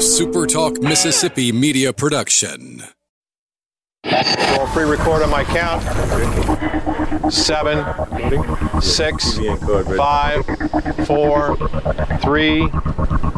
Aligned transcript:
SuperTalk 0.00 0.82
Mississippi 0.82 1.52
media 1.52 1.92
production. 1.92 2.82
Roll 4.06 4.66
pre-record 4.68 5.22
on 5.22 5.28
my 5.28 5.44
count. 5.44 5.82
Seven, 7.30 7.84
six, 8.80 9.38
five, 9.98 10.46
four, 11.06 11.54
three, 12.22 12.70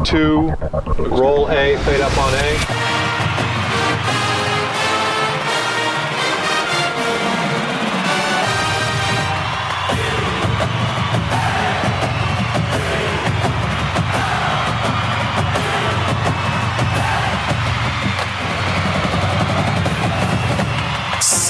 two. 0.05 0.53
Roll 0.99 1.49
A. 1.51 1.75
Fade 1.83 1.99
up 1.99 2.17
on 2.17 2.33
A. 2.33 3.02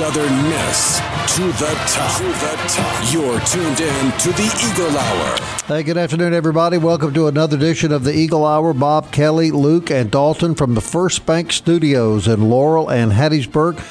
Southern 0.03 0.49
Miss 0.49 0.99
to 1.33 1.43
the 1.43 1.73
top. 1.87 2.17
To 2.17 2.25
the 2.25 2.63
top. 2.67 3.13
You're 3.13 3.39
tuned 3.45 3.79
in 3.79 4.11
to 4.17 4.33
the 4.33 4.69
Eagle 4.69 4.97
Hour. 4.97 5.37
Hey, 5.65 5.81
good 5.81 5.95
afternoon, 5.95 6.33
everybody. 6.33 6.77
Welcome 6.77 7.13
to 7.13 7.27
another 7.27 7.55
edition 7.55 7.93
of 7.93 8.03
the 8.03 8.11
Eagle 8.11 8.45
Hour. 8.45 8.73
Bob 8.73 9.13
Kelly, 9.13 9.49
Luke, 9.49 9.89
and 9.89 10.11
Dalton 10.11 10.55
from 10.55 10.75
the 10.75 10.81
First 10.81 11.25
Bank 11.25 11.53
Studios 11.53 12.27
in 12.27 12.49
Laurel 12.49 12.91
and 12.91 13.13
Hattiesburg. 13.13 13.81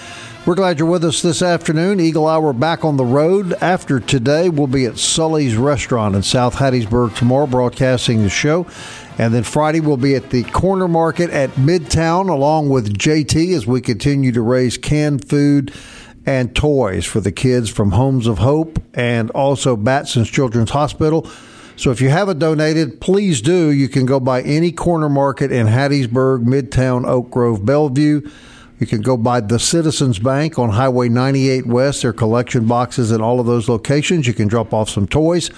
We're 0.45 0.55
glad 0.55 0.79
you're 0.79 0.91
with 0.91 1.03
us 1.03 1.23
this 1.23 1.41
afternoon. 1.41 1.99
Eagle 1.99 2.29
Hour 2.29 2.53
back 2.53 2.85
on 2.85 2.99
the 2.99 3.07
road. 3.07 3.55
After 3.63 3.99
today, 3.99 4.51
we'll 4.51 4.67
be 4.67 4.85
at 4.85 4.99
Sully's 4.99 5.57
Restaurant 5.57 6.15
in 6.15 6.23
South 6.23 6.57
Hattiesburg 6.57 7.17
tomorrow, 7.17 7.47
broadcasting 7.47 8.23
the 8.23 8.29
show. 8.29 8.67
And 9.17 9.33
then 9.33 9.45
Friday, 9.45 9.81
we'll 9.81 9.97
be 9.97 10.15
at 10.15 10.29
the 10.29 10.43
Corner 10.43 10.89
Market 10.89 11.31
at 11.31 11.51
Midtown 11.53 12.29
along 12.29 12.69
with 12.69 12.99
JT 12.99 13.57
as 13.57 13.67
we 13.67 13.81
continue 13.81 14.33
to 14.33 14.43
raise 14.43 14.77
canned 14.77 15.27
food 15.27 15.73
and 16.25 16.55
toys 16.55 17.05
for 17.05 17.21
the 17.21 17.33
kids 17.33 17.69
from 17.69 17.93
Homes 17.93 18.27
of 18.27 18.39
Hope 18.39 18.83
and 18.95 19.31
also 19.31 19.77
Batson's 19.77 20.31
Children's 20.31 20.71
Hospital. 20.71 21.29
So 21.77 21.91
if 21.91 22.01
you 22.01 22.11
haven't 22.11 22.39
donated, 22.39 23.01
please 23.01 23.41
do. 23.41 23.71
You 23.71 23.89
can 23.89 24.07
go 24.07 24.21
by 24.21 24.43
any 24.43 24.73
corner 24.73 25.09
market 25.09 25.51
in 25.51 25.67
Hattiesburg, 25.67 26.45
Midtown, 26.45 27.07
Oak 27.07 27.31
Grove, 27.31 27.65
Bellevue. 27.65 28.21
You 28.79 28.87
can 28.87 29.01
go 29.01 29.17
by 29.17 29.41
the 29.41 29.59
Citizens 29.59 30.19
Bank 30.19 30.59
on 30.59 30.71
Highway 30.71 31.09
98 31.09 31.67
West. 31.67 32.03
Their 32.03 32.13
collection 32.13 32.67
boxes 32.67 33.11
in 33.11 33.21
all 33.21 33.41
of 33.41 33.47
those 33.47 33.69
locations. 33.69 34.27
You 34.27 34.35
can 34.35 34.49
drop 34.49 34.75
off 34.75 34.91
some 34.91 35.07
toys. 35.07 35.51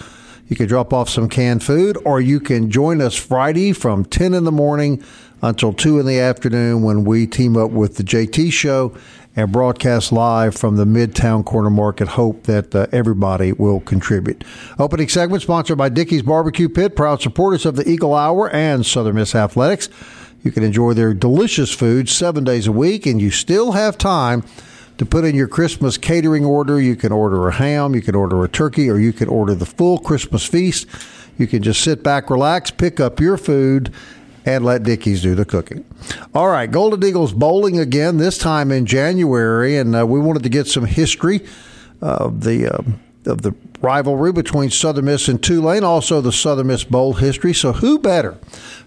You 0.49 0.57
can 0.57 0.69
drop 0.69 0.93
off 0.93 1.09
some 1.09 1.29
canned 1.29 1.65
food, 1.65 1.97
or 2.05 2.21
you 2.21 2.39
can 2.39 2.71
join 2.71 3.01
us 3.01 3.17
Friday 3.17 3.73
from 3.73 4.05
10 4.05 4.35
in 4.35 4.45
the 4.45 4.53
morning 4.53 5.03
until 5.41 5.73
2 5.73 5.99
in 5.99 6.07
the 6.07 6.21
afternoon 6.21 6.83
when 6.83 7.05
we 7.05 7.27
team 7.27 7.57
up 7.57 7.71
with 7.71 7.97
the 7.97 8.03
JT 8.03 8.53
Show 8.53 8.95
and 9.37 9.51
broadcast 9.51 10.13
live 10.13 10.55
from 10.55 10.77
the 10.77 10.85
Midtown 10.85 11.45
Corner 11.45 11.71
Market. 11.71 12.09
Hope 12.09 12.45
that 12.45 12.75
uh, 12.75 12.87
everybody 12.93 13.53
will 13.53 13.81
contribute. 13.81 14.45
Opening 14.79 15.09
segment 15.09 15.43
sponsored 15.43 15.79
by 15.79 15.89
Dickey's 15.89 16.23
Barbecue 16.23 16.69
Pit, 16.69 16.95
proud 16.95 17.21
supporters 17.21 17.67
of 17.67 17.77
the 17.77 17.89
Eagle 17.89 18.15
Hour 18.15 18.49
and 18.51 18.87
Southern 18.87 19.17
Miss 19.17 19.35
Athletics. 19.35 19.89
You 20.43 20.53
can 20.53 20.63
enjoy 20.63 20.93
their 20.93 21.15
delicious 21.15 21.75
food 21.75 22.09
seven 22.09 22.45
days 22.45 22.67
a 22.67 22.73
week, 22.73 23.07
and 23.07 23.21
you 23.21 23.31
still 23.31 23.73
have 23.73 23.99
time 23.99 24.45
to 24.99 25.07
put 25.07 25.25
in 25.25 25.35
your 25.35 25.49
Christmas 25.49 25.99
catering 25.99 26.45
order. 26.45 26.81
You 26.81 26.97
can 26.97 27.13
order 27.13 27.49
a 27.49 27.53
ham, 27.53 27.95
you 27.95 28.03
can 28.03 28.15
order 28.15 28.45
a 28.45 28.49
turkey, 28.49 28.89
or 28.89 28.99
you 28.99 29.13
can 29.13 29.29
order 29.29 29.55
the 29.55 29.67
full 29.67 29.99
Christmas 29.99 30.45
feast. 30.47 30.87
You 31.39 31.49
can 31.49 31.63
just 31.63 31.83
sit 31.83 32.05
back, 32.05 32.31
relax, 32.31 32.71
pick 32.71 33.01
up 33.01 33.19
your 33.19 33.37
food, 33.37 33.93
and 34.45 34.65
let 34.65 34.83
Dickey's 34.83 35.23
do 35.23 35.35
the 35.35 35.45
cooking. 35.45 35.85
All 36.35 36.49
right, 36.49 36.71
Golden 36.71 37.03
Eagles 37.05 37.33
bowling 37.33 37.79
again, 37.79 38.19
this 38.19 38.39
time 38.39 38.71
in 38.71 38.87
January, 38.87 39.77
and 39.77 39.97
uh, 39.97 40.07
we 40.07 40.21
wanted 40.21 40.43
to 40.43 40.49
get 40.49 40.67
some 40.67 40.85
history 40.87 41.41
of 42.01 42.43
the. 42.43 42.75
Uh, 42.75 42.83
of 43.27 43.41
the 43.41 43.55
rivalry 43.81 44.33
between 44.33 44.71
Southern 44.71 45.07
Miss 45.07 45.29
and 45.29 45.43
Tulane, 45.43 45.85
also 45.85 46.21
the 46.21 46.33
Southern 46.33 46.67
Miss 46.67 46.85
Bowl 46.85 47.15
history. 47.15 47.55
So, 47.55 47.73
who 47.73 47.99
better? 47.99 48.37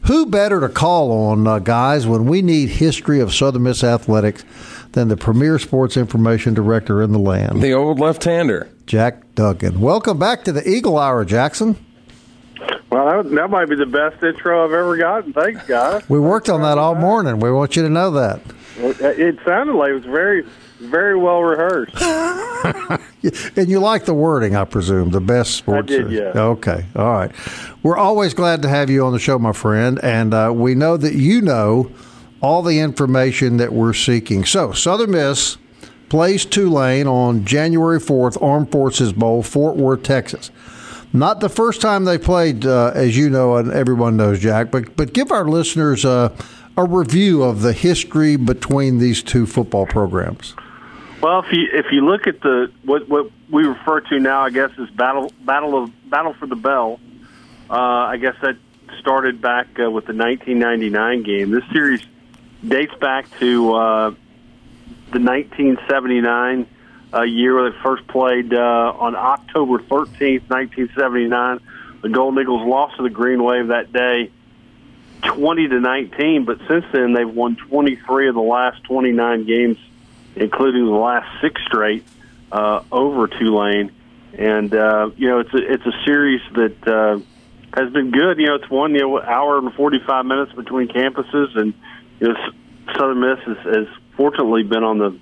Who 0.05 0.25
better 0.25 0.59
to 0.61 0.69
call 0.69 1.11
on, 1.11 1.47
uh, 1.47 1.59
guys, 1.59 2.05
when 2.05 2.25
we 2.25 2.41
need 2.41 2.69
history 2.69 3.19
of 3.19 3.33
Southern 3.33 3.63
Miss 3.63 3.83
athletics 3.83 4.43
than 4.91 5.07
the 5.07 5.17
premier 5.17 5.59
sports 5.59 5.97
information 5.97 6.53
director 6.53 7.01
in 7.01 7.11
the 7.11 7.19
land? 7.19 7.61
The 7.61 7.73
old 7.73 7.99
left 7.99 8.23
hander. 8.23 8.69
Jack 8.85 9.35
Duggan. 9.35 9.81
Welcome 9.81 10.17
back 10.17 10.43
to 10.45 10.51
the 10.51 10.67
Eagle 10.67 10.97
Hour, 10.97 11.25
Jackson. 11.25 11.75
Well, 12.97 13.21
that, 13.21 13.29
that 13.35 13.49
might 13.51 13.69
be 13.69 13.75
the 13.75 13.85
best 13.85 14.23
intro 14.23 14.65
I've 14.65 14.73
ever 14.73 14.97
gotten. 14.97 15.31
Thanks, 15.31 15.63
guys. 15.67 16.07
We 16.09 16.19
worked 16.19 16.49
on 16.49 16.63
that 16.63 16.79
all 16.79 16.95
morning. 16.95 17.39
We 17.39 17.51
want 17.51 17.75
you 17.75 17.83
to 17.83 17.89
know 17.89 18.09
that. 18.11 18.41
It 18.79 19.37
sounded 19.45 19.75
like 19.75 19.91
it 19.91 19.93
was 19.93 20.05
very, 20.05 20.43
very 20.79 21.15
well 21.15 21.43
rehearsed. 21.43 21.95
and 23.57 23.69
you 23.69 23.79
like 23.79 24.05
the 24.05 24.15
wording, 24.15 24.55
I 24.55 24.65
presume, 24.65 25.11
the 25.11 25.21
best 25.21 25.53
sports. 25.53 25.91
I 25.91 25.97
did, 25.97 26.11
yeah. 26.11 26.31
Okay, 26.35 26.85
all 26.95 27.11
right. 27.11 27.31
We're 27.83 27.97
always 27.97 28.33
glad 28.33 28.63
to 28.63 28.69
have 28.69 28.89
you 28.89 29.05
on 29.05 29.13
the 29.13 29.19
show, 29.19 29.37
my 29.37 29.53
friend, 29.53 29.99
and 30.01 30.33
uh, 30.33 30.51
we 30.55 30.73
know 30.73 30.97
that 30.97 31.13
you 31.13 31.41
know 31.41 31.91
all 32.41 32.63
the 32.63 32.79
information 32.79 33.57
that 33.57 33.73
we're 33.73 33.93
seeking. 33.93 34.43
So, 34.43 34.71
Southern 34.71 35.11
Miss 35.11 35.57
plays 36.09 36.45
Tulane 36.45 37.05
on 37.05 37.45
January 37.45 37.99
4th, 37.99 38.41
Armed 38.41 38.71
Forces 38.71 39.13
Bowl, 39.13 39.43
Fort 39.43 39.75
Worth, 39.75 40.01
Texas. 40.01 40.49
Not 41.13 41.39
the 41.39 41.49
first 41.49 41.81
time 41.81 42.05
they 42.05 42.17
played, 42.17 42.65
uh, 42.65 42.91
as 42.93 43.17
you 43.17 43.29
know, 43.29 43.55
and 43.57 43.71
everyone 43.71 44.17
knows, 44.17 44.39
Jack, 44.39 44.71
but, 44.71 44.95
but 44.95 45.13
give 45.13 45.31
our 45.31 45.45
listeners 45.45 46.03
uh, 46.03 46.35
a 46.75 46.83
review 46.83 47.43
of 47.43 47.61
the 47.61 47.73
history 47.73 48.35
between 48.35 48.99
these 48.99 49.23
two 49.23 49.45
football 49.45 49.85
programs. 49.85 50.53
Well, 51.21 51.39
if 51.39 51.51
you 51.51 51.67
if 51.73 51.87
you 51.91 52.05
look 52.05 52.27
at 52.27 52.41
the 52.41 52.71
what 52.83 53.09
what 53.09 53.31
we 53.49 53.63
refer 53.63 54.01
to 54.01 54.19
now, 54.19 54.41
I 54.41 54.51
guess 54.51 54.69
is 54.77 54.87
battle 54.91 55.31
battle 55.41 55.83
of 55.83 56.09
battle 56.09 56.35
for 56.35 56.45
the 56.45 56.55
bell. 56.55 56.99
Uh, 57.69 57.73
I 57.73 58.17
guess 58.17 58.35
that 58.43 58.55
started 58.99 59.41
back 59.41 59.67
uh, 59.79 59.89
with 59.89 60.05
the 60.05 60.13
1999 60.13 61.23
game. 61.23 61.51
This 61.51 61.63
series 61.73 62.05
dates 62.65 62.93
back 62.99 63.25
to 63.39 63.73
uh, 63.73 64.09
the 65.11 65.19
1979 65.19 66.67
uh, 67.13 67.21
year 67.21 67.55
where 67.55 67.71
they 67.71 67.77
first 67.83 68.07
played 68.07 68.53
uh, 68.53 68.93
on 68.97 69.15
October 69.15 69.79
13th, 69.79 70.49
1979. 70.49 71.59
The 72.01 72.09
Golden 72.09 72.41
Eagles 72.41 72.67
lost 72.67 72.97
to 72.97 73.03
the 73.03 73.09
Green 73.09 73.43
Wave 73.43 73.67
that 73.67 73.91
day, 73.91 74.31
20 75.23 75.67
to 75.69 75.79
19. 75.79 76.45
But 76.45 76.59
since 76.67 76.85
then, 76.91 77.13
they've 77.13 77.29
won 77.29 77.55
23 77.55 78.29
of 78.29 78.35
the 78.35 78.41
last 78.41 78.83
29 78.83 79.45
games, 79.45 79.77
including 80.35 80.85
the 80.85 80.91
last 80.91 81.41
six 81.41 81.61
straight 81.65 82.05
uh, 82.51 82.83
over 82.91 83.27
Tulane. 83.27 83.91
And 84.33 84.73
uh, 84.73 85.09
you 85.15 85.27
know, 85.29 85.39
it's 85.39 85.53
a 85.53 85.73
it's 85.73 85.85
a 85.85 86.03
series 86.05 86.41
that 86.53 86.87
uh, 86.87 87.19
has 87.73 87.91
been 87.91 88.11
good. 88.11 88.37
You 88.37 88.47
know, 88.47 88.55
it's 88.55 88.69
one 88.69 88.93
you 88.93 88.99
know 88.99 89.21
hour 89.21 89.57
and 89.57 89.73
45 89.73 90.25
minutes 90.25 90.53
between 90.53 90.89
campuses, 90.89 91.57
and 91.57 91.73
you 92.19 92.27
know, 92.27 92.35
Southern 92.93 93.19
Miss 93.21 93.39
has, 93.45 93.57
has 93.65 93.87
fortunately 94.15 94.63
been 94.63 94.83
on 94.83 94.97
the 94.99 95.17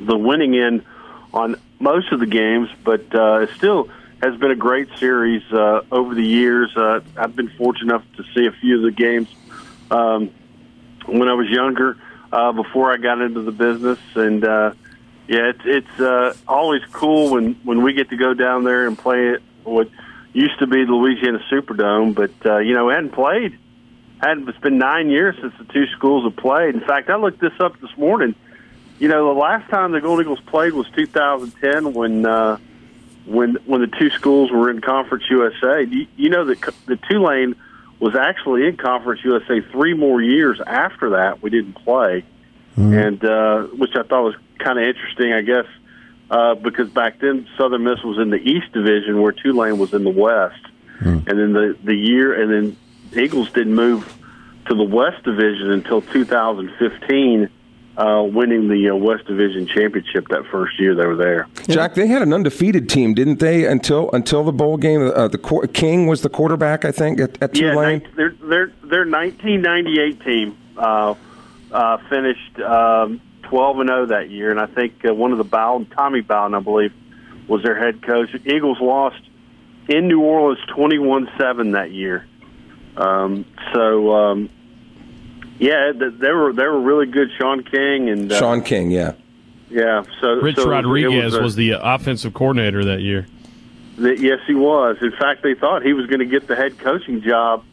the 0.00 0.16
winning 0.16 0.56
end 0.56 0.84
on 1.32 1.56
most 1.78 2.12
of 2.12 2.20
the 2.20 2.26
games, 2.26 2.68
but 2.84 3.14
uh, 3.14 3.40
it 3.40 3.50
still 3.56 3.88
has 4.22 4.36
been 4.36 4.50
a 4.50 4.56
great 4.56 4.88
series 4.98 5.42
uh, 5.52 5.82
over 5.92 6.14
the 6.14 6.24
years. 6.24 6.74
Uh, 6.76 7.00
I've 7.16 7.36
been 7.36 7.50
fortunate 7.50 7.94
enough 7.94 8.04
to 8.16 8.24
see 8.34 8.46
a 8.46 8.52
few 8.52 8.76
of 8.76 8.82
the 8.82 8.90
games 8.90 9.28
um, 9.90 10.30
when 11.06 11.28
I 11.28 11.34
was 11.34 11.48
younger, 11.48 11.98
uh, 12.32 12.52
before 12.52 12.92
I 12.92 12.96
got 12.96 13.20
into 13.20 13.42
the 13.42 13.52
business, 13.52 13.98
and 14.14 14.44
uh, 14.44 14.72
yeah, 15.28 15.50
it's 15.50 15.62
it's 15.64 16.00
uh, 16.00 16.34
always 16.48 16.82
cool 16.92 17.30
when 17.30 17.54
when 17.64 17.82
we 17.82 17.92
get 17.92 18.10
to 18.10 18.16
go 18.16 18.34
down 18.34 18.64
there 18.64 18.86
and 18.86 18.98
play 18.98 19.28
it. 19.28 19.42
What 19.64 19.88
used 20.32 20.58
to 20.60 20.66
be 20.66 20.84
the 20.84 20.92
Louisiana 20.92 21.40
Superdome, 21.50 22.14
but 22.14 22.32
uh, 22.44 22.58
you 22.58 22.74
know, 22.74 22.88
hadn't 22.88 23.12
played. 23.12 23.58
Hadn't 24.20 24.48
it's 24.48 24.58
been 24.58 24.78
nine 24.78 25.10
years 25.10 25.36
since 25.40 25.54
the 25.58 25.64
two 25.72 25.86
schools 25.96 26.24
have 26.24 26.36
played. 26.36 26.74
In 26.74 26.80
fact, 26.80 27.10
I 27.10 27.16
looked 27.16 27.40
this 27.40 27.52
up 27.60 27.78
this 27.80 27.96
morning 27.96 28.34
you 28.98 29.08
know, 29.08 29.34
the 29.34 29.38
last 29.38 29.68
time 29.70 29.92
the 29.92 30.00
Golden 30.00 30.24
Eagles 30.24 30.40
played 30.46 30.72
was 30.72 30.88
2010 30.90 31.92
when 31.92 32.24
uh, 32.24 32.58
when 33.26 33.56
when 33.66 33.80
the 33.80 33.88
two 33.98 34.10
schools 34.10 34.50
were 34.50 34.70
in 34.70 34.80
Conference 34.80 35.24
USA. 35.30 35.82
You, 35.82 36.06
you 36.16 36.30
know 36.30 36.44
that 36.46 36.74
the 36.86 36.96
Tulane 36.96 37.56
was 37.98 38.14
actually 38.14 38.66
in 38.66 38.76
Conference 38.76 39.20
USA 39.24 39.60
three 39.60 39.94
more 39.94 40.22
years 40.22 40.60
after 40.66 41.10
that. 41.10 41.42
We 41.42 41.50
didn't 41.50 41.74
play, 41.74 42.24
mm-hmm. 42.76 42.92
and 42.92 43.24
uh, 43.24 43.62
which 43.76 43.94
I 43.96 44.02
thought 44.02 44.22
was 44.22 44.36
kind 44.58 44.78
of 44.78 44.86
interesting, 44.86 45.32
I 45.32 45.42
guess, 45.42 45.66
uh, 46.30 46.54
because 46.54 46.88
back 46.90 47.20
then 47.20 47.46
Southern 47.58 47.84
Miss 47.84 48.02
was 48.02 48.18
in 48.18 48.30
the 48.30 48.36
East 48.36 48.72
Division 48.72 49.20
where 49.20 49.32
Tulane 49.32 49.78
was 49.78 49.92
in 49.92 50.04
the 50.04 50.10
West, 50.10 50.62
mm-hmm. 51.00 51.28
and 51.28 51.38
then 51.38 51.52
the 51.52 51.76
the 51.84 51.94
year 51.94 52.32
and 52.40 52.50
then 52.50 52.76
Eagles 53.22 53.50
didn't 53.52 53.74
move 53.74 54.12
to 54.68 54.74
the 54.74 54.84
West 54.84 55.22
Division 55.22 55.70
until 55.70 56.00
2015 56.00 57.50
uh, 57.96 58.22
winning 58.22 58.68
the 58.68 58.90
uh, 58.90 58.94
West 58.94 59.26
Division 59.26 59.66
championship 59.66 60.28
that 60.28 60.44
first 60.50 60.78
year 60.78 60.94
they 60.94 61.06
were 61.06 61.16
there. 61.16 61.48
Jack, 61.68 61.94
they 61.94 62.06
had 62.06 62.22
an 62.22 62.32
undefeated 62.32 62.88
team, 62.88 63.14
didn't 63.14 63.40
they? 63.40 63.64
Until 63.64 64.10
until 64.12 64.44
the 64.44 64.52
bowl 64.52 64.76
game, 64.76 65.10
uh, 65.14 65.28
the 65.28 65.68
King 65.72 66.06
was 66.06 66.22
the 66.22 66.28
quarterback, 66.28 66.84
I 66.84 66.92
think, 66.92 67.20
at, 67.20 67.42
at 67.42 67.54
Tulane. 67.54 68.02
Yeah, 68.02 68.08
their 68.16 68.30
their 68.30 68.66
their 68.82 69.06
1998 69.06 70.20
team 70.22 70.58
uh, 70.76 71.14
uh, 71.72 71.96
finished 72.08 72.58
um, 72.60 73.20
12 73.44 73.80
and 73.80 73.88
0 73.88 74.06
that 74.06 74.30
year, 74.30 74.50
and 74.50 74.60
I 74.60 74.66
think 74.66 75.04
uh, 75.04 75.14
one 75.14 75.32
of 75.32 75.38
the 75.38 75.44
Bowden, 75.44 75.86
Tommy 75.86 76.20
Bowden, 76.20 76.54
I 76.54 76.60
believe, 76.60 76.92
was 77.48 77.62
their 77.62 77.78
head 77.78 78.02
coach. 78.02 78.34
Eagles 78.44 78.78
lost 78.80 79.20
in 79.88 80.08
New 80.08 80.20
Orleans 80.20 80.60
21-7 80.68 81.72
that 81.72 81.92
year. 81.92 82.26
Um, 82.96 83.44
so 83.72 84.14
um, 84.14 84.50
yeah, 85.58 85.92
they 85.94 86.32
were 86.32 86.52
they 86.52 86.64
were 86.64 86.80
really 86.80 87.06
good. 87.06 87.30
Shaun 87.38 87.62
King 87.62 88.10
and 88.10 88.30
uh, 88.30 88.38
Shaun 88.38 88.62
King, 88.62 88.90
yeah, 88.90 89.12
yeah. 89.70 90.04
So 90.20 90.34
Rich 90.40 90.56
so 90.56 90.68
Rodriguez 90.68 91.24
was, 91.24 91.34
a, 91.34 91.42
was, 91.42 91.56
the 91.56 91.70
offensive 91.80 92.34
coordinator 92.34 92.84
that 92.84 93.00
year. 93.00 93.26
The, 93.96 94.18
yes, 94.18 94.40
he 94.46 94.54
was. 94.54 94.98
In 95.00 95.12
fact, 95.12 95.42
they 95.42 95.54
thought 95.54 95.82
he 95.82 95.94
was 95.94 96.06
going 96.06 96.18
to 96.18 96.26
get 96.26 96.46
the 96.46 96.56
head 96.56 96.78
coaching 96.78 97.22
job 97.22 97.64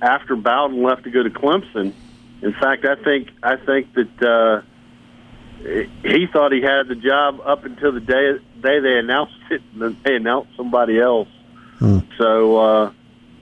after 0.00 0.36
Bowden 0.36 0.82
left 0.82 1.04
to 1.04 1.10
go 1.10 1.22
to 1.22 1.30
Clemson. 1.30 1.92
In 2.40 2.52
fact, 2.54 2.84
I 2.86 2.96
think 2.96 3.28
I 3.42 3.56
think 3.56 3.92
that 3.94 4.22
uh, 4.22 4.62
he 6.02 6.26
thought 6.32 6.52
he 6.52 6.62
had 6.62 6.88
the 6.88 6.96
job 6.96 7.40
up 7.44 7.64
until 7.64 7.92
the 7.92 8.00
day 8.00 8.38
day 8.60 8.80
they 8.80 8.98
announced 8.98 9.34
it, 9.50 9.60
and 9.72 9.82
then 9.82 9.96
they 10.02 10.16
announced 10.16 10.56
somebody 10.56 10.98
else. 10.98 11.28
Hmm. 11.78 11.98
So, 12.16 12.56
uh, 12.56 12.92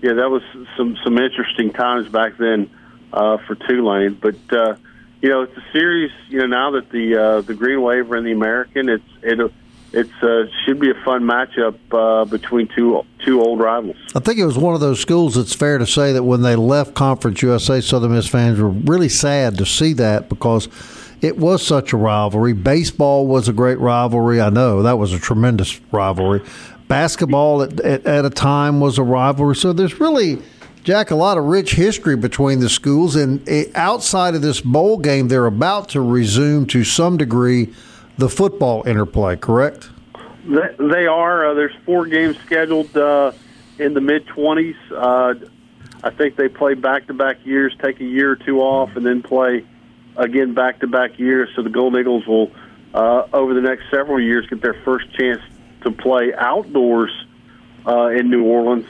yeah, 0.02 0.14
that 0.14 0.30
was 0.30 0.42
some 0.76 0.96
some 1.04 1.18
interesting 1.18 1.72
times 1.72 2.08
back 2.08 2.36
then 2.36 2.68
uh, 3.12 3.38
for 3.46 3.54
Tulane. 3.54 4.14
But 4.14 4.36
uh, 4.52 4.76
you 5.20 5.28
know, 5.28 5.42
it's 5.42 5.56
a 5.56 5.64
series. 5.72 6.10
You 6.28 6.38
know, 6.40 6.46
now 6.46 6.70
that 6.72 6.90
the 6.90 7.16
uh, 7.16 7.40
the 7.42 7.54
Green 7.54 7.82
Wave 7.82 8.10
are 8.10 8.16
in 8.16 8.24
the 8.24 8.32
American, 8.32 8.88
it's 8.88 9.04
it 9.22 9.52
it's 9.92 10.22
uh, 10.22 10.44
should 10.64 10.78
be 10.78 10.90
a 10.90 10.94
fun 11.04 11.22
matchup 11.22 11.76
uh, 11.92 12.24
between 12.24 12.68
two 12.68 13.04
two 13.24 13.40
old 13.40 13.60
rivals. 13.60 13.96
I 14.14 14.20
think 14.20 14.38
it 14.38 14.46
was 14.46 14.56
one 14.56 14.74
of 14.74 14.80
those 14.80 15.00
schools. 15.00 15.36
It's 15.36 15.54
fair 15.54 15.78
to 15.78 15.86
say 15.86 16.12
that 16.12 16.22
when 16.22 16.42
they 16.42 16.56
left 16.56 16.94
Conference 16.94 17.42
USA, 17.42 17.80
Southern 17.80 18.12
Miss 18.12 18.28
fans 18.28 18.60
were 18.60 18.68
really 18.68 19.08
sad 19.08 19.58
to 19.58 19.66
see 19.66 19.92
that 19.94 20.28
because 20.28 20.68
it 21.20 21.36
was 21.36 21.66
such 21.66 21.92
a 21.92 21.96
rivalry. 21.96 22.52
Baseball 22.52 23.26
was 23.26 23.48
a 23.48 23.52
great 23.52 23.78
rivalry. 23.78 24.40
I 24.40 24.50
know 24.50 24.82
that 24.82 24.98
was 24.98 25.12
a 25.12 25.18
tremendous 25.18 25.80
rivalry. 25.92 26.42
Basketball 26.88 27.62
at, 27.62 27.78
at, 27.80 28.06
at 28.06 28.24
a 28.24 28.30
time 28.30 28.80
was 28.80 28.96
a 28.96 29.02
rivalry. 29.02 29.56
So 29.56 29.72
there's 29.72 30.00
really 30.00 30.40
Jack, 30.82 31.10
a 31.10 31.14
lot 31.14 31.36
of 31.36 31.44
rich 31.44 31.74
history 31.74 32.16
between 32.16 32.60
the 32.60 32.68
schools, 32.70 33.14
and 33.14 33.46
eh, 33.48 33.64
outside 33.74 34.34
of 34.34 34.40
this 34.40 34.62
bowl 34.62 34.96
game, 34.96 35.28
they're 35.28 35.46
about 35.46 35.90
to 35.90 36.00
resume 36.00 36.66
to 36.68 36.84
some 36.84 37.18
degree 37.18 37.72
the 38.16 38.28
football 38.28 38.86
interplay. 38.86 39.36
Correct? 39.36 39.90
They 40.46 41.06
are. 41.06 41.50
Uh, 41.50 41.54
there's 41.54 41.74
four 41.84 42.06
games 42.06 42.38
scheduled 42.46 42.96
uh, 42.96 43.32
in 43.78 43.92
the 43.92 44.00
mid 44.00 44.26
twenties. 44.26 44.76
Uh, 44.90 45.34
I 46.02 46.10
think 46.10 46.36
they 46.36 46.48
play 46.48 46.72
back 46.74 47.08
to 47.08 47.14
back 47.14 47.44
years, 47.44 47.74
take 47.82 48.00
a 48.00 48.04
year 48.04 48.30
or 48.30 48.36
two 48.36 48.60
off, 48.60 48.96
and 48.96 49.04
then 49.04 49.22
play 49.22 49.66
again 50.16 50.54
back 50.54 50.80
to 50.80 50.86
back 50.86 51.18
years. 51.18 51.50
So 51.54 51.62
the 51.62 51.68
Golden 51.68 52.00
Eagles 52.00 52.26
will, 52.26 52.50
uh, 52.94 53.26
over 53.34 53.52
the 53.52 53.60
next 53.60 53.90
several 53.90 54.18
years, 54.18 54.46
get 54.46 54.62
their 54.62 54.80
first 54.82 55.12
chance 55.12 55.42
to 55.82 55.90
play 55.90 56.32
outdoors 56.34 57.10
uh, 57.86 58.06
in 58.08 58.30
New 58.30 58.44
Orleans. 58.44 58.86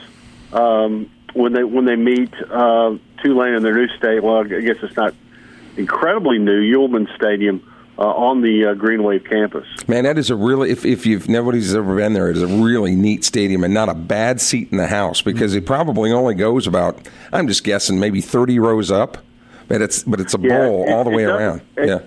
Um, 0.52 1.10
when 1.34 1.52
they 1.52 1.64
when 1.64 1.84
they 1.84 1.96
meet 1.96 2.32
uh, 2.50 2.96
Tulane 3.22 3.54
in 3.54 3.62
their 3.62 3.74
new 3.74 3.88
state. 3.96 4.22
Well, 4.22 4.38
I 4.38 4.44
guess 4.44 4.76
it's 4.82 4.96
not 4.96 5.14
incredibly 5.76 6.38
new. 6.38 6.60
Yulman 6.60 7.14
Stadium. 7.16 7.66
Uh, 7.98 8.04
on 8.04 8.40
the 8.40 8.64
uh, 8.64 8.72
Green 8.72 9.02
Wave 9.02 9.24
campus. 9.24 9.66
Man, 9.86 10.04
that 10.04 10.16
is 10.16 10.30
a 10.30 10.36
really 10.36 10.70
if 10.70 10.86
if 10.86 11.04
you've 11.04 11.28
nobody's 11.28 11.74
ever 11.74 11.96
been 11.96 12.14
there, 12.14 12.30
it 12.30 12.36
is 12.38 12.42
a 12.42 12.46
really 12.46 12.96
neat 12.96 13.26
stadium 13.26 13.62
and 13.62 13.74
not 13.74 13.90
a 13.90 13.94
bad 13.94 14.40
seat 14.40 14.72
in 14.72 14.78
the 14.78 14.86
house 14.86 15.20
because 15.20 15.54
it 15.54 15.66
probably 15.66 16.10
only 16.10 16.34
goes 16.34 16.66
about 16.66 17.06
I'm 17.30 17.46
just 17.46 17.62
guessing 17.62 18.00
maybe 18.00 18.22
30 18.22 18.58
rows 18.58 18.90
up, 18.90 19.18
but 19.68 19.82
it's 19.82 20.02
but 20.04 20.18
it's 20.18 20.32
a 20.32 20.40
yeah, 20.40 20.48
bowl 20.48 20.84
it, 20.84 20.92
all 20.92 21.04
the 21.04 21.10
way 21.10 21.24
around. 21.24 21.60
It, 21.76 21.88
yeah, 21.88 21.98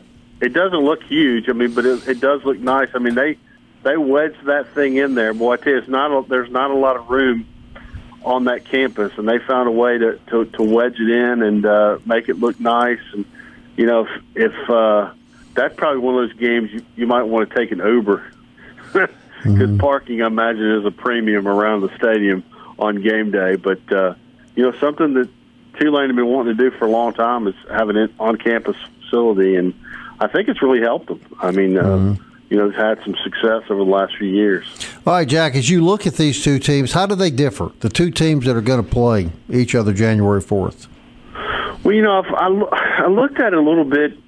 it 0.41 0.53
doesn't 0.53 0.79
look 0.79 1.03
huge. 1.03 1.47
I 1.47 1.53
mean, 1.53 1.75
but 1.75 1.85
it, 1.85 2.07
it 2.07 2.19
does 2.19 2.43
look 2.43 2.57
nice. 2.57 2.89
I 2.95 2.97
mean, 2.97 3.13
they 3.13 3.37
they 3.83 3.95
wedge 3.95 4.35
that 4.45 4.73
thing 4.73 4.97
in 4.97 5.13
there. 5.13 5.35
Boy, 5.35 5.53
I 5.53 5.57
tell 5.57 5.73
you, 5.73 5.79
it's 5.79 5.87
not 5.87 6.09
a, 6.09 6.27
there's 6.27 6.49
not 6.49 6.71
a 6.71 6.75
lot 6.75 6.95
of 6.95 7.07
room 7.07 7.45
on 8.23 8.45
that 8.45 8.65
campus, 8.65 9.11
and 9.17 9.27
they 9.27 9.39
found 9.39 9.67
a 9.67 9.71
way 9.71 9.97
to 9.97 10.19
to, 10.27 10.45
to 10.45 10.63
wedge 10.63 10.99
it 10.99 11.09
in 11.09 11.41
and 11.41 11.65
uh, 11.65 11.99
make 12.05 12.29
it 12.29 12.39
look 12.39 12.59
nice. 12.59 13.01
And 13.13 13.25
you 13.75 13.85
know, 13.85 14.05
if, 14.05 14.23
if 14.35 14.69
uh, 14.69 15.13
that's 15.53 15.75
probably 15.75 15.99
one 15.99 16.15
of 16.15 16.29
those 16.29 16.39
games 16.39 16.71
you, 16.71 16.85
you 16.95 17.07
might 17.07 17.23
want 17.23 17.49
to 17.49 17.55
take 17.55 17.71
an 17.71 17.79
Uber 17.79 18.23
because 18.93 19.09
mm-hmm. 19.43 19.77
parking, 19.77 20.21
I 20.21 20.27
imagine, 20.27 20.79
is 20.79 20.85
a 20.85 20.91
premium 20.91 21.47
around 21.47 21.81
the 21.81 21.95
stadium 21.97 22.43
on 22.79 23.01
game 23.01 23.31
day. 23.31 23.55
But 23.55 23.91
uh, 23.91 24.15
you 24.55 24.63
know, 24.63 24.77
something 24.79 25.13
that 25.15 25.29
Tulane 25.79 26.07
have 26.07 26.15
been 26.15 26.27
wanting 26.27 26.55
to 26.57 26.69
do 26.69 26.75
for 26.77 26.85
a 26.85 26.91
long 26.91 27.13
time 27.13 27.47
is 27.47 27.55
have 27.69 27.89
an 27.89 28.13
on-campus 28.19 28.77
facility, 29.01 29.55
and 29.55 29.73
I 30.19 30.27
think 30.27 30.47
it's 30.47 30.61
really 30.61 30.81
helped 30.81 31.07
them. 31.07 31.21
I 31.39 31.51
mean. 31.51 31.77
Uh, 31.77 31.83
mm-hmm 31.83 32.29
you 32.53 32.59
know, 32.59 32.69
had 32.69 32.99
some 33.03 33.15
success 33.23 33.63
over 33.71 33.83
the 33.83 33.89
last 33.89 34.15
few 34.15 34.27
years. 34.27 34.63
All 35.07 35.13
right, 35.13 35.27
Jack, 35.27 35.55
as 35.55 35.71
you 35.71 35.83
look 35.83 36.05
at 36.05 36.13
these 36.13 36.43
two 36.43 36.59
teams, 36.59 36.91
how 36.91 37.07
do 37.07 37.15
they 37.15 37.31
differ? 37.31 37.71
The 37.79 37.89
two 37.89 38.11
teams 38.11 38.45
that 38.45 38.55
are 38.55 38.61
going 38.61 38.83
to 38.83 38.87
play 38.87 39.31
each 39.49 39.73
other 39.73 39.91
January 39.91 40.39
4th? 40.39 40.85
Well, 41.83 41.95
you 41.95 42.03
know, 42.03 42.19
if 42.19 42.27
I, 42.27 43.05
I 43.05 43.07
looked 43.07 43.39
at 43.39 43.53
it 43.53 43.57
a 43.57 43.61
little 43.61 43.85
bit 43.85 44.19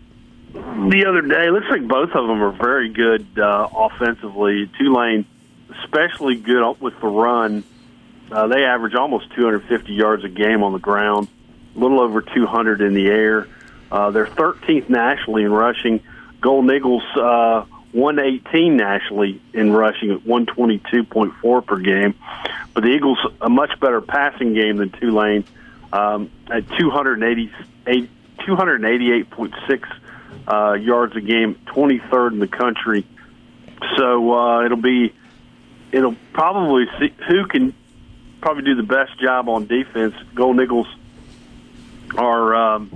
the 0.53 1.05
other 1.07 1.21
day. 1.21 1.45
It 1.45 1.51
looks 1.51 1.67
like 1.69 1.87
both 1.87 2.09
of 2.15 2.27
them 2.27 2.41
are 2.41 2.51
very 2.51 2.89
good 2.89 3.27
uh, 3.37 3.67
offensively. 3.75 4.71
Tulane, 4.79 5.25
especially 5.83 6.35
good 6.35 6.81
with 6.81 6.99
the 6.99 7.07
run. 7.07 7.63
Uh, 8.31 8.47
they 8.47 8.63
average 8.63 8.95
almost 8.95 9.31
250 9.35 9.93
yards 9.93 10.23
a 10.23 10.29
game 10.29 10.63
on 10.63 10.73
the 10.73 10.79
ground, 10.79 11.27
a 11.75 11.79
little 11.79 11.99
over 11.99 12.23
200 12.23 12.81
in 12.81 12.95
the 12.95 13.05
air. 13.05 13.47
Uh, 13.91 14.09
they're 14.09 14.25
13th 14.25 14.89
nationally 14.89 15.43
in 15.43 15.51
rushing. 15.51 16.01
Golden 16.41 16.75
Eagles 16.75 17.03
uh, 17.15 17.65
118 17.95 18.75
nationally 18.75 19.41
in 19.53 19.71
rushing 19.71 20.11
at 20.11 20.19
122.4 20.19 21.65
per 21.65 21.77
game. 21.77 22.13
But 22.73 22.83
the 22.83 22.89
Eagles 22.89 23.17
a 23.39 23.49
much 23.49 23.79
better 23.79 24.01
passing 24.01 24.53
game 24.53 24.77
than 24.77 24.89
Tulane 24.89 25.45
um, 25.93 26.29
at 26.51 26.67
288 26.77 28.09
288.6 28.39 29.99
uh, 30.47 30.73
yards 30.73 31.15
a 31.15 31.21
game, 31.21 31.55
23rd 31.67 32.33
in 32.33 32.39
the 32.39 32.47
country. 32.47 33.05
So 33.97 34.33
uh, 34.33 34.65
it'll 34.65 34.77
be 34.77 35.13
it'll 35.91 36.15
probably 36.33 36.85
see 36.99 37.13
who 37.29 37.47
can 37.47 37.73
probably 38.41 38.63
do 38.63 38.75
the 38.75 38.83
best 38.83 39.17
job 39.19 39.47
on 39.47 39.67
defense. 39.67 40.13
Golden 40.33 40.61
Eagles 40.61 40.87
are 42.17 42.55
um, 42.55 42.91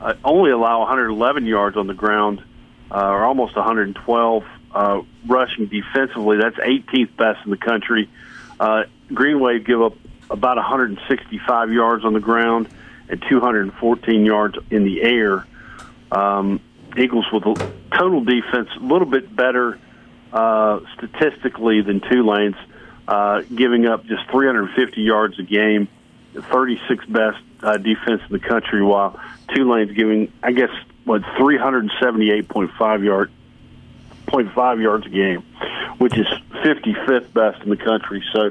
uh, 0.00 0.14
only 0.22 0.50
allow 0.50 0.80
111 0.80 1.46
yards 1.46 1.76
on 1.76 1.86
the 1.86 1.94
ground 1.94 2.42
uh, 2.90 3.08
or 3.08 3.24
almost 3.24 3.56
112 3.56 4.44
uh, 4.72 5.02
rushing 5.26 5.66
defensively. 5.66 6.38
That's 6.38 6.56
18th 6.56 7.16
best 7.16 7.44
in 7.44 7.50
the 7.50 7.56
country. 7.56 8.10
Uh, 8.58 8.84
Green 9.12 9.40
Wave 9.40 9.66
give 9.66 9.82
up 9.82 9.94
about 10.30 10.56
165 10.56 11.72
yards 11.72 12.04
on 12.04 12.12
the 12.12 12.20
ground 12.20 12.68
and 13.08 13.22
214 13.28 14.24
yards 14.24 14.56
in 14.70 14.84
the 14.84 15.02
air. 15.02 15.46
Um, 16.10 16.60
Eagles 16.96 17.26
with 17.32 17.44
a 17.44 17.72
total 17.96 18.22
defense 18.22 18.68
a 18.76 18.84
little 18.84 19.06
bit 19.06 19.34
better 19.34 19.78
uh, 20.32 20.80
statistically 20.96 21.80
than 21.82 22.00
Tulane's, 22.00 22.56
uh, 23.06 23.42
giving 23.54 23.86
up 23.86 24.04
just 24.06 24.28
350 24.30 25.00
yards 25.00 25.38
a 25.38 25.42
game, 25.42 25.88
36th 26.34 27.12
best 27.12 27.42
uh, 27.62 27.76
defense 27.76 28.22
in 28.28 28.32
the 28.32 28.38
country, 28.38 28.82
while 28.82 29.20
Tulane's 29.54 29.92
giving, 29.92 30.32
I 30.42 30.52
guess, 30.52 30.70
what 31.04 31.22
378.5 31.22 33.04
yard, 33.04 33.30
0.5 34.26 34.82
yards 34.82 35.06
a 35.06 35.10
game, 35.10 35.42
which 35.98 36.16
is 36.16 36.26
55th 36.50 37.32
best 37.32 37.62
in 37.62 37.70
the 37.70 37.76
country. 37.76 38.22
So, 38.32 38.50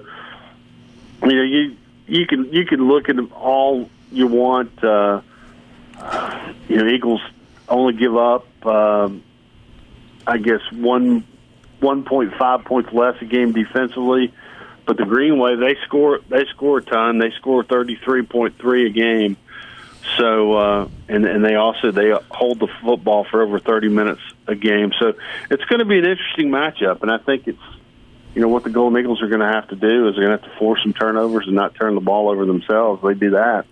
you 1.24 1.36
know, 1.36 1.44
you 1.44 1.78
you 2.06 2.28
can 2.28 2.52
you 2.52 2.66
can 2.66 2.88
look 2.88 3.10
at 3.10 3.16
them 3.16 3.32
all 3.34 3.90
you 4.12 4.28
want. 4.28 4.84
Uh, 4.84 5.22
you 6.68 6.78
know, 6.78 6.88
Eagles 6.88 7.22
only 7.70 7.94
give 7.94 8.16
up, 8.16 8.46
um, 8.66 9.24
I 10.28 10.38
guess 10.38 10.62
one 10.72 11.24
one 11.80 12.04
point 12.04 12.34
five 12.38 12.66
points 12.66 12.92
less 12.94 13.22
a 13.22 13.26
game 13.26 13.52
defensively, 13.52 14.34
but 14.86 14.98
the 14.98 15.06
Green 15.06 15.38
Wave, 15.38 15.60
they 15.60 15.76
score 15.86 16.20
they 16.30 16.46
score 16.46 16.80
a 16.80 16.82
ton. 16.82 17.20
They 17.20 17.32
score 17.32 17.64
thirty 17.64 17.96
three 17.96 18.24
point 18.24 18.58
three 18.58 18.88
a 18.88 18.90
game. 18.90 19.38
So 20.18 20.54
uh, 20.54 20.90
and 21.08 21.26
and 21.26 21.44
they 21.44 21.56
also 21.56 21.92
they 21.92 22.12
hold 22.30 22.60
the 22.60 22.68
football 22.84 23.24
for 23.24 23.42
over 23.42 23.60
30 23.60 23.90
minutes 23.90 24.22
a 24.48 24.56
game. 24.56 24.92
So 25.00 25.14
it's 25.50 25.66
going 25.66 25.80
to 25.80 25.86
be 25.86 26.00
an 26.00 26.06
interesting 26.06 26.50
matchup, 26.50 27.02
and 27.02 27.12
I 27.12 27.18
think 27.18 27.48
it's 27.48 27.62
you 28.36 28.42
know 28.42 28.48
what 28.48 28.64
the 28.64 28.70
Golden 28.70 29.00
Eagles 29.00 29.22
are 29.22 29.28
going 29.28 29.42
to 29.42 29.48
have 29.48 29.68
to 29.70 29.76
do 29.76 30.08
is 30.08 30.16
they're 30.16 30.26
going 30.26 30.38
to 30.38 30.44
have 30.44 30.54
to 30.54 30.60
force 30.60 30.82
some 30.84 30.94
turnovers 30.94 31.46
and 31.48 31.56
not 31.56 31.76
turn 31.76 31.96
the 31.96 32.02
ball 32.02 32.30
over 32.30 32.46
themselves. 32.46 33.02
They 33.04 33.14
do 33.14 33.32
that, 33.32 33.66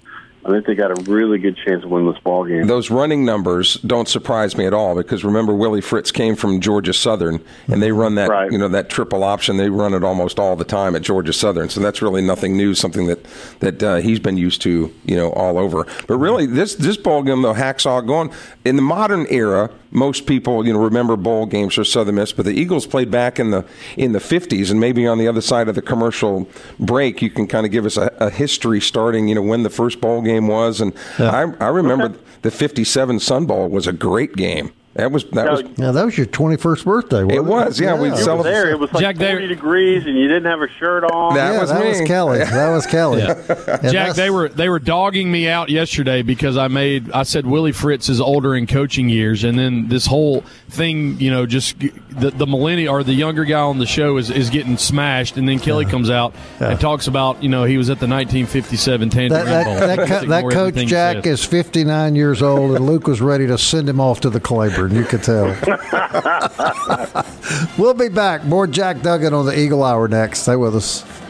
I 0.43 0.49
think 0.49 0.65
they 0.65 0.73
got 0.73 0.91
a 0.97 1.11
really 1.11 1.37
good 1.37 1.55
chance 1.55 1.83
of 1.83 1.91
winning 1.91 2.11
this 2.11 2.19
ball 2.23 2.45
game. 2.45 2.65
Those 2.65 2.89
running 2.89 3.23
numbers 3.25 3.75
don't 3.75 4.07
surprise 4.07 4.57
me 4.57 4.65
at 4.65 4.73
all 4.73 4.95
because 4.95 5.23
remember 5.23 5.53
Willie 5.53 5.81
Fritz 5.81 6.11
came 6.11 6.35
from 6.35 6.59
Georgia 6.61 6.93
Southern 6.93 7.43
and 7.67 7.81
they 7.81 7.91
run 7.91 8.15
that 8.15 8.29
Right. 8.29 8.51
you 8.51 8.57
know 8.57 8.67
that 8.69 8.89
triple 8.89 9.23
option. 9.23 9.57
They 9.57 9.69
run 9.69 9.93
it 9.93 10.03
almost 10.03 10.39
all 10.39 10.55
the 10.55 10.63
time 10.65 10.95
at 10.95 11.03
Georgia 11.03 11.33
Southern, 11.33 11.69
so 11.69 11.79
that's 11.79 12.01
really 12.01 12.21
nothing 12.23 12.57
new. 12.57 12.73
Something 12.73 13.05
that 13.07 13.19
that 13.59 13.83
uh, 13.83 13.95
he's 13.97 14.19
been 14.19 14.37
used 14.37 14.61
to 14.63 14.91
you 15.05 15.15
know 15.15 15.29
all 15.33 15.59
over. 15.59 15.85
But 16.07 16.17
really, 16.17 16.47
this 16.47 16.73
this 16.75 16.97
ball 16.97 17.21
game 17.21 17.43
though, 17.43 17.53
Hacksaw 17.53 18.07
going 18.07 18.31
in 18.65 18.77
the 18.77 18.81
modern 18.81 19.27
era. 19.29 19.69
Most 19.93 20.25
people 20.25 20.65
you 20.65 20.71
know 20.71 20.79
remember 20.79 21.17
bowl 21.17 21.45
games 21.45 21.73
for 21.75 21.83
Southern 21.83 22.15
Miss, 22.15 22.31
but 22.31 22.45
the 22.45 22.53
Eagles 22.53 22.87
played 22.87 23.11
back 23.11 23.39
in 23.39 23.51
the 23.51 23.65
in 23.97 24.13
the 24.13 24.19
50s, 24.19 24.71
and 24.71 24.79
maybe 24.79 25.05
on 25.05 25.17
the 25.17 25.27
other 25.27 25.41
side 25.41 25.67
of 25.67 25.75
the 25.75 25.81
commercial 25.81 26.47
break, 26.79 27.21
you 27.21 27.29
can 27.29 27.45
kind 27.45 27.65
of 27.65 27.73
give 27.73 27.85
us 27.85 27.97
a, 27.97 28.09
a 28.17 28.29
history 28.29 28.79
starting 28.79 29.27
you 29.27 29.35
know 29.35 29.41
when 29.41 29.63
the 29.63 29.69
first 29.69 29.99
bowl 29.99 30.21
game 30.21 30.30
was, 30.39 30.81
and 30.81 30.93
I, 31.19 31.53
I 31.59 31.67
remember 31.67 32.13
the 32.41 32.51
'57 32.51 33.19
Sun 33.19 33.45
Bowl 33.45 33.69
was 33.69 33.87
a 33.87 33.93
great 33.93 34.35
game. 34.35 34.71
That 34.95 35.09
was 35.09 35.23
that 35.31 35.49
was 35.49 35.61
Yeah, 35.77 35.91
that 35.91 36.03
was 36.05 36.17
your 36.17 36.27
21st 36.27 36.83
birthday. 36.83 37.23
Wasn't 37.23 37.31
It 37.31 37.45
was, 37.45 37.79
yeah, 37.79 37.95
we 37.97 38.07
You 38.07 38.11
were 38.11 38.17
celebrated- 38.17 38.55
there. 38.57 38.69
It 38.71 38.79
was 38.79 38.91
like 38.91 39.01
Jack, 39.01 39.15
they- 39.15 39.31
40 39.31 39.47
degrees, 39.47 40.05
and 40.05 40.17
you 40.17 40.27
didn't 40.27 40.51
have 40.51 40.61
a 40.61 40.67
shirt 40.79 41.05
on. 41.05 41.33
That 41.35 41.53
yeah, 41.53 41.61
was 41.61 41.69
that 41.69 41.81
me. 41.81 41.87
was 41.89 42.01
Kelly. 42.01 42.39
That 42.51 42.69
was 42.71 42.85
Kelly. 42.85 43.21
And 43.21 43.91
Jack, 43.91 44.15
they 44.15 44.29
were 44.29 44.49
they 44.49 44.67
were 44.67 44.79
dogging 44.79 45.31
me 45.31 45.47
out 45.47 45.69
yesterday 45.69 46.23
because 46.23 46.57
I 46.57 46.67
made 46.67 47.09
I 47.13 47.23
said 47.23 47.45
Willie 47.45 47.71
Fritz 47.71 48.09
is 48.09 48.19
older 48.19 48.53
in 48.53 48.67
coaching 48.67 49.07
years, 49.07 49.45
and 49.45 49.57
then 49.57 49.87
this 49.87 50.05
whole 50.07 50.41
thing, 50.69 51.17
you 51.21 51.31
know, 51.31 51.45
just 51.45 51.79
the 51.79 52.31
the 52.31 52.45
millennial 52.45 52.93
or 52.93 53.03
the 53.03 53.13
younger 53.13 53.45
guy 53.45 53.61
on 53.61 53.77
the 53.79 53.85
show 53.85 54.17
is, 54.17 54.29
is 54.29 54.49
getting 54.49 54.75
smashed, 54.75 55.37
and 55.37 55.47
then 55.47 55.59
Kelly 55.59 55.85
comes 55.85 56.09
out 56.09 56.35
and 56.59 56.77
talks 56.81 57.07
about 57.07 57.41
you 57.41 57.47
know 57.47 57.63
he 57.63 57.77
was 57.77 57.89
at 57.89 57.99
the 58.01 58.07
1957 58.07 59.09
Tangerine 59.09 59.29
That, 59.29 59.45
that, 59.45 59.65
Bowl. 59.65 59.75
that, 59.79 60.07
Just 60.07 60.21
co- 60.23 60.27
that 60.27 60.43
coach 60.51 60.75
Jack 60.87 61.15
said. 61.23 61.27
is 61.27 61.45
59 61.45 62.15
years 62.15 62.41
old, 62.41 62.75
and 62.75 62.85
Luke 62.85 63.07
was 63.07 63.21
ready 63.21 63.47
to 63.47 63.57
send 63.57 63.87
him 63.87 64.01
off 64.01 64.19
to 64.21 64.29
the 64.29 64.39
Claiborne. 64.89 64.95
You 64.95 65.05
could 65.05 65.23
tell. 65.23 65.45
we'll 67.77 67.93
be 67.93 68.09
back. 68.09 68.43
More 68.45 68.67
Jack 68.67 69.01
Duggan 69.01 69.33
on 69.33 69.45
the 69.45 69.57
Eagle 69.57 69.83
Hour 69.83 70.07
next. 70.07 70.39
Stay 70.39 70.55
with 70.55 70.75
us. 70.75 71.20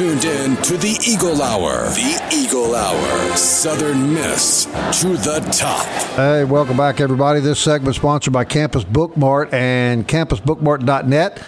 Tuned 0.00 0.24
in 0.24 0.56
to 0.62 0.78
the 0.78 0.98
Eagle 1.06 1.42
Hour. 1.42 1.84
The 1.90 2.30
Eagle 2.32 2.74
Hour. 2.74 3.36
Southern 3.36 4.14
Miss 4.14 4.64
to 5.02 5.08
the 5.08 5.46
top. 5.52 5.84
Hey, 6.16 6.42
welcome 6.42 6.78
back, 6.78 7.02
everybody. 7.02 7.40
This 7.40 7.60
segment 7.60 7.96
sponsored 7.96 8.32
by 8.32 8.44
Campus 8.44 8.82
Bookmart 8.82 9.52
and 9.52 10.08
campusbookmart.net. 10.08 11.42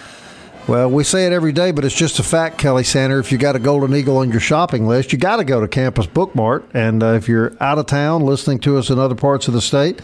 Well, 0.67 0.91
we 0.91 1.03
say 1.03 1.25
it 1.25 1.33
every 1.33 1.51
day, 1.51 1.71
but 1.71 1.83
it's 1.83 1.95
just 1.95 2.19
a 2.19 2.23
fact, 2.23 2.59
Kelly 2.59 2.83
Center. 2.83 3.17
If 3.17 3.31
you 3.31 3.39
got 3.39 3.55
a 3.55 3.59
Golden 3.59 3.95
Eagle 3.95 4.17
on 4.17 4.29
your 4.29 4.39
shopping 4.39 4.87
list, 4.87 5.11
you 5.11 5.17
got 5.17 5.37
to 5.37 5.43
go 5.43 5.59
to 5.59 5.67
Campus 5.67 6.05
Bookmart. 6.05 6.63
And 6.75 7.01
uh, 7.01 7.13
if 7.13 7.27
you're 7.27 7.57
out 7.59 7.79
of 7.79 7.87
town 7.87 8.23
listening 8.23 8.59
to 8.59 8.77
us 8.77 8.91
in 8.91 8.99
other 8.99 9.15
parts 9.15 9.47
of 9.47 9.55
the 9.55 9.61
state, 9.61 9.99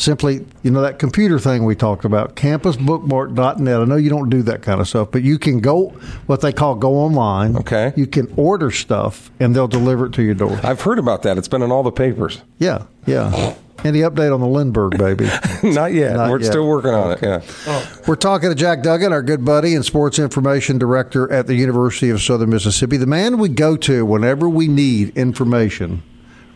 simply, 0.00 0.46
you 0.62 0.70
know, 0.70 0.80
that 0.80 0.98
computer 0.98 1.38
thing 1.38 1.64
we 1.64 1.76
talked 1.76 2.04
about, 2.04 2.34
campusbookmart.net. 2.34 3.80
I 3.80 3.84
know 3.84 3.96
you 3.96 4.10
don't 4.10 4.30
do 4.30 4.42
that 4.42 4.62
kind 4.62 4.80
of 4.80 4.88
stuff, 4.88 5.10
but 5.10 5.22
you 5.22 5.38
can 5.38 5.60
go, 5.60 5.90
what 6.26 6.40
they 6.40 6.52
call 6.52 6.74
go 6.74 6.94
online. 6.96 7.56
Okay. 7.56 7.92
You 7.96 8.06
can 8.06 8.32
order 8.36 8.70
stuff, 8.70 9.30
and 9.38 9.54
they'll 9.54 9.68
deliver 9.68 10.06
it 10.06 10.12
to 10.14 10.22
your 10.22 10.34
door. 10.34 10.58
I've 10.62 10.80
heard 10.80 10.98
about 10.98 11.22
that. 11.22 11.36
It's 11.36 11.48
been 11.48 11.62
in 11.62 11.70
all 11.70 11.82
the 11.82 11.92
papers. 11.92 12.40
Yeah, 12.58 12.84
yeah. 13.06 13.54
Any 13.82 14.00
update 14.00 14.32
on 14.32 14.40
the 14.40 14.46
Lindbergh 14.46 14.98
baby? 14.98 15.24
Not 15.62 15.94
yet. 15.94 16.16
Not 16.16 16.30
We're 16.30 16.40
yet. 16.40 16.46
still 16.46 16.66
working 16.66 16.90
on 16.90 17.12
it. 17.12 17.20
Yeah. 17.22 17.42
Oh. 17.66 17.92
We're 18.06 18.16
talking 18.16 18.50
to 18.50 18.54
Jack 18.54 18.82
Duggan, 18.82 19.10
our 19.12 19.22
good 19.22 19.42
buddy 19.42 19.74
and 19.74 19.84
sports 19.84 20.18
information 20.18 20.76
director 20.76 21.30
at 21.32 21.46
the 21.46 21.54
University 21.54 22.10
of 22.10 22.20
Southern 22.20 22.50
Mississippi, 22.50 22.98
the 22.98 23.06
man 23.06 23.38
we 23.38 23.48
go 23.48 23.76
to 23.78 24.04
whenever 24.04 24.48
we 24.50 24.68
need 24.68 25.16
information 25.16 26.02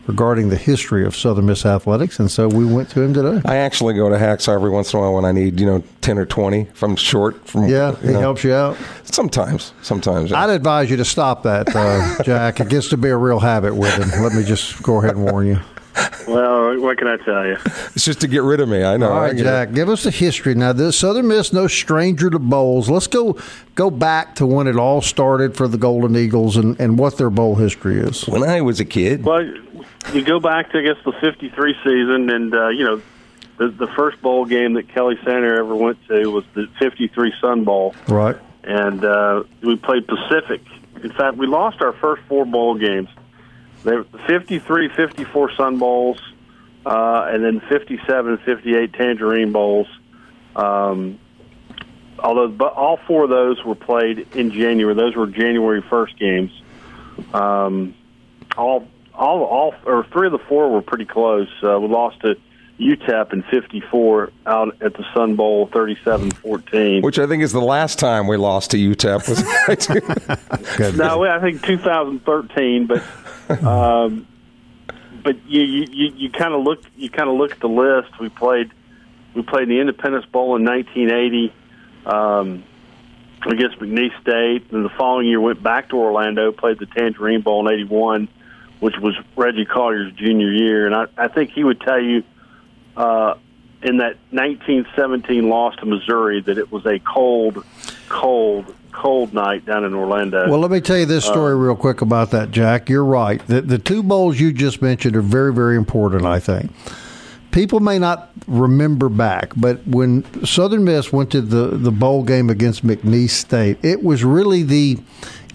regarding 0.07 0.49
the 0.49 0.55
history 0.55 1.05
of 1.05 1.15
Southern 1.15 1.45
Miss 1.47 1.65
athletics. 1.65 2.19
And 2.19 2.29
so 2.29 2.47
we 2.47 2.65
went 2.65 2.89
to 2.91 3.01
him 3.01 3.13
today. 3.13 3.41
I 3.45 3.57
actually 3.57 3.93
go 3.95 4.09
to 4.09 4.15
Hacksaw 4.17 4.53
every 4.55 4.69
once 4.69 4.93
in 4.93 4.99
a 4.99 5.01
while 5.01 5.13
when 5.13 5.25
I 5.25 5.31
need, 5.31 5.59
you 5.59 5.65
know, 5.65 5.83
10 6.01 6.17
or 6.17 6.25
20 6.25 6.61
if 6.61 6.83
I'm 6.83 6.95
short. 6.95 7.47
From, 7.47 7.67
Yeah, 7.67 7.95
he 7.97 8.09
know. 8.09 8.19
helps 8.19 8.43
you 8.43 8.53
out. 8.53 8.77
Sometimes. 9.03 9.73
Sometimes. 9.81 10.31
yeah. 10.31 10.43
I'd 10.43 10.49
advise 10.51 10.89
you 10.91 10.97
to 10.97 11.05
stop 11.05 11.43
that, 11.43 11.75
uh, 11.75 12.23
Jack. 12.23 12.59
It 12.59 12.69
gets 12.69 12.89
to 12.89 12.97
be 12.97 13.09
a 13.09 13.17
real 13.17 13.39
habit 13.39 13.75
with 13.75 13.93
him. 13.95 14.21
Let 14.23 14.33
me 14.33 14.43
just 14.43 14.81
go 14.83 14.99
ahead 14.99 15.15
and 15.15 15.23
warn 15.23 15.47
you. 15.47 15.59
Well, 16.27 16.77
what 16.81 16.97
can 16.97 17.07
I 17.07 17.17
tell 17.17 17.45
you? 17.45 17.55
It's 17.95 18.03
just 18.03 18.19
to 18.21 18.27
get 18.27 18.41
rid 18.41 18.59
of 18.59 18.67
me. 18.67 18.83
I 18.83 18.97
know. 18.97 19.11
All 19.11 19.19
right, 19.21 19.33
I 19.35 19.39
it. 19.39 19.43
Jack, 19.43 19.73
give 19.73 19.87
us 19.89 20.03
the 20.03 20.11
history. 20.11 20.53
Now, 20.55 20.73
this 20.73 20.97
Southern 20.97 21.27
Miss, 21.27 21.53
no 21.53 21.67
stranger 21.67 22.29
to 22.29 22.39
bowls. 22.39 22.89
Let's 22.89 23.07
go 23.07 23.37
go 23.75 23.89
back 23.89 24.35
to 24.35 24.45
when 24.45 24.67
it 24.67 24.75
all 24.75 25.01
started 25.01 25.55
for 25.55 25.67
the 25.67 25.77
Golden 25.77 26.15
Eagles 26.17 26.57
and, 26.57 26.77
and 26.79 26.97
what 26.97 27.17
their 27.17 27.29
bowl 27.29 27.55
history 27.55 27.97
is. 27.99 28.27
When 28.27 28.43
I 28.43 28.59
was 28.61 28.79
a 28.79 28.85
kid, 28.85 29.23
Well, 29.23 29.45
you 30.13 30.23
go 30.23 30.39
back 30.39 30.71
to 30.71 30.79
I 30.79 30.81
guess 30.81 30.97
the 31.05 31.11
'53 31.13 31.75
season, 31.83 32.29
and 32.29 32.53
uh, 32.53 32.69
you 32.69 32.83
know, 32.85 33.01
the 33.57 33.67
the 33.69 33.87
first 33.87 34.21
bowl 34.21 34.45
game 34.45 34.73
that 34.73 34.89
Kelly 34.89 35.17
Center 35.23 35.59
ever 35.59 35.75
went 35.75 35.97
to 36.07 36.27
was 36.31 36.43
the 36.53 36.67
'53 36.79 37.33
Sun 37.41 37.63
Bowl, 37.63 37.95
Right. 38.07 38.35
and 38.63 39.03
uh, 39.03 39.43
we 39.61 39.75
played 39.75 40.07
Pacific. 40.07 40.61
In 41.03 41.11
fact, 41.11 41.37
we 41.37 41.45
lost 41.47 41.81
our 41.81 41.93
first 41.93 42.21
four 42.27 42.45
bowl 42.45 42.75
games. 42.75 43.09
They 43.83 43.95
were 43.95 44.03
the 44.11 44.17
53, 44.27 44.89
54 44.95 45.51
Sun 45.53 45.77
Bowls, 45.77 46.19
uh, 46.85 47.27
and 47.29 47.43
then 47.43 47.59
57, 47.69 48.37
58 48.39 48.93
Tangerine 48.93 49.51
Bowls. 49.51 49.87
Um, 50.55 51.19
although, 52.17 52.47
but 52.47 52.73
all 52.73 52.97
four 53.05 53.25
of 53.25 53.29
those 53.29 53.63
were 53.63 53.75
played 53.75 54.25
in 54.35 54.51
January. 54.51 54.95
Those 54.95 55.15
were 55.15 55.27
January 55.27 55.83
first 55.87 56.17
games. 56.17 56.49
Um, 57.33 57.93
all, 58.57 58.87
all, 59.17 59.43
all, 59.43 59.75
or 59.85 60.05
three 60.11 60.27
of 60.27 60.31
the 60.31 60.39
four 60.39 60.71
were 60.71 60.81
pretty 60.81 61.05
close. 61.05 61.49
Uh, 61.63 61.79
we 61.79 61.87
lost 61.87 62.19
to 62.21 62.35
UTEP 62.79 63.31
in 63.33 63.43
'54 63.43 64.31
out 64.45 64.81
at 64.81 64.93
the 64.93 65.05
Sun 65.13 65.35
Bowl, 65.35 65.67
37-14. 65.69 67.03
which 67.03 67.19
I 67.19 67.25
think 67.25 67.41
is 67.41 67.53
the 67.53 67.61
last 67.61 67.99
time 67.99 68.27
we 68.27 68.35
lost 68.37 68.71
to 68.71 68.77
UTEP. 68.77 69.29
Was 69.29 70.75
Good. 70.77 70.97
No, 70.97 71.23
I 71.23 71.39
think 71.39 71.63
2013, 71.63 72.87
but 72.87 73.63
um, 73.63 74.27
but 75.23 75.37
you 75.47 75.61
you, 75.61 75.85
you, 75.89 76.13
you 76.15 76.29
kind 76.29 76.53
of 76.53 76.63
look 76.63 76.81
you 76.97 77.09
kind 77.09 77.29
of 77.29 77.35
look 77.35 77.51
at 77.51 77.59
the 77.59 77.69
list. 77.69 78.19
We 78.19 78.29
played 78.29 78.71
we 79.33 79.41
played 79.41 79.69
the 79.69 79.79
Independence 79.79 80.25
Bowl 80.25 80.55
in 80.55 80.65
1980 80.65 81.53
um, 82.05 82.63
against 83.47 83.79
McNeese 83.79 84.19
State, 84.21 84.71
and 84.71 84.83
the 84.83 84.89
following 84.97 85.27
year 85.27 85.39
went 85.39 85.63
back 85.63 85.89
to 85.89 85.97
Orlando, 85.97 86.51
played 86.51 86.79
the 86.79 86.87
Tangerine 86.87 87.41
Bowl 87.41 87.65
in 87.65 87.73
'81, 87.73 88.27
which 88.85 88.99
was 88.99 89.15
Reggie 89.35 89.65
Collier's 89.65 90.13
junior 90.13 90.51
year, 90.51 90.85
and 90.85 90.93
I, 90.93 91.07
I 91.17 91.27
think 91.27 91.49
he 91.49 91.63
would 91.63 91.81
tell 91.81 91.99
you. 91.99 92.23
Uh, 92.95 93.35
in 93.83 93.97
that 93.97 94.15
1917 94.31 95.47
loss 95.47 95.75
to 95.75 95.85
Missouri, 95.85 96.41
that 96.41 96.57
it 96.57 96.71
was 96.71 96.85
a 96.87 96.97
cold, 96.99 97.63
cold, 98.09 98.73
cold 98.91 99.31
night 99.31 99.63
down 99.65 99.83
in 99.83 99.93
Orlando. 99.93 100.49
Well, 100.49 100.59
let 100.59 100.71
me 100.71 100.81
tell 100.81 100.97
you 100.97 101.05
this 101.05 101.23
story 101.23 101.55
real 101.55 101.75
quick 101.75 102.01
about 102.01 102.31
that, 102.31 102.49
Jack. 102.49 102.89
You're 102.89 103.05
right. 103.05 103.45
The, 103.45 103.61
the 103.61 103.77
two 103.77 104.01
bowls 104.01 104.39
you 104.39 104.53
just 104.53 104.81
mentioned 104.81 105.15
are 105.15 105.21
very, 105.21 105.53
very 105.53 105.75
important, 105.75 106.25
I 106.25 106.39
think. 106.39 106.71
People 107.51 107.79
may 107.79 107.99
not 107.99 108.31
remember 108.47 109.07
back, 109.07 109.51
but 109.55 109.85
when 109.85 110.23
Southern 110.43 110.83
Miss 110.83 111.13
went 111.13 111.31
to 111.31 111.41
the, 111.41 111.77
the 111.77 111.91
bowl 111.91 112.23
game 112.23 112.49
against 112.49 112.85
McNeese 112.85 113.29
State, 113.29 113.77
it 113.83 114.03
was 114.03 114.23
really 114.23 114.63
the 114.63 114.97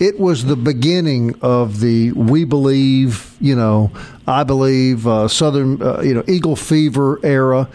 it 0.00 0.18
was 0.18 0.46
the 0.46 0.56
beginning 0.56 1.34
of 1.42 1.80
the 1.80 2.12
we 2.12 2.44
believe, 2.44 3.36
you 3.38 3.54
know, 3.54 3.92
I 4.26 4.44
believe 4.44 5.06
uh, 5.06 5.28
Southern, 5.28 5.80
uh, 5.80 6.00
you 6.00 6.14
know, 6.14 6.24
Eagle 6.26 6.56
Fever 6.56 7.20
era. 7.22 7.68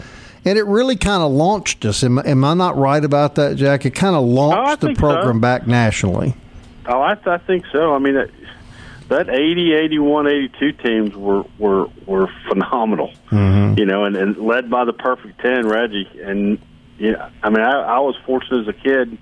And 0.44 0.58
it 0.58 0.66
really 0.66 0.96
kind 0.96 1.22
of 1.22 1.32
launched 1.32 1.84
us. 1.84 2.04
Am, 2.04 2.18
am 2.18 2.44
I 2.44 2.54
not 2.54 2.76
right 2.76 3.04
about 3.04 3.36
that, 3.36 3.56
Jack? 3.56 3.86
It 3.86 3.92
kind 3.92 4.14
of 4.14 4.24
launched 4.24 4.80
the 4.80 4.88
think 4.88 4.98
so. 4.98 5.00
program 5.00 5.40
back 5.40 5.66
nationally. 5.66 6.34
Oh, 6.86 7.00
I, 7.00 7.16
I 7.26 7.38
think 7.38 7.64
so. 7.72 7.94
I 7.94 7.98
mean, 7.98 8.16
uh, 8.16 8.26
that 9.08 9.28
80, 9.28 9.74
81, 9.74 10.26
82 10.26 10.72
teams 10.72 11.16
were 11.16 11.44
were 11.58 11.86
were 12.06 12.28
phenomenal. 12.48 13.12
Mm-hmm. 13.30 13.78
You 13.78 13.86
know, 13.86 14.04
and, 14.04 14.16
and 14.16 14.36
led 14.36 14.68
by 14.70 14.84
the 14.84 14.92
perfect 14.92 15.40
ten, 15.40 15.68
Reggie. 15.68 16.08
And 16.22 16.60
yeah, 16.98 17.30
I 17.42 17.50
mean, 17.50 17.64
I, 17.64 17.80
I 17.80 17.98
was 18.00 18.16
fortunate 18.24 18.62
as 18.62 18.68
a 18.68 18.72
kid 18.72 19.18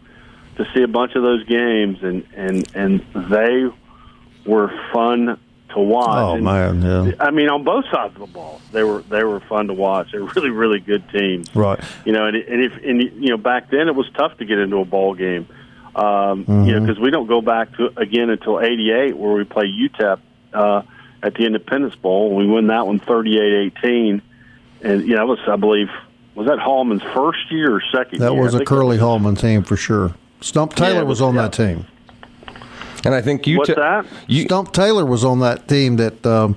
to 0.56 0.66
see 0.74 0.82
a 0.82 0.88
bunch 0.88 1.14
of 1.14 1.22
those 1.22 1.44
games, 1.44 1.98
and 2.02 2.26
and 2.36 2.68
and 2.74 3.00
they 3.14 3.66
were 4.46 4.68
fun 4.92 5.38
to 5.70 5.78
watch. 5.80 6.08
Oh 6.08 6.34
and, 6.34 6.44
man, 6.44 6.82
yeah. 6.82 7.12
I 7.20 7.30
mean, 7.30 7.48
on 7.48 7.64
both 7.64 7.84
sides 7.90 8.14
of 8.14 8.20
the 8.20 8.26
ball, 8.32 8.60
they 8.72 8.84
were 8.84 9.02
they 9.02 9.24
were 9.24 9.40
fun 9.40 9.66
to 9.68 9.74
watch. 9.74 10.12
They 10.12 10.18
were 10.18 10.26
really 10.36 10.50
really 10.50 10.80
good 10.80 11.08
teams. 11.10 11.54
Right. 11.54 11.80
You 12.04 12.12
know, 12.12 12.26
and, 12.26 12.36
and 12.36 12.62
if 12.62 12.72
and 12.84 13.00
you 13.02 13.30
know 13.30 13.36
back 13.36 13.70
then 13.70 13.88
it 13.88 13.94
was 13.94 14.06
tough 14.16 14.36
to 14.38 14.44
get 14.44 14.58
into 14.58 14.76
a 14.78 14.84
ball 14.84 15.14
game. 15.14 15.46
Um, 15.96 16.40
You 16.40 16.44
know, 16.44 16.44
Mm-hmm. 16.46 16.86
because 16.86 17.00
we 17.00 17.10
don't 17.10 17.26
go 17.28 17.40
back 17.40 17.76
to 17.76 17.90
again 17.96 18.30
until 18.30 18.60
'88 18.60 19.16
where 19.16 19.32
we 19.34 19.44
play 19.44 19.66
UTEP 19.66 20.18
uh, 20.52 20.82
at 21.22 21.34
the 21.34 21.46
Independence 21.46 21.94
Bowl. 21.94 22.34
We 22.34 22.46
win 22.46 22.66
that 22.68 22.86
one 22.86 22.98
38-18, 23.00 24.20
and 24.82 25.06
yeah, 25.08 25.16
that 25.18 25.26
was 25.26 25.38
I 25.48 25.56
believe 25.56 25.88
was 26.34 26.48
that 26.48 26.58
Hallman's 26.58 27.02
first 27.14 27.50
year 27.52 27.76
or 27.76 27.82
second 27.92 28.18
That 28.18 28.32
year? 28.32 28.42
was 28.42 28.54
a 28.54 28.64
Curley 28.64 28.98
Hallman 28.98 29.36
team 29.36 29.62
for 29.62 29.76
sure. 29.76 30.12
Stump 30.44 30.74
Taylor 30.74 30.96
Yeah, 30.96 31.00
was 31.02 31.20
was- 31.20 31.22
on 31.22 31.34
yeah. 31.34 31.42
that 31.42 31.52
team. 31.54 31.86
And 33.06 33.14
I 33.14 33.20
think 33.20 33.46
you. 33.46 33.58
What's 33.58 33.74
that? 33.74 34.06
You, 34.28 34.42
Stump 34.44 34.72
Taylor 34.72 35.04
was 35.04 35.24
on 35.24 35.40
that 35.40 35.68
team 35.68 35.96
that 35.96 36.24
um, 36.24 36.56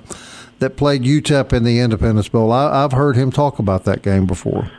that 0.60 0.76
played 0.76 1.02
UTEP 1.02 1.52
in 1.52 1.64
the 1.64 1.80
Independence 1.80 2.28
Bowl. 2.28 2.52
I, 2.52 2.84
I've 2.84 2.92
heard 2.92 3.16
him 3.16 3.30
talk 3.30 3.58
about 3.58 3.84
that 3.84 4.00
game 4.02 4.24
before. 4.26 4.70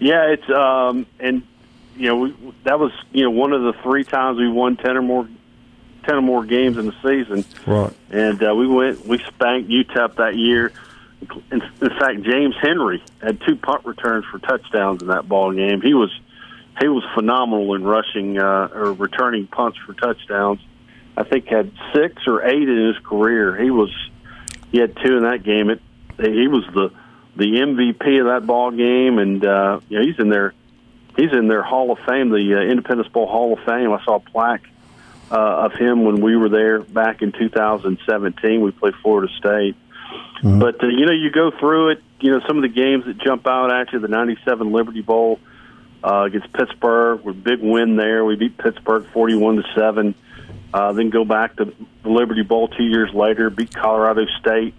Yeah, 0.00 0.26
it's 0.32 0.48
um, 0.50 1.06
and 1.18 1.42
you 1.96 2.08
know 2.08 2.16
we, 2.16 2.36
that 2.64 2.78
was 2.78 2.92
you 3.12 3.22
know 3.24 3.30
one 3.30 3.52
of 3.54 3.62
the 3.62 3.72
three 3.82 4.04
times 4.04 4.38
we 4.38 4.48
won 4.50 4.76
ten 4.76 4.96
or 4.98 5.02
more 5.02 5.26
ten 6.04 6.16
or 6.16 6.20
more 6.22 6.44
games 6.44 6.76
in 6.76 6.86
the 6.86 6.94
season. 7.02 7.44
Right. 7.66 7.92
and 8.10 8.42
uh, 8.42 8.54
we 8.54 8.66
went 8.66 9.06
we 9.06 9.18
spanked 9.18 9.70
UTEP 9.70 10.16
that 10.16 10.36
year. 10.36 10.72
In, 11.50 11.62
in 11.80 11.90
fact, 11.98 12.22
James 12.22 12.54
Henry 12.60 13.02
had 13.22 13.40
two 13.40 13.56
punt 13.56 13.84
returns 13.86 14.24
for 14.26 14.38
touchdowns 14.40 15.00
in 15.02 15.08
that 15.08 15.26
ball 15.26 15.52
game. 15.52 15.80
He 15.80 15.94
was 15.94 16.10
he 16.80 16.88
was 16.88 17.04
phenomenal 17.14 17.74
in 17.74 17.84
rushing 17.84 18.38
uh, 18.38 18.68
or 18.72 18.92
returning 18.92 19.46
punts 19.46 19.78
for 19.84 19.94
touchdowns. 19.94 20.60
I 21.16 21.24
think 21.24 21.46
had 21.46 21.72
six 21.94 22.22
or 22.26 22.46
eight 22.46 22.68
in 22.68 22.86
his 22.86 22.98
career. 23.04 23.56
He 23.56 23.70
was 23.70 23.90
he 24.70 24.78
had 24.78 24.96
two 24.96 25.16
in 25.16 25.24
that 25.24 25.42
game. 25.42 25.70
It 25.70 25.80
he 26.18 26.48
was 26.48 26.64
the 26.74 26.90
the 27.36 27.46
MVP 27.46 28.20
of 28.20 28.26
that 28.26 28.46
ball 28.46 28.70
game, 28.70 29.18
and 29.18 29.44
uh, 29.44 29.80
you 29.88 29.98
know 29.98 30.04
he's 30.04 30.18
in 30.18 30.28
there 30.28 30.54
he's 31.16 31.32
in 31.32 31.48
their 31.48 31.62
Hall 31.62 31.90
of 31.90 31.98
Fame, 32.06 32.30
the 32.30 32.54
uh, 32.54 32.70
Independence 32.70 33.08
Bowl 33.08 33.26
Hall 33.26 33.52
of 33.52 33.58
Fame. 33.64 33.92
I 33.92 34.02
saw 34.04 34.16
a 34.16 34.20
plaque 34.20 34.68
uh, 35.30 35.36
of 35.36 35.72
him 35.72 36.04
when 36.04 36.20
we 36.20 36.36
were 36.36 36.48
there 36.48 36.80
back 36.80 37.20
in 37.20 37.32
2017. 37.32 38.60
We 38.60 38.70
played 38.70 38.94
Florida 39.02 39.32
State. 39.36 39.76
But, 40.42 40.82
uh, 40.82 40.86
you 40.86 41.04
know, 41.04 41.12
you 41.12 41.30
go 41.30 41.50
through 41.50 41.90
it, 41.90 42.02
you 42.20 42.30
know, 42.30 42.40
some 42.46 42.56
of 42.56 42.62
the 42.62 42.68
games 42.68 43.04
that 43.06 43.18
jump 43.18 43.46
out 43.46 43.72
at 43.72 43.92
you, 43.92 43.98
the 43.98 44.08
97 44.08 44.72
Liberty 44.72 45.02
Bowl 45.02 45.40
uh, 46.02 46.24
against 46.24 46.52
Pittsburgh, 46.52 47.22
with 47.22 47.42
big 47.42 47.60
win 47.60 47.96
there. 47.96 48.24
We 48.24 48.36
beat 48.36 48.56
Pittsburgh 48.58 49.06
41 49.12 49.56
to 49.56 49.62
7. 49.74 50.14
Uh, 50.72 50.92
then 50.92 51.10
go 51.10 51.24
back 51.24 51.56
to 51.56 51.72
the 52.02 52.08
Liberty 52.08 52.42
Bowl 52.42 52.68
two 52.68 52.84
years 52.84 53.12
later, 53.14 53.50
beat 53.50 53.74
Colorado 53.74 54.26
State 54.40 54.74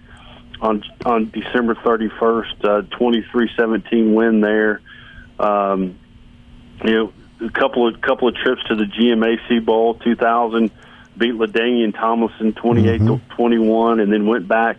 on 0.62 0.84
on 1.06 1.30
December 1.30 1.76
31st, 1.76 2.64
uh, 2.64 2.82
23-17 2.98 4.14
win 4.14 4.42
there. 4.42 4.82
Um, 5.40 5.98
you 6.84 6.92
know, 6.92 7.14
a 7.42 7.50
couple 7.50 7.88
of 7.88 8.02
couple 8.02 8.28
of 8.28 8.36
trips 8.36 8.64
to 8.68 8.76
the 8.76 8.86
GMAC 8.86 9.66
Bowl 9.66 9.96
2000, 9.96 10.72
beat 11.18 11.34
LaDainian 11.34 11.94
Tomlinson 11.94 12.54
28 12.54 12.98
to 13.00 13.22
21, 13.36 14.00
and 14.00 14.12
then 14.12 14.28
went 14.28 14.48
back 14.48 14.78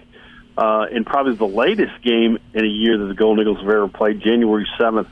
uh, 0.57 0.87
in 0.91 1.05
probably 1.05 1.35
the 1.35 1.47
latest 1.47 2.03
game 2.03 2.39
in 2.55 2.65
a 2.65 2.69
year 2.69 2.99
that 2.99 3.07
the 3.07 3.15
Golden 3.15 3.43
Eagles 3.43 3.59
have 3.59 3.69
ever 3.69 3.89
played, 3.89 4.21
January 4.21 4.67
7th, 4.79 5.09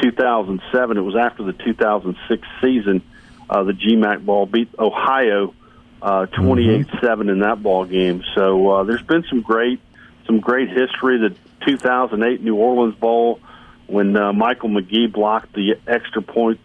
2007. 0.00 0.96
It 0.96 1.00
was 1.00 1.16
after 1.16 1.44
the 1.44 1.52
2006 1.52 2.48
season. 2.60 3.02
Uh, 3.48 3.62
the 3.62 3.72
GMAC 3.72 4.24
ball 4.24 4.46
beat 4.46 4.68
Ohio 4.78 5.54
uh, 6.02 6.26
28-7 6.26 7.30
in 7.30 7.40
that 7.40 7.62
ball 7.62 7.84
game. 7.84 8.22
So 8.34 8.70
uh, 8.70 8.84
there's 8.84 9.02
been 9.02 9.24
some 9.28 9.40
great 9.40 9.80
some 10.26 10.40
great 10.40 10.68
history. 10.68 11.18
The 11.18 11.34
2008 11.66 12.42
New 12.42 12.56
Orleans 12.56 12.94
Bowl 12.96 13.40
when 13.86 14.16
uh, 14.16 14.32
Michael 14.32 14.68
McGee 14.68 15.10
blocked 15.10 15.54
the 15.54 15.78
extra 15.86 16.22
point 16.22 16.60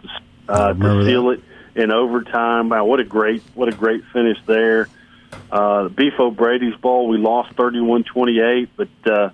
uh, 0.47 0.73
to 0.73 1.05
seal 1.05 1.29
it 1.31 1.41
in 1.75 1.91
overtime. 1.91 2.69
Wow, 2.69 2.85
what 2.85 2.99
a 2.99 3.05
great 3.05 3.41
what 3.55 3.69
a 3.69 3.75
great 3.75 4.03
finish 4.11 4.37
there. 4.45 4.89
Uh, 5.51 5.87
Beef 5.89 6.13
O'Brady's 6.19 6.75
Bowl, 6.75 7.07
we 7.07 7.17
lost 7.17 7.55
31-28, 7.55 8.67
but 8.75 8.87
uh, 9.05 9.29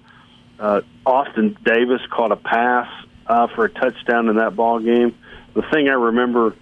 uh, 0.57 0.81
Austin 1.05 1.57
Davis 1.63 2.01
caught 2.09 2.31
a 2.31 2.37
pass 2.37 2.87
uh, 3.29 3.47
for 3.47 3.65
a 3.65 3.69
touchdown 3.69 4.27
in 4.27 4.37
that 4.37 4.55
ball 4.55 4.79
game. 4.79 5.15
The 5.53 5.61
thing 5.61 5.87
I 5.87 5.93
remember 5.93 6.55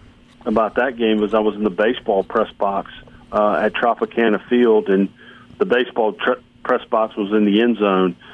about 0.46 0.76
that 0.76 0.98
game 0.98 1.18
was 1.20 1.34
I 1.34 1.40
was 1.40 1.56
in 1.56 1.64
the 1.64 1.70
baseball 1.70 2.24
press 2.24 2.52
box 2.54 2.92
uh, 3.32 3.54
at 3.64 3.74
Tropicana 3.74 4.46
Field, 4.50 4.90
and 4.90 5.10
the 5.58 5.66
baseball 5.66 6.14
tr- 6.14 6.42
press 6.64 6.86
box 6.90 7.16
was 7.16 7.32
in 7.32 7.46
the 7.46 7.62
end 7.62 7.78
zone. 7.78 8.16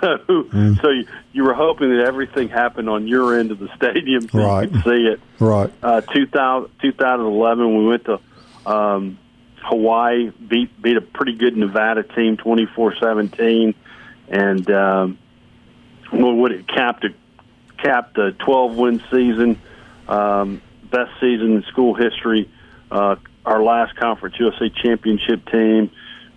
So, 0.00 0.46
so 0.82 0.90
you, 0.90 1.06
you 1.32 1.42
were 1.44 1.54
hoping 1.54 1.96
that 1.96 2.04
everything 2.04 2.48
happened 2.50 2.88
on 2.90 3.08
your 3.08 3.38
end 3.38 3.50
of 3.50 3.58
the 3.58 3.68
stadium 3.74 4.28
so 4.28 4.38
Right. 4.38 4.64
you 4.64 4.68
could 4.68 4.84
see 4.84 5.06
it 5.08 5.20
Right. 5.40 5.72
uh, 5.82 6.02
2000, 6.02 6.70
2011, 6.82 7.78
we 7.78 7.86
went 7.88 8.04
to 8.04 8.20
um, 8.66 9.18
Hawaii, 9.62 10.30
beat 10.30 10.80
beat 10.80 10.96
a 10.98 11.00
pretty 11.00 11.32
good 11.36 11.56
Nevada 11.56 12.02
team, 12.04 12.36
24-17, 12.36 13.74
and 14.28 14.70
um, 14.70 15.18
well, 16.12 16.34
what 16.34 16.52
it 16.52 16.68
capped 16.68 17.04
a 17.06 17.08
capped 17.82 18.16
a 18.18 18.32
12 18.32 18.76
win 18.76 19.02
season, 19.10 19.60
um, 20.08 20.62
best 20.90 21.10
season 21.20 21.56
in 21.56 21.62
school 21.64 21.94
history. 21.94 22.50
Uh, 22.90 23.16
our 23.44 23.62
last 23.62 23.96
Conference 23.96 24.36
USA 24.38 24.68
championship 24.68 25.44
team, 25.50 25.90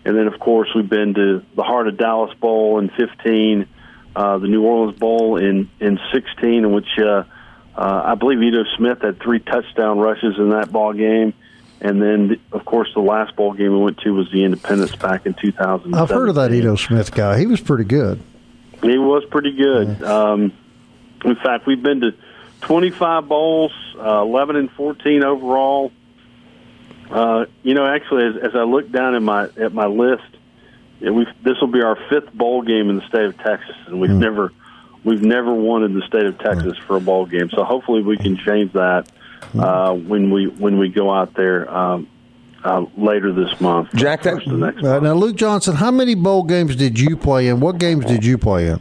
and 0.05 0.17
then 0.17 0.27
of 0.27 0.39
course 0.39 0.69
we've 0.73 0.89
been 0.89 1.13
to 1.13 1.43
the 1.55 1.63
Heart 1.63 1.89
of 1.89 1.97
Dallas 1.97 2.33
Bowl 2.39 2.79
in 2.79 2.89
15, 2.89 3.67
uh, 4.15 4.37
the 4.39 4.47
New 4.47 4.63
Orleans 4.63 4.97
Bowl 4.97 5.37
in 5.37 5.69
in 5.79 5.99
16, 6.11 6.53
in 6.53 6.71
which. 6.71 6.97
Uh, 6.97 7.23
uh, 7.77 8.03
I 8.05 8.15
believe 8.15 8.41
Ito 8.41 8.63
Smith 8.77 9.01
had 9.01 9.19
three 9.19 9.39
touchdown 9.39 9.99
rushes 9.99 10.37
in 10.37 10.51
that 10.51 10.71
ball 10.71 10.93
game, 10.93 11.33
and 11.81 12.01
then 12.01 12.39
of 12.53 12.63
course 12.63 12.89
the 12.93 13.01
last 13.01 13.35
ball 13.35 13.53
game 13.53 13.73
we 13.73 13.79
went 13.79 13.97
to 13.99 14.11
was 14.11 14.31
the 14.31 14.45
Independence 14.45 14.95
back 14.95 15.25
in 15.25 15.33
2000. 15.33 15.93
I've 15.93 16.09
heard 16.09 16.29
of 16.29 16.35
that 16.35 16.53
Ito 16.53 16.77
Smith 16.77 17.13
guy. 17.13 17.37
He 17.37 17.45
was 17.45 17.59
pretty 17.59 17.83
good. 17.83 18.21
He 18.81 18.97
was 18.97 19.25
pretty 19.25 19.51
good. 19.51 20.01
Um, 20.03 20.53
in 21.25 21.35
fact, 21.35 21.65
we've 21.65 21.81
been 21.83 22.01
to 22.01 22.13
25 22.61 23.27
bowls, 23.27 23.71
uh, 23.97 24.21
11 24.21 24.55
and 24.55 24.71
14 24.71 25.23
overall. 25.23 25.91
Uh, 27.09 27.45
you 27.63 27.73
know, 27.73 27.85
actually, 27.85 28.25
as, 28.25 28.35
as 28.37 28.55
I 28.55 28.63
look 28.63 28.91
down 28.91 29.13
at 29.15 29.21
my 29.21 29.43
at 29.59 29.73
my 29.73 29.85
list, 29.85 30.23
yeah, 30.99 31.11
we've, 31.11 31.27
this 31.43 31.59
will 31.61 31.67
be 31.67 31.81
our 31.81 31.97
fifth 32.09 32.33
bowl 32.33 32.61
game 32.63 32.89
in 32.89 32.95
the 32.97 33.07
state 33.07 33.25
of 33.25 33.37
Texas, 33.37 33.75
and 33.87 33.99
we've 34.01 34.09
never 34.09 34.51
we've 35.03 35.21
never 35.21 35.53
won 35.53 35.83
in 35.83 35.93
the 35.93 36.01
state 36.07 36.25
of 36.25 36.37
Texas 36.39 36.77
for 36.87 36.95
a 36.95 36.99
bowl 36.99 37.25
game. 37.27 37.49
So 37.51 37.63
hopefully, 37.63 38.01
we 38.01 38.17
can 38.17 38.37
change 38.37 38.73
that 38.73 39.07
uh, 39.57 39.93
when 39.93 40.31
we 40.31 40.47
when 40.47 40.79
we 40.79 40.89
go 40.89 41.11
out 41.13 41.35
there 41.35 41.71
um, 41.71 42.07
uh, 42.63 42.85
later 42.97 43.31
this 43.31 43.61
month. 43.61 43.89
Jack, 43.93 44.23
that- 44.23 44.35
First 44.37 44.47
of 44.47 44.57
next 44.57 44.79
Uh, 44.83 44.87
month. 44.87 45.03
now, 45.03 45.13
Luke 45.13 45.35
Johnson, 45.35 45.75
how 45.75 45.91
many 45.91 46.15
bowl 46.15 46.41
games 46.41 46.75
did 46.75 46.99
you 46.99 47.15
play 47.15 47.49
in? 47.49 47.59
What 47.59 47.77
games 47.77 48.05
did 48.05 48.25
you 48.25 48.39
play 48.39 48.67
in? 48.69 48.79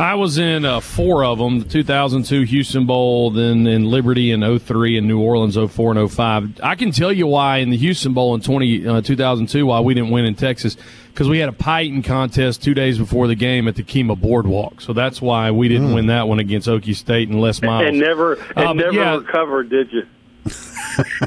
I 0.00 0.14
was 0.14 0.38
in 0.38 0.64
uh, 0.64 0.80
four 0.80 1.24
of 1.24 1.38
them: 1.38 1.58
the 1.58 1.64
2002 1.66 2.42
Houston 2.42 2.86
Bowl, 2.86 3.30
then 3.30 3.66
in 3.66 3.84
Liberty 3.84 4.30
in 4.30 4.58
03, 4.58 4.96
and 4.96 5.06
New 5.06 5.20
Orleans 5.20 5.56
04 5.56 5.96
and 5.98 6.10
05. 6.10 6.60
I 6.62 6.74
can 6.74 6.90
tell 6.90 7.12
you 7.12 7.26
why 7.26 7.58
in 7.58 7.68
the 7.68 7.76
Houston 7.76 8.14
Bowl 8.14 8.34
in 8.34 8.40
20, 8.40 8.86
uh, 8.88 9.00
2002 9.02 9.66
why 9.66 9.80
we 9.80 9.92
didn't 9.92 10.08
win 10.10 10.24
in 10.24 10.34
Texas 10.34 10.78
because 11.08 11.28
we 11.28 11.38
had 11.38 11.50
a 11.50 11.52
pie 11.52 11.82
eating 11.82 12.02
contest 12.02 12.62
two 12.62 12.72
days 12.72 12.96
before 12.96 13.26
the 13.26 13.34
game 13.34 13.68
at 13.68 13.74
the 13.76 13.82
Kemah 13.82 14.18
Boardwalk. 14.20 14.80
So 14.80 14.94
that's 14.94 15.20
why 15.20 15.50
we 15.50 15.68
didn't 15.68 15.92
win 15.92 16.06
that 16.06 16.26
one 16.28 16.38
against 16.38 16.66
Okie 16.66 16.96
State 16.96 17.28
and 17.28 17.38
Les 17.40 17.60
Miles. 17.60 17.88
and 17.88 17.98
never 17.98 18.34
and 18.56 18.66
Um, 18.68 18.76
never 18.78 18.92
yeah. 18.94 19.16
recovered, 19.16 19.68
did 19.68 19.92
you? 19.92 20.06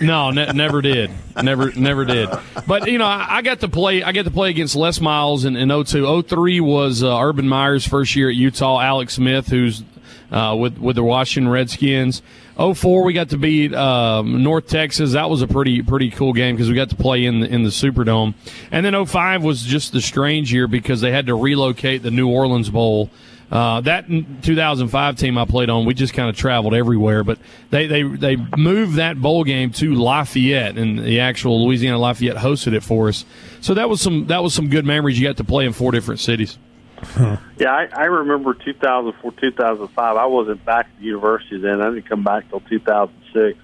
No, 0.02 0.32
ne- 0.32 0.52
never 0.52 0.82
did. 0.82 1.12
Never, 1.42 1.72
never 1.72 2.06
did. 2.06 2.30
But 2.68 2.88
you 2.90 2.98
know, 2.98 3.06
I, 3.06 3.38
I 3.38 3.42
got 3.42 3.62
to 3.62 3.68
play. 3.68 4.04
I 4.04 4.12
got 4.12 4.26
to 4.26 4.32
play 4.32 4.50
against 4.50 4.76
Les 4.76 5.00
Miles 5.00 5.46
in, 5.46 5.56
in 5.56 5.70
02. 5.70 6.24
03 6.24 6.60
was 6.60 7.04
uh, 7.04 7.20
Urban 7.20 7.48
Meyer's 7.48 7.88
first 7.88 8.16
year 8.16 8.30
at 8.30 8.36
Utah. 8.36 8.80
Alex 8.80 9.16
Smith, 9.16 9.48
who's 9.48 9.84
uh, 10.32 10.56
with 10.60 10.78
with 10.78 10.96
the 10.96 11.04
Washington 11.04 11.52
Redskins. 11.52 12.22
04 12.56 13.04
we 13.04 13.14
got 13.14 13.30
to 13.30 13.38
beat 13.38 13.74
um, 13.74 14.44
North 14.44 14.68
Texas. 14.68 15.14
That 15.14 15.30
was 15.30 15.42
a 15.42 15.48
pretty 15.48 15.82
pretty 15.82 16.12
cool 16.12 16.34
game 16.34 16.56
because 16.56 16.70
we 16.70 16.76
got 16.76 16.90
to 16.90 16.96
play 16.96 17.26
in 17.26 17.40
the, 17.40 17.48
in 17.48 17.64
the 17.64 17.70
Superdome. 17.70 18.36
And 18.72 18.86
then 18.86 19.06
05 19.06 19.44
was 19.44 19.64
just 19.64 19.92
the 19.92 20.02
strange 20.02 20.54
year 20.54 20.68
because 20.68 21.02
they 21.02 21.12
had 21.12 21.28
to 21.28 21.36
relocate 21.36 22.04
the 22.04 22.12
New 22.12 22.30
Orleans 22.30 22.70
Bowl. 22.70 23.10
Uh, 23.54 23.82
that 23.82 24.08
2005 24.42 25.16
team 25.16 25.38
I 25.38 25.46
played 25.46 25.70
on, 25.70 25.86
we 25.86 25.94
just 25.94 26.16
kind 26.16 26.28
of 26.28 26.36
traveled 26.36 26.74
everywhere. 26.74 27.24
But 27.24 27.38
they, 27.70 27.86
they 27.86 28.02
they 28.02 28.36
moved 28.58 28.96
that 28.96 29.22
bowl 29.22 29.44
game 29.44 29.70
to 29.74 29.94
Lafayette, 29.94 30.76
and 30.80 30.98
the 30.98 31.20
actual 31.20 31.64
Louisiana 31.64 32.00
Lafayette 32.00 32.38
hosted 32.38 32.74
it 32.74 32.82
for 32.82 33.10
us. 33.10 33.26
So 33.62 33.76
that 33.76 33.90
was 33.90 34.02
some 34.02 34.26
that 34.26 34.42
was 34.42 34.56
some 34.56 34.70
good 34.70 34.86
memories. 34.86 35.20
You 35.20 35.28
got 35.28 35.38
to 35.38 35.44
play 35.44 35.68
in 35.68 35.74
four 35.74 35.92
different 35.92 36.20
cities. 36.20 36.58
Yeah, 37.60 37.72
I, 37.72 37.88
I 37.96 38.06
remember 38.06 38.56
2004, 38.56 39.32
2005. 39.34 40.18
I 40.18 40.26
wasn't 40.26 40.66
back 40.66 40.88
at 40.88 40.98
the 40.98 41.06
university 41.06 41.60
then. 41.60 41.80
I 41.82 41.92
didn't 41.92 42.10
come 42.10 42.24
back 42.24 42.50
till 42.50 42.62
2006. 42.62 43.60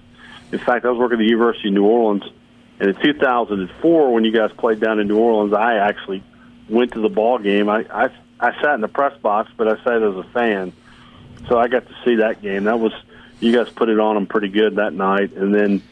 In 0.52 0.58
fact, 0.60 0.84
I 0.84 0.90
was 0.90 0.98
working 0.98 1.16
at 1.16 1.24
the 1.24 1.28
University 1.28 1.68
of 1.68 1.74
New 1.74 1.84
Orleans. 1.84 2.22
And 2.78 2.90
in 2.90 3.02
2004, 3.02 4.14
when 4.14 4.24
you 4.24 4.30
guys 4.30 4.52
played 4.56 4.80
down 4.80 5.00
in 5.00 5.08
New 5.08 5.18
Orleans, 5.18 5.52
I 5.52 5.74
actually 5.74 6.22
went 6.68 6.92
to 6.92 7.00
the 7.00 7.08
ball 7.08 7.38
game. 7.38 7.68
I, 7.68 7.84
I 7.92 8.10
I 8.40 8.52
sat 8.60 8.74
in 8.74 8.80
the 8.80 8.88
press 8.88 9.16
box, 9.20 9.50
but 9.56 9.68
I 9.68 9.76
sat 9.84 10.02
as 10.02 10.16
a 10.16 10.24
fan, 10.32 10.72
so 11.48 11.58
I 11.58 11.68
got 11.68 11.86
to 11.86 11.94
see 12.04 12.16
that 12.16 12.40
game. 12.40 12.64
That 12.64 12.80
was 12.80 12.92
you 13.38 13.52
guys 13.52 13.70
put 13.70 13.88
it 13.88 13.98
on 13.98 14.14
them 14.14 14.26
pretty 14.26 14.48
good 14.48 14.76
that 14.76 14.92
night, 14.92 15.32
and 15.34 15.54
then 15.54 15.82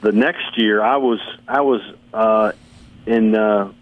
the 0.00 0.12
next 0.12 0.56
year 0.56 0.82
I 0.82 0.96
was 0.96 1.20
I 1.48 1.62
was 1.62 1.80
uh, 2.14 2.52
in 3.06 3.34
uh, 3.34 3.72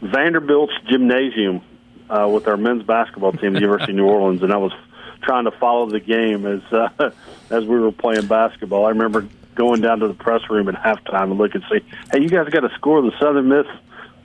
Vanderbilt's 0.00 0.74
gymnasium 0.88 1.62
uh, 2.08 2.28
with 2.32 2.46
our 2.46 2.56
men's 2.56 2.84
basketball 2.84 3.32
team, 3.32 3.54
University 3.54 3.92
of 3.92 3.96
New 3.96 4.06
Orleans, 4.06 4.42
and 4.42 4.52
I 4.52 4.58
was 4.58 4.72
trying 5.22 5.44
to 5.44 5.52
follow 5.52 5.86
the 5.86 6.00
game 6.00 6.46
as 6.46 6.62
uh, 6.72 7.10
as 7.50 7.64
we 7.64 7.78
were 7.78 7.92
playing 7.92 8.26
basketball. 8.26 8.86
I 8.86 8.90
remember 8.90 9.26
going 9.54 9.80
down 9.80 10.00
to 10.00 10.08
the 10.08 10.14
press 10.14 10.42
room 10.50 10.68
at 10.68 10.74
halftime 10.74 11.30
and 11.30 11.38
looking 11.38 11.62
and 11.62 11.80
say, 11.80 11.86
"Hey, 12.12 12.22
you 12.22 12.28
guys 12.28 12.48
got 12.50 12.60
to 12.60 12.74
score 12.76 13.02
the 13.02 13.12
Southern 13.18 13.48
Miss 13.48 13.66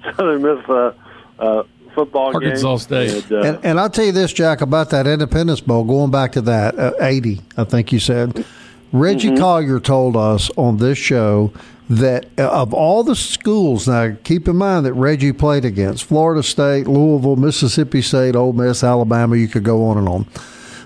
Southern 0.16 0.42
Miss 0.42 0.70
uh, 0.70 0.94
uh, 1.40 1.64
football 2.06 2.36
Arkansas 2.36 2.78
game." 2.78 3.10
State. 3.10 3.24
And, 3.26 3.32
uh, 3.32 3.48
And, 3.48 3.66
and 3.66 3.80
I'll 3.80 3.90
tell 3.90 4.06
you 4.06 4.12
this, 4.12 4.34
Jack, 4.34 4.62
about 4.62 4.90
that 4.92 5.08
Independence 5.08 5.62
Bowl, 5.62 5.84
going 5.84 6.12
back 6.12 6.32
to 6.34 6.42
that, 6.42 6.78
uh, 6.78 6.94
80, 7.00 7.42
I 7.58 7.64
think 7.64 7.92
you 7.92 8.00
said. 8.00 8.46
Reggie 8.92 9.36
Collier 9.38 9.80
told 9.80 10.18
us 10.18 10.50
on 10.58 10.78
this 10.78 10.98
show 10.98 11.52
that 11.90 12.28
uh, 12.38 12.48
of 12.50 12.74
all 12.74 13.04
the 13.04 13.16
schools, 13.16 13.88
now 13.88 14.16
keep 14.24 14.48
in 14.48 14.56
mind 14.56 14.86
that 14.86 14.94
Reggie 14.94 15.34
played 15.34 15.66
against 15.66 16.04
Florida 16.06 16.44
State, 16.44 16.88
Louisville, 16.88 17.36
Mississippi 17.36 18.02
State, 18.02 18.36
Ole 18.36 18.54
Miss, 18.54 18.84
Alabama, 18.84 19.36
you 19.36 19.48
could 19.48 19.64
go 19.64 19.86
on 19.86 19.98
and 19.98 20.08
on. 20.08 20.28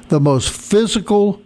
The 0.10 0.20
most 0.20 0.50
physical, 0.50 1.42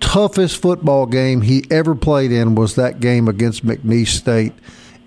toughest 0.00 0.60
football 0.60 1.06
game 1.06 1.42
he 1.42 1.64
ever 1.70 1.94
played 1.94 2.32
in 2.32 2.54
was 2.54 2.74
that 2.74 3.00
game 3.00 3.28
against 3.28 3.64
McNeese 3.64 4.08
State 4.08 4.52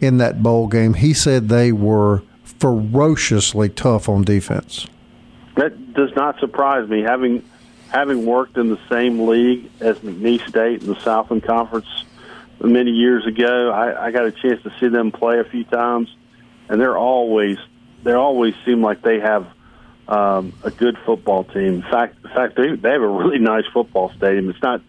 in 0.02 0.18
that 0.18 0.44
bowl 0.44 0.68
game. 0.68 0.94
He 0.94 1.14
said 1.14 1.50
they 1.50 1.72
were 1.72 2.24
ferociously 2.60 3.70
tough 3.70 4.08
on 4.10 4.24
defense. 4.24 4.88
That 5.56 5.94
does 5.94 6.16
not 6.16 6.40
surprise 6.40 6.90
me. 6.90 7.02
Having 7.02 7.44
having 7.90 8.26
worked 8.26 8.58
in 8.58 8.70
the 8.70 8.80
same 8.90 9.28
league 9.28 9.70
as 9.80 9.98
McNeese 10.00 10.48
State 10.48 10.82
in 10.82 10.88
the 10.88 11.00
Southland 11.00 11.44
Conference 11.44 11.88
many 12.62 12.92
years 12.92 13.26
ago, 13.26 13.72
I, 13.72 14.08
I 14.08 14.12
got 14.12 14.26
a 14.26 14.32
chance 14.32 14.62
to 14.64 14.74
see 14.80 14.88
them 14.88 15.12
play 15.12 15.40
a 15.40 15.44
few 15.46 15.64
times, 15.64 16.14
and 16.68 16.80
they're 16.80 16.98
always 16.98 17.58
they 18.04 18.14
always 18.14 18.54
seem 18.66 18.82
like 18.82 19.02
they 19.02 19.20
have 19.20 19.48
um, 20.08 20.54
a 20.64 20.72
good 20.72 20.98
football 21.06 21.44
team. 21.44 21.76
In 21.76 21.82
fact, 21.84 22.18
in 22.24 22.32
fact, 22.32 22.56
they 22.56 22.76
they 22.76 22.92
have 22.92 23.02
a 23.02 23.08
really 23.08 23.40
nice 23.40 23.66
football 23.74 24.12
stadium. 24.18 24.50
It's 24.50 24.62
not 24.62 24.82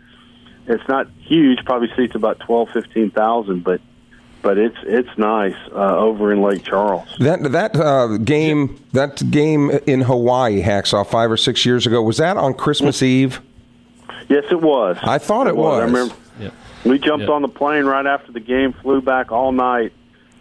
it's 0.66 0.88
not 0.88 1.08
huge, 1.20 1.64
probably 1.64 1.90
seats 1.96 2.14
about 2.14 2.40
twelve 2.40 2.70
fifteen 2.70 3.10
thousand, 3.10 3.62
but 3.62 3.80
but 4.46 4.58
it's 4.58 4.76
it's 4.84 5.08
nice 5.18 5.56
uh, 5.72 5.98
over 5.98 6.32
in 6.32 6.40
Lake 6.40 6.62
Charles. 6.62 7.08
That 7.18 7.42
that 7.50 7.74
uh, 7.74 8.16
game 8.18 8.78
that 8.92 9.28
game 9.32 9.70
in 9.88 10.02
Hawaii, 10.02 10.62
Hacksaw, 10.62 11.04
five 11.04 11.32
or 11.32 11.36
six 11.36 11.66
years 11.66 11.84
ago, 11.84 12.00
was 12.00 12.18
that 12.18 12.36
on 12.36 12.54
Christmas 12.54 13.02
Eve? 13.02 13.40
Yes, 14.28 14.44
it 14.52 14.60
was. 14.60 14.96
I 15.02 15.18
thought 15.18 15.48
it 15.48 15.56
was. 15.56 15.80
I 15.82 15.84
remember. 15.86 16.14
Yep. 16.38 16.52
We 16.84 16.98
jumped 17.00 17.22
Yep. 17.22 17.30
on 17.30 17.42
the 17.42 17.48
plane 17.48 17.84
right 17.86 18.06
after 18.06 18.30
the 18.30 18.38
game, 18.40 18.72
flew 18.72 19.00
back 19.00 19.32
all 19.32 19.50
night, 19.50 19.92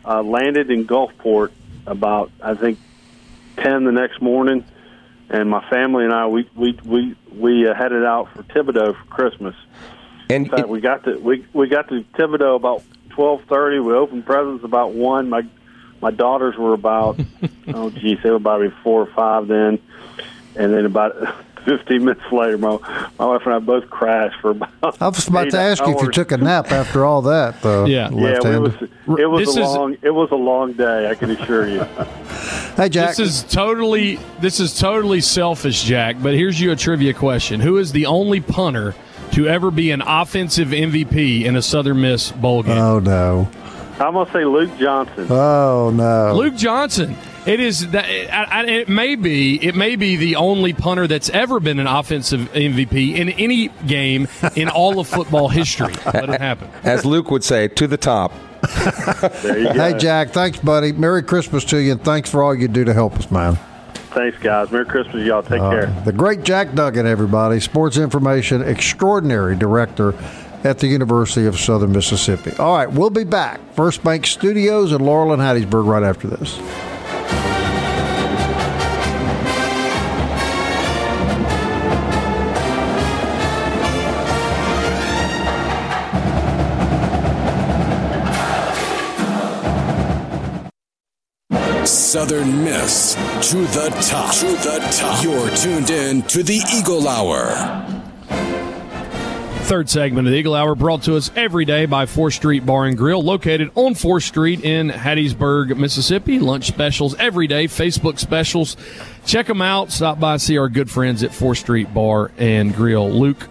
uh, 0.05 0.21
landed 0.21 0.69
in 0.69 0.85
Gulfport 0.85 1.49
about 1.87 2.29
I 2.41 2.53
think 2.53 2.77
ten 3.57 3.85
the 3.85 3.91
next 3.91 4.21
morning, 4.21 4.63
and 5.31 5.49
my 5.49 5.67
family 5.67 6.03
and 6.05 6.13
I 6.13 6.27
we 6.27 6.47
we 6.55 6.77
we 6.85 7.15
we 7.35 7.67
uh, 7.67 7.73
headed 7.73 8.05
out 8.05 8.29
for 8.35 8.43
Thibodaux 8.43 8.95
for 8.95 9.05
Christmas. 9.05 9.55
And 10.29 10.45
In 10.45 10.49
fact, 10.51 10.59
it- 10.61 10.69
we 10.69 10.79
got 10.79 11.03
to 11.05 11.17
we 11.17 11.43
we 11.53 11.67
got 11.67 11.87
to 11.89 12.03
Thibodaux 12.13 12.55
about 12.55 12.83
twelve 13.15 13.41
thirty. 13.49 13.79
We 13.79 13.93
opened 13.93 14.25
presents 14.25 14.63
about 14.63 14.93
one. 14.93 15.29
My 15.29 15.43
my 16.01 16.11
daughters 16.11 16.55
were 16.57 16.73
about 16.73 17.19
oh 17.69 17.89
geez, 17.89 18.19
they 18.23 18.29
were 18.29 18.35
about 18.35 18.61
four 18.83 19.01
or 19.01 19.07
five 19.13 19.47
then, 19.47 19.79
and 20.55 20.73
then 20.73 20.85
about. 20.85 21.15
15 21.65 22.05
minutes 22.05 22.21
later, 22.31 22.59
my, 22.59 22.77
my 23.17 23.25
wife 23.25 23.41
and 23.45 23.55
I 23.55 23.57
both 23.57 23.89
crashed 23.89 24.39
for 24.39 24.51
about. 24.51 24.69
I 25.01 25.07
was 25.07 25.27
about 25.27 25.49
to 25.49 25.57
ask 25.59 25.83
you 25.83 25.95
if 25.97 26.01
you 26.03 26.11
took 26.11 26.31
a 26.31 26.37
nap 26.37 26.71
after 26.71 27.03
all 27.03 27.23
that. 27.23 27.65
Uh, 27.65 27.85
Yeah. 27.85 28.07
Yeah, 28.09 28.09
we 28.11 28.21
left-handed. 28.21 28.61
was, 29.07 29.19
it 29.19 29.25
was 29.25 29.45
This 29.47 29.57
a 29.57 29.61
is- 29.61 29.67
long. 29.69 29.97
It 30.03 30.11
was 30.11 30.29
a 30.29 30.35
long 30.35 30.73
day. 30.73 31.09
I 31.09 31.15
can 31.15 31.31
assure 31.31 31.67
you. 31.67 31.83
hey, 32.75 32.87
Jack. 32.89 33.15
This 33.15 33.19
is 33.19 33.43
totally 33.51 34.19
this 34.41 34.59
is 34.59 34.77
totally 34.77 35.21
selfish, 35.21 35.81
Jack. 35.81 36.17
But 36.21 36.35
here's 36.35 36.61
you 36.61 36.71
a 36.71 36.75
trivia 36.75 37.15
question: 37.15 37.59
Who 37.61 37.77
is 37.77 37.91
the 37.91 38.05
only 38.05 38.41
punter 38.41 38.93
to 39.35 39.47
ever 39.47 39.69
be 39.69 39.91
an 39.91 40.01
offensive 40.01 40.69
MVP 40.69 41.43
in 41.43 41.55
a 41.55 41.61
Southern 41.61 42.01
Miss 42.01 42.31
bowl 42.31 42.63
game? 42.63 42.77
oh 42.77 42.99
no! 42.99 43.49
I'm 43.99 44.13
gonna 44.13 44.31
say 44.31 44.45
Luke 44.45 44.77
Johnson. 44.77 45.27
Oh 45.29 45.91
no! 45.93 46.35
Luke 46.35 46.55
Johnson. 46.55 47.15
It 47.45 47.59
is 47.59 47.91
that. 47.91 48.05
I, 48.05 48.61
I, 48.61 48.65
it 48.65 48.89
may 48.89 49.15
be. 49.15 49.63
It 49.63 49.75
may 49.75 49.95
be 49.97 50.15
the 50.15 50.37
only 50.37 50.73
punter 50.73 51.05
that's 51.05 51.29
ever 51.29 51.59
been 51.59 51.79
an 51.79 51.85
offensive 51.85 52.51
MVP 52.53 53.15
in 53.15 53.29
any 53.29 53.67
game 53.85 54.27
in 54.55 54.67
all 54.67 54.99
of 54.99 55.07
football 55.07 55.47
history. 55.49 55.93
Let 56.05 56.29
it 56.29 56.41
happen. 56.41 56.69
as 56.83 57.05
Luke 57.05 57.29
would 57.29 57.43
say, 57.43 57.67
to 57.67 57.87
the 57.87 57.97
top. 57.97 58.33
There 59.43 59.59
you 59.59 59.65
go. 59.65 59.73
Hey, 59.73 59.97
Jack. 59.97 60.29
Thanks, 60.29 60.57
buddy. 60.57 60.91
Merry 60.91 61.21
Christmas 61.21 61.63
to 61.65 61.77
you, 61.77 61.91
and 61.91 62.03
thanks 62.03 62.31
for 62.31 62.41
all 62.41 62.55
you 62.55 62.67
do 62.67 62.83
to 62.83 62.93
help 62.93 63.15
us, 63.15 63.29
man. 63.29 63.59
Thanks, 64.15 64.37
guys. 64.39 64.71
Merry 64.71 64.85
Christmas, 64.85 65.25
y'all. 65.25 65.43
Take 65.43 65.59
care. 65.59 65.87
The 66.05 66.13
great 66.13 66.43
Jack 66.43 66.73
Duggan, 66.73 67.05
everybody, 67.05 67.59
sports 67.59 67.97
information 67.97 68.61
extraordinary 68.61 69.57
director 69.57 70.13
at 70.63 70.79
the 70.79 70.87
University 70.87 71.45
of 71.45 71.59
Southern 71.59 71.91
Mississippi. 71.91 72.51
All 72.57 72.77
right, 72.77 72.89
we'll 72.89 73.09
be 73.09 73.25
back. 73.25 73.59
First 73.73 74.05
Bank 74.05 74.25
Studios 74.25 74.93
in 74.93 75.01
Laurel 75.01 75.33
and 75.33 75.41
Hattiesburg 75.41 75.85
right 75.85 76.01
after 76.01 76.29
this. 76.29 76.57
Southern 92.15 92.63
Miss 92.63 93.13
to 93.51 93.57
the 93.57 93.89
top. 93.99 94.33
To 94.35 94.45
the 94.45 94.79
top. 94.89 95.21
You're 95.21 95.53
tuned 95.53 95.89
in 95.89 96.21
to 96.21 96.43
the 96.43 96.61
Eagle 96.73 97.09
Hour. 97.09 97.51
Third 99.65 99.89
segment 99.89 100.25
of 100.25 100.31
the 100.31 100.37
Eagle 100.37 100.55
Hour 100.55 100.75
brought 100.75 101.03
to 101.03 101.17
us 101.17 101.29
every 101.35 101.65
day 101.65 101.85
by 101.85 102.05
4th 102.05 102.35
Street 102.35 102.65
Bar 102.65 102.85
and 102.85 102.97
Grill, 102.97 103.21
located 103.21 103.69
on 103.75 103.95
4th 103.95 104.23
Street 104.23 104.63
in 104.63 104.91
Hattiesburg, 104.91 105.77
Mississippi. 105.77 106.39
Lunch 106.39 106.67
specials 106.67 107.15
every 107.15 107.47
day, 107.47 107.65
Facebook 107.65 108.17
specials. 108.17 108.77
Check 109.25 109.47
them 109.47 109.61
out. 109.61 109.91
Stop 109.91 110.17
by, 110.17 110.37
see 110.37 110.57
our 110.57 110.69
good 110.69 110.89
friends 110.89 111.21
at 111.21 111.31
4th 111.31 111.57
Street 111.57 111.93
Bar 111.93 112.31
and 112.37 112.73
Grill. 112.73 113.11
Luke, 113.11 113.49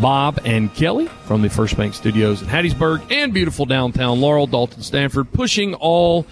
Bob, 0.00 0.40
and 0.44 0.74
Kelly 0.74 1.06
from 1.06 1.42
the 1.42 1.48
First 1.48 1.76
Bank 1.76 1.94
Studios 1.94 2.42
in 2.42 2.48
Hattiesburg 2.48 3.12
and 3.12 3.32
beautiful 3.32 3.64
downtown 3.64 4.20
Laurel, 4.20 4.48
Dalton, 4.48 4.82
Stanford, 4.82 5.30
pushing 5.30 5.74
all 5.74 6.26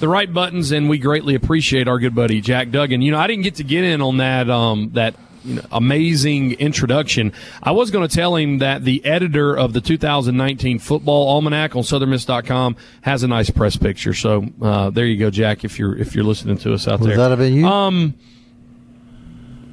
the 0.00 0.08
right 0.08 0.32
buttons, 0.32 0.70
and 0.72 0.88
we 0.88 0.98
greatly 0.98 1.34
appreciate 1.34 1.88
our 1.88 1.98
good 1.98 2.14
buddy 2.14 2.40
Jack 2.40 2.70
Duggan. 2.70 3.02
You 3.02 3.12
know, 3.12 3.18
I 3.18 3.26
didn't 3.26 3.42
get 3.44 3.56
to 3.56 3.64
get 3.64 3.84
in 3.84 4.02
on 4.02 4.18
that 4.18 4.50
um, 4.50 4.90
that 4.94 5.14
you 5.44 5.54
know, 5.56 5.62
amazing 5.70 6.52
introduction. 6.54 7.32
I 7.62 7.70
was 7.70 7.90
going 7.90 8.06
to 8.06 8.14
tell 8.14 8.34
him 8.36 8.58
that 8.58 8.84
the 8.84 9.04
editor 9.04 9.56
of 9.56 9.72
the 9.72 9.80
2019 9.80 10.80
Football 10.80 11.28
Almanac 11.28 11.76
on 11.76 11.82
SouthernMiss.com 11.82 12.76
has 13.02 13.22
a 13.22 13.28
nice 13.28 13.48
press 13.50 13.76
picture. 13.76 14.12
So 14.12 14.44
uh, 14.60 14.90
there 14.90 15.06
you 15.06 15.16
go, 15.16 15.30
Jack. 15.30 15.64
If 15.64 15.78
you're 15.78 15.96
if 15.96 16.14
you're 16.14 16.24
listening 16.24 16.58
to 16.58 16.74
us 16.74 16.88
out 16.88 17.00
Would 17.00 17.10
there, 17.10 17.16
that 17.16 17.30
have 17.30 17.38
been 17.38 17.54
you? 17.54 17.66
Um, 17.66 18.14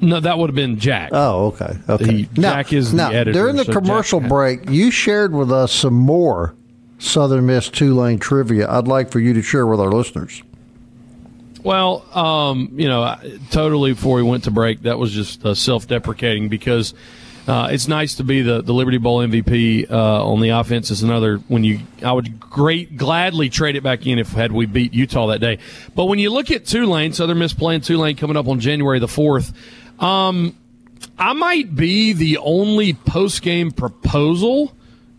no, 0.00 0.20
that 0.20 0.38
would 0.38 0.50
have 0.50 0.54
been 0.56 0.78
Jack. 0.78 1.10
oh, 1.12 1.46
okay. 1.46 1.78
Okay. 1.88 2.04
The- 2.04 2.40
Jack 2.40 2.72
is 2.72 2.90
the 2.90 2.96
now, 2.98 3.10
editor, 3.10 3.32
During 3.32 3.56
the 3.56 3.64
so 3.64 3.72
commercial 3.72 4.20
had- 4.20 4.28
break, 4.28 4.70
you 4.70 4.90
shared 4.90 5.32
with 5.32 5.50
us 5.50 5.72
some 5.72 5.94
more 5.94 6.54
Southern 6.98 7.46
Miss 7.46 7.68
Tulane 7.68 8.18
trivia. 8.18 8.70
I'd 8.70 8.88
like 8.88 9.10
for 9.10 9.20
you 9.20 9.32
to 9.34 9.42
share 9.42 9.66
with 9.66 9.80
our 9.80 9.90
listeners. 9.90 10.42
Well, 11.62 12.04
um, 12.16 12.70
you 12.74 12.88
know, 12.88 13.16
totally 13.50 13.94
before 13.94 14.16
we 14.16 14.22
went 14.22 14.44
to 14.44 14.50
break, 14.50 14.82
that 14.82 14.98
was 14.98 15.12
just 15.12 15.44
uh, 15.46 15.54
self-deprecating 15.54 16.50
because 16.50 16.92
uh, 17.48 17.68
it's 17.70 17.88
nice 17.88 18.16
to 18.16 18.24
be 18.24 18.42
the, 18.42 18.62
the 18.62 18.72
Liberty 18.72 18.98
Bowl 18.98 19.18
MVP 19.18 19.90
uh, 19.90 20.26
on 20.26 20.40
the 20.40 20.50
offense. 20.50 20.90
Is 20.90 21.02
another 21.02 21.38
when 21.48 21.64
you 21.64 21.80
I 22.02 22.12
would 22.12 22.38
great 22.38 22.96
gladly 22.96 23.50
trade 23.50 23.76
it 23.76 23.82
back 23.82 24.06
in 24.06 24.18
if 24.18 24.32
had 24.32 24.52
we 24.52 24.66
beat 24.66 24.94
Utah 24.94 25.26
that 25.28 25.40
day. 25.40 25.58
But 25.94 26.06
when 26.06 26.18
you 26.18 26.30
look 26.30 26.50
at 26.50 26.64
Tulane, 26.64 27.12
Southern 27.12 27.38
Miss 27.38 27.52
playing 27.52 27.82
Tulane 27.82 28.16
coming 28.16 28.36
up 28.36 28.48
on 28.48 28.60
January 28.60 28.98
the 28.98 29.08
fourth. 29.08 29.52
Um, 29.98 30.56
I 31.18 31.32
might 31.34 31.74
be 31.74 32.12
the 32.12 32.38
only 32.38 32.94
post 32.94 33.42
game 33.42 33.70
proposal 33.70 34.74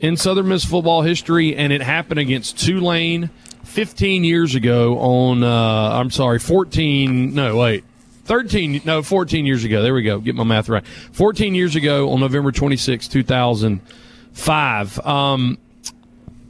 in 0.06 0.16
Southern 0.18 0.50
Miss 0.50 0.64
football 0.64 1.02
history, 1.02 1.56
and 1.56 1.74
it 1.74 1.82
happened 1.82 2.20
against 2.20 2.60
Tulane 2.60 3.32
15 3.64 4.24
years 4.24 4.54
ago 4.54 5.00
on, 5.00 5.44
uh, 5.44 6.00
I'm 6.00 6.12
sorry, 6.12 6.38
14, 6.38 7.34
no, 7.34 7.58
wait, 7.58 7.84
13, 8.26 8.84
no, 8.86 9.02
14 9.02 9.48
years 9.48 9.64
ago. 9.64 9.82
There 9.82 9.96
we 9.96 10.04
go. 10.04 10.20
Get 10.20 10.36
my 10.36 10.44
math 10.44 10.70
right. 10.70 10.86
14 10.86 11.56
years 11.56 11.76
ago 11.76 12.12
on 12.12 12.20
November 12.20 12.52
26, 12.52 13.08
2005. 13.08 15.00
Um, 15.08 15.58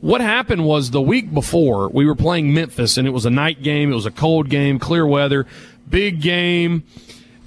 what 0.02 0.20
happened 0.20 0.66
was 0.66 0.92
the 0.92 1.02
week 1.02 1.34
before 1.34 1.88
we 1.88 2.06
were 2.06 2.16
playing 2.16 2.54
Memphis 2.54 2.98
and 2.98 3.08
it 3.08 3.12
was 3.12 3.26
a 3.26 3.30
night 3.30 3.64
game. 3.64 3.90
It 3.90 3.96
was 3.96 4.06
a 4.06 4.12
cold 4.12 4.50
game, 4.50 4.80
clear 4.80 5.08
weather, 5.08 5.48
big 5.90 6.22
game. 6.22 6.84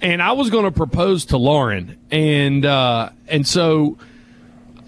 And 0.00 0.22
I 0.22 0.32
was 0.32 0.48
going 0.48 0.64
to 0.64 0.70
propose 0.70 1.26
to 1.26 1.36
Lauren. 1.36 1.98
And, 2.10 2.64
uh, 2.64 3.10
and 3.26 3.46
so 3.46 3.98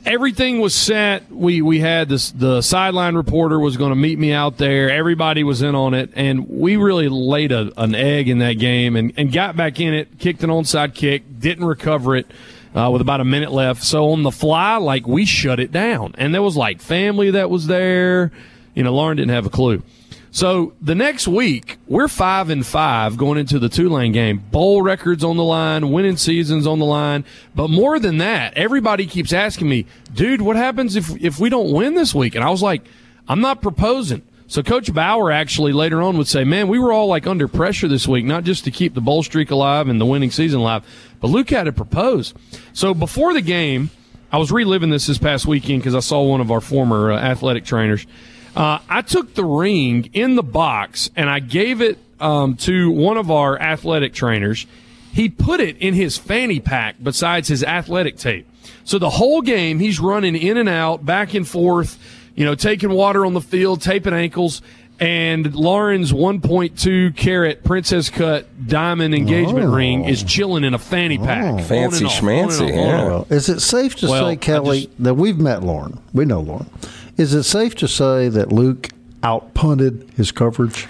everything 0.05 0.61
was 0.61 0.75
set. 0.75 1.31
We 1.31 1.63
we 1.63 1.81
had 1.81 2.09
this 2.09 2.31
the 2.31 2.63
sideline 2.63 3.15
reporter 3.15 3.59
was 3.59 3.77
going 3.77 3.91
to 3.91 3.97
meet 3.97 4.19
me 4.19 4.33
out 4.33 4.57
there. 4.59 4.91
Everybody 4.91 5.45
was 5.45 5.63
in 5.63 5.75
on 5.75 5.95
it, 5.95 6.11
and 6.15 6.49
we 6.49 6.77
really 6.77 7.09
laid 7.09 7.53
a, 7.53 7.73
an 7.77 7.95
egg 7.95 8.29
in 8.29 8.39
that 8.39 8.55
game 8.55 8.97
and, 8.97 9.13
and 9.17 9.33
got 9.33 9.57
back 9.57 9.81
in 9.81 9.95
it. 9.95 10.19
Kicked 10.19 10.43
an 10.43 10.51
onside 10.51 10.95
kick, 10.95 11.23
didn't 11.39 11.65
recover 11.65 12.17
it. 12.17 12.27
Uh, 12.73 12.89
with 12.89 13.03
about 13.03 13.21
a 13.21 13.25
minute 13.25 13.51
left, 13.51 13.83
so 13.83 14.13
on 14.13 14.23
the 14.23 14.31
fly, 14.31 14.77
like 14.77 15.05
we 15.05 15.25
shut 15.25 15.59
it 15.59 15.73
down, 15.73 16.15
and 16.17 16.33
there 16.33 16.41
was 16.41 16.57
like 16.57 16.81
family 16.81 17.33
that 17.33 17.51
was 17.51 17.67
there. 17.67 18.31
You 18.77 18.85
know, 18.85 18.95
Lauren 18.95 19.17
didn't 19.17 19.33
have 19.33 19.45
a 19.45 19.51
clue. 19.51 19.83
So 20.33 20.75
the 20.81 20.95
next 20.95 21.27
week, 21.27 21.79
we're 21.89 22.07
five 22.07 22.51
and 22.51 22.65
five 22.65 23.17
going 23.17 23.39
into 23.39 23.59
the 23.59 23.69
Tulane 23.69 24.13
game. 24.13 24.39
Bowl 24.39 24.81
records 24.81 25.25
on 25.25 25.37
the 25.37 25.43
line, 25.45 25.91
winning 25.91 26.17
seasons 26.17 26.67
on 26.67 26.79
the 26.79 26.85
line. 26.85 27.25
But 27.55 27.69
more 27.69 27.99
than 27.99 28.19
that, 28.19 28.55
everybody 28.55 29.07
keeps 29.07 29.33
asking 29.33 29.69
me, 29.69 29.87
dude, 30.15 30.41
what 30.41 30.57
happens 30.57 30.95
if, 30.95 31.11
if 31.21 31.41
we 31.41 31.49
don't 31.49 31.73
win 31.73 31.95
this 31.95 32.15
week? 32.15 32.37
And 32.37 32.45
I 32.45 32.51
was 32.51 32.63
like, 32.63 32.83
I'm 33.29 33.41
not 33.41 33.61
proposing. 33.61 34.23
So 34.47 34.63
Coach 34.63 34.93
Bower 34.93 35.31
actually 35.31 35.73
later 35.73 36.03
on 36.03 36.17
would 36.19 36.27
say, 36.27 36.45
man, 36.45 36.69
we 36.69 36.79
were 36.79 36.93
all 36.93 37.07
like 37.07 37.27
under 37.27 37.47
pressure 37.47 37.87
this 37.87 38.07
week, 38.09 38.25
not 38.25 38.45
just 38.45 38.65
to 38.65 38.71
keep 38.71 38.95
the 38.95 39.01
bowl 39.01 39.23
streak 39.23 39.51
alive 39.51 39.89
and 39.89 40.01
the 40.01 40.07
winning 40.07 40.31
season 40.31 40.61
alive, 40.61 40.85
but 41.21 41.29
Luke 41.29 41.51
had 41.51 41.65
to 41.65 41.73
propose. 41.73 42.35
So 42.73 42.93
before 42.93 43.33
the 43.33 43.43
game, 43.43 43.91
I 44.33 44.39
was 44.39 44.51
reliving 44.51 44.91
this 44.91 45.07
this 45.07 45.19
past 45.19 45.47
weekend 45.47 45.83
because 45.83 45.95
I 45.95 46.01
saw 46.01 46.23
one 46.23 46.41
of 46.41 46.51
our 46.51 46.61
former 46.61 47.13
uh, 47.13 47.19
athletic 47.19 47.65
trainers 47.65 48.07
uh, 48.57 48.79
I 48.89 49.03
took 49.03 49.35
the 49.35 49.45
ring 49.45 50.11
in 50.13 50.37
the 50.37 50.43
box 50.43 51.11
and 51.17 51.31
I 51.31 51.39
gave 51.41 51.81
it 51.81 51.99
um, 52.19 52.57
to 52.57 52.91
one 52.91 53.17
of 53.17 53.31
our 53.31 53.59
athletic 53.61 54.13
trainers. 54.13 54.67
He 55.13 55.29
put 55.29 55.61
it 55.61 55.77
in 55.79 55.95
his 55.95 56.17
fanny 56.17 56.61
pack 56.61 56.97
besides 57.03 57.49
his 57.49 57.65
athletic 57.65 58.17
tape. 58.17 58.47
So 58.85 58.99
the 58.99 59.11
whole 59.11 59.43
game, 59.43 59.79
he's 59.79 60.01
running 60.01 60.37
in 60.37 60.57
and 60.57 60.69
out, 60.69 61.05
back 61.05 61.35
and 61.35 61.47
forth, 61.47 61.99
you 62.35 62.45
know, 62.45 62.55
taking 62.55 62.91
water 62.91 63.27
on 63.27 63.35
the 63.35 63.41
field, 63.41 63.83
taping 63.83 64.15
ankles. 64.15 64.63
And 64.99 65.55
Lauren's 65.55 66.13
1.2 66.13 67.17
carat 67.17 67.65
princess 67.65 68.11
cut 68.11 68.69
diamond 68.69 69.15
engagement 69.15 69.67
oh. 69.67 69.75
ring 69.75 70.05
is 70.05 70.23
chilling 70.23 70.63
in 70.63 70.75
a 70.75 70.79
fanny 70.79 71.17
pack. 71.17 71.55
Oh. 71.55 71.59
Fancy 71.63 72.05
schmancy, 72.05 72.69
yeah. 72.69 73.25
Is 73.35 73.49
it 73.49 73.61
safe 73.61 73.97
to 73.97 74.09
Well, 74.09 74.29
say, 74.29 74.37
Kelly, 74.37 74.87
just- 74.87 75.03
that 75.03 75.15
we've 75.15 75.39
met 75.39 75.63
Lauren? 75.63 75.99
We 76.13 76.27
know 76.27 76.41
Lauren. 76.41 76.69
Is 77.17 77.35
it 77.35 77.43
safe 77.45 77.75
to 77.77 77.89
say 77.89 78.29
that 78.29 78.53
Luke 78.53 78.91
outpunted 79.23 80.11
his 80.15 80.33
coverage? 80.33 80.87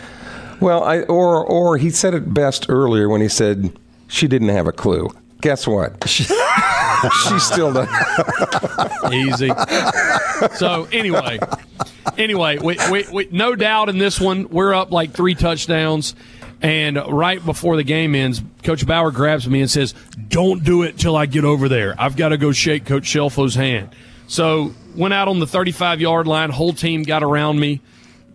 Well, 0.61 0.85
I 0.85 1.00
or 1.02 1.44
or 1.44 1.78
he 1.78 1.90
said 1.90 2.14
it 2.14 2.33
best 2.33 2.66
earlier 2.68 3.09
when 3.09 3.20
he 3.20 3.28
said 3.28 3.72
she 4.09 4.28
didn't 4.28 4.48
have 4.48 4.66
a 4.66 4.72
clue. 4.72 5.11
Guess 5.40 5.66
what? 5.66 6.06
she 6.09 7.38
still 7.38 7.72
does. 7.72 7.88
Easy. 9.11 9.50
so 10.54 10.87
anyway, 10.92 11.38
anyway, 12.18 12.59
we, 12.59 12.76
we, 12.90 13.04
we, 13.11 13.28
no 13.30 13.56
doubt 13.56 13.88
in 13.88 13.96
this 13.96 14.20
one, 14.20 14.48
we're 14.50 14.74
up 14.74 14.90
like 14.90 15.12
three 15.12 15.35
touchdowns. 15.35 16.14
And 16.62 16.98
right 17.09 17.42
before 17.42 17.76
the 17.76 17.85
game 17.85 18.14
ends, 18.14 18.42
Coach 18.62 18.87
Bower 18.87 19.11
grabs 19.11 19.48
me 19.48 19.62
and 19.62 19.70
says, 19.70 19.94
"Don't 20.28 20.62
do 20.62 20.83
it 20.83 20.98
till 20.98 21.16
I 21.16 21.24
get 21.24 21.46
over 21.46 21.70
there. 21.70 21.94
I've 21.98 22.16
got 22.16 22.30
to 22.30 22.37
go 22.37 22.52
shake 22.52 22.85
Coach 22.85 23.04
Scelfo's 23.04 23.54
hand." 23.54 23.88
So 24.26 24.74
went 25.00 25.14
out 25.14 25.26
on 25.26 25.40
the 25.40 25.46
35 25.46 26.00
yard 26.00 26.26
line. 26.28 26.50
Whole 26.50 26.72
team 26.72 27.02
got 27.02 27.22
around 27.22 27.58
me. 27.58 27.80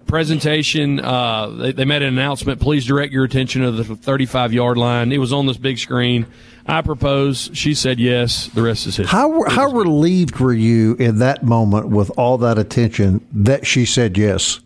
Presentation. 0.07 0.99
Uh, 0.99 1.47
they, 1.49 1.71
they 1.71 1.85
made 1.85 2.01
an 2.01 2.09
announcement. 2.09 2.59
Please 2.59 2.85
direct 2.85 3.13
your 3.13 3.23
attention 3.23 3.61
to 3.61 3.71
the 3.71 3.95
35 3.95 4.51
yard 4.51 4.77
line. 4.77 5.11
It 5.11 5.19
was 5.19 5.31
on 5.31 5.45
this 5.45 5.57
big 5.57 5.77
screen. 5.77 6.27
I 6.67 6.81
proposed. 6.81 7.55
She 7.55 7.75
said 7.75 7.99
yes. 7.99 8.47
The 8.47 8.63
rest 8.63 8.87
is 8.87 8.97
history. 8.97 9.11
How 9.11 9.47
how 9.47 9.71
relieved 9.71 10.39
were 10.39 10.53
you 10.53 10.95
in 10.95 11.19
that 11.19 11.43
moment 11.43 11.89
with 11.89 12.11
all 12.17 12.39
that 12.39 12.57
attention 12.57 13.25
that 13.31 13.67
she 13.67 13.85
said 13.85 14.17
yes? 14.17 14.59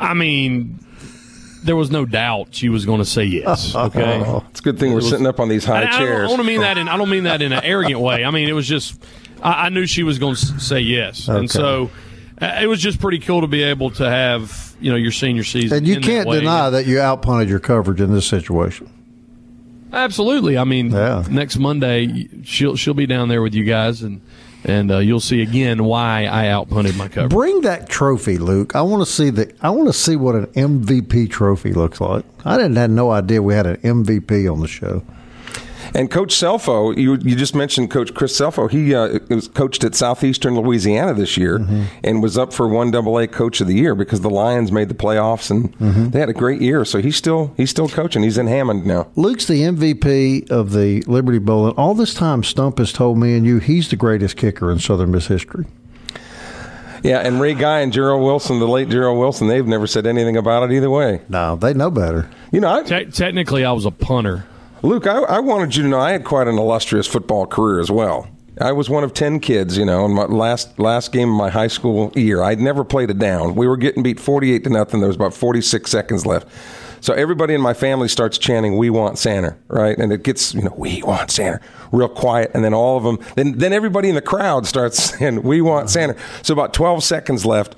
I 0.00 0.14
mean, 0.14 0.84
there 1.62 1.76
was 1.76 1.90
no 1.92 2.04
doubt 2.04 2.48
she 2.50 2.68
was 2.68 2.84
going 2.84 2.98
to 2.98 3.04
say 3.04 3.24
yes. 3.24 3.74
Okay. 3.82 4.20
It's 4.50 4.60
a 4.60 4.62
good 4.62 4.78
thing 4.78 4.92
we're 4.92 5.00
sitting 5.00 5.26
up 5.26 5.38
on 5.40 5.48
these 5.48 5.64
high 5.64 5.82
I, 5.82 5.82
I 5.82 5.84
don't, 5.84 5.98
chairs. 5.98 6.32
I 6.32 6.36
don't 6.36 6.46
mean 6.46 6.60
that 6.60 6.78
in 6.78 6.88
I 6.88 6.96
don't 6.96 7.10
mean 7.10 7.24
that 7.24 7.42
in 7.42 7.52
an 7.52 7.62
arrogant 7.62 8.00
way. 8.00 8.24
I 8.24 8.30
mean 8.30 8.48
it 8.48 8.52
was 8.52 8.66
just 8.66 9.00
I, 9.42 9.66
I 9.66 9.68
knew 9.70 9.86
she 9.86 10.02
was 10.02 10.18
going 10.18 10.36
to 10.36 10.60
say 10.60 10.80
yes, 10.80 11.28
Okay. 11.28 11.38
and 11.38 11.50
so 11.50 11.90
uh, 12.40 12.58
it 12.62 12.66
was 12.66 12.80
just 12.80 13.00
pretty 13.00 13.18
cool 13.18 13.40
to 13.42 13.46
be 13.46 13.62
able 13.62 13.90
to 13.90 14.08
have 14.08 14.74
you 14.80 14.90
know 14.90 14.96
your 14.96 15.12
senior 15.12 15.44
season. 15.44 15.78
And 15.78 15.86
you 15.86 16.00
can't 16.00 16.28
way. 16.28 16.40
deny 16.40 16.70
that 16.70 16.86
you 16.86 16.96
outpunted 16.96 17.48
your 17.48 17.60
coverage 17.60 18.00
in 18.00 18.12
this 18.12 18.26
situation. 18.26 18.88
Absolutely. 19.92 20.56
I 20.56 20.64
mean, 20.64 20.90
Yeah. 20.90 21.24
next 21.30 21.58
Monday 21.58 22.28
she'll 22.44 22.76
she'll 22.76 22.94
be 22.94 23.06
down 23.06 23.28
there 23.28 23.42
with 23.42 23.54
you 23.54 23.64
guys, 23.64 24.02
and 24.02 24.20
and 24.64 24.90
uh, 24.90 24.98
you'll 24.98 25.20
see 25.20 25.42
again 25.42 25.84
why 25.84 26.24
I 26.26 26.44
outpunted 26.46 26.96
my 26.96 27.08
coverage. 27.08 27.30
Bring 27.32 27.60
that 27.62 27.88
trophy, 27.88 28.38
Luke. 28.38 28.74
I 28.74 28.82
want 28.82 29.04
to 29.06 29.10
see 29.12 29.28
the. 29.30 29.52
I 29.60 29.70
want 29.70 29.88
to 29.88 29.92
see 29.92 30.16
what 30.16 30.34
an 30.34 30.46
MVP 30.46 31.30
trophy 31.30 31.72
looks 31.74 32.00
like. 32.00 32.24
I 32.44 32.56
didn't 32.56 32.76
had 32.76 32.90
no 32.90 33.10
idea 33.10 33.42
we 33.42 33.54
had 33.54 33.66
an 33.66 33.76
MVP 33.78 34.50
on 34.50 34.60
the 34.60 34.68
show. 34.68 35.02
And 35.94 36.10
Coach 36.10 36.34
Scelfo, 36.34 36.96
you 36.96 37.16
you 37.22 37.36
just 37.36 37.54
mentioned 37.54 37.90
Coach 37.90 38.14
Chris 38.14 38.38
Scelfo. 38.38 38.70
He 38.70 38.94
uh, 38.94 39.18
was 39.28 39.48
coached 39.48 39.84
at 39.84 39.94
Southeastern 39.94 40.54
Louisiana 40.56 41.12
this 41.12 41.36
year 41.36 41.58
Mm-hmm. 41.58 41.82
and 42.02 42.22
was 42.22 42.38
up 42.38 42.52
for 42.52 42.66
one 42.66 42.90
Double 42.90 43.18
A 43.18 43.26
Coach 43.26 43.60
of 43.60 43.66
the 43.66 43.74
Year 43.74 43.94
because 43.94 44.22
the 44.22 44.30
Lions 44.30 44.72
made 44.72 44.88
the 44.88 44.94
playoffs 44.94 45.50
and 45.50 45.76
Mm-hmm. 45.78 46.08
they 46.10 46.20
had 46.20 46.28
a 46.30 46.32
great 46.32 46.62
year. 46.62 46.84
So 46.86 47.00
he's 47.02 47.16
still 47.16 47.52
he's 47.58 47.68
still 47.70 47.88
coaching. 47.88 48.22
He's 48.22 48.38
in 48.38 48.46
Hammond 48.46 48.86
now. 48.86 49.08
Luke's 49.16 49.44
the 49.46 49.60
MVP 49.62 50.50
of 50.50 50.72
the 50.72 51.02
Liberty 51.02 51.38
Bowl, 51.38 51.66
and 51.68 51.76
all 51.76 51.94
this 51.94 52.14
time, 52.14 52.42
Stump 52.42 52.78
has 52.78 52.92
told 52.92 53.18
me 53.18 53.36
and 53.36 53.44
you 53.44 53.58
he's 53.58 53.90
the 53.90 53.96
greatest 53.96 54.36
kicker 54.38 54.70
in 54.72 54.78
Southern 54.78 55.10
Miss 55.10 55.26
history. 55.26 55.66
Yeah, 57.02 57.18
and 57.18 57.40
Ray 57.40 57.54
Guy 57.54 57.80
and 57.80 57.92
Gerald 57.92 58.22
Wilson, 58.22 58.60
the 58.60 58.68
late 58.68 58.88
Gerald 58.88 59.18
Wilson, 59.18 59.48
they've 59.48 59.66
never 59.66 59.88
said 59.88 60.06
anything 60.06 60.36
about 60.36 60.62
it 60.70 60.72
either 60.74 60.88
way. 60.88 61.20
No, 61.28 61.56
they 61.56 61.74
know 61.74 61.90
better. 61.90 62.30
You 62.52 62.60
know, 62.60 62.72
I, 62.72 62.82
Te- 62.84 63.06
technically, 63.10 63.64
I 63.64 63.72
was 63.72 63.84
a 63.86 63.90
punter. 63.90 64.46
Luke, 64.82 65.06
I, 65.06 65.18
I 65.20 65.38
wanted 65.38 65.76
you 65.76 65.84
to 65.84 65.88
know 65.88 66.00
I 66.00 66.10
had 66.10 66.24
quite 66.24 66.48
an 66.48 66.58
illustrious 66.58 67.06
football 67.06 67.46
career 67.46 67.78
as 67.78 67.90
well. 67.90 68.28
I 68.60 68.72
was 68.72 68.90
one 68.90 69.04
of 69.04 69.14
ten 69.14 69.38
kids, 69.38 69.78
you 69.78 69.84
know, 69.84 70.04
in 70.04 70.12
my 70.12 70.24
last 70.24 70.78
last 70.78 71.12
game 71.12 71.30
of 71.30 71.36
my 71.36 71.50
high 71.50 71.68
school 71.68 72.12
year. 72.14 72.42
I'd 72.42 72.60
never 72.60 72.84
played 72.84 73.08
a 73.10 73.14
down. 73.14 73.54
We 73.54 73.66
were 73.66 73.76
getting 73.76 74.02
beat 74.02 74.20
forty 74.20 74.52
eight 74.52 74.64
to 74.64 74.70
nothing. 74.70 75.00
There 75.00 75.06
was 75.06 75.16
about 75.16 75.34
forty 75.34 75.62
six 75.62 75.90
seconds 75.90 76.26
left. 76.26 76.48
So 77.00 77.14
everybody 77.14 77.54
in 77.54 77.60
my 77.60 77.74
family 77.74 78.08
starts 78.08 78.38
chanting, 78.38 78.76
"We 78.76 78.90
want 78.90 79.18
Santa," 79.18 79.56
right? 79.68 79.96
And 79.96 80.12
it 80.12 80.22
gets, 80.22 80.52
you 80.52 80.62
know, 80.62 80.74
"We 80.76 81.02
want 81.02 81.30
Santa," 81.30 81.60
real 81.92 82.08
quiet, 82.08 82.50
and 82.52 82.62
then 82.62 82.74
all 82.74 82.96
of 82.98 83.04
them, 83.04 83.18
then 83.36 83.52
then 83.58 83.72
everybody 83.72 84.08
in 84.08 84.16
the 84.16 84.20
crowd 84.20 84.66
starts 84.66 85.02
saying, 85.18 85.42
"We 85.42 85.62
want 85.62 85.88
Santa." 85.88 86.16
So 86.42 86.52
about 86.52 86.74
twelve 86.74 87.02
seconds 87.04 87.46
left. 87.46 87.76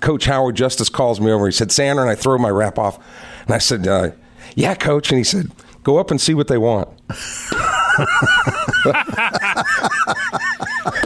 Coach 0.00 0.24
Howard 0.24 0.56
Justice 0.56 0.88
calls 0.88 1.20
me 1.20 1.30
over. 1.30 1.44
He 1.44 1.52
said, 1.52 1.70
Santa, 1.70 2.00
and 2.00 2.08
I 2.08 2.14
throw 2.14 2.38
my 2.38 2.48
wrap 2.48 2.78
off. 2.78 2.98
And 3.44 3.54
I 3.54 3.58
said, 3.58 3.86
uh, 3.86 4.12
Yeah, 4.56 4.74
coach. 4.74 5.10
And 5.10 5.18
he 5.18 5.22
said, 5.24 5.50
Go 5.82 5.98
up 5.98 6.10
and 6.10 6.20
see 6.20 6.34
what 6.34 6.48
they 6.48 6.58
want. 6.58 6.88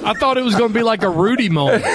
I 0.04 0.14
thought 0.18 0.36
it 0.36 0.42
was 0.44 0.54
going 0.54 0.68
to 0.72 0.74
be 0.74 0.82
like 0.82 1.02
a 1.02 1.10
Rudy 1.10 1.48
moment. 1.48 1.84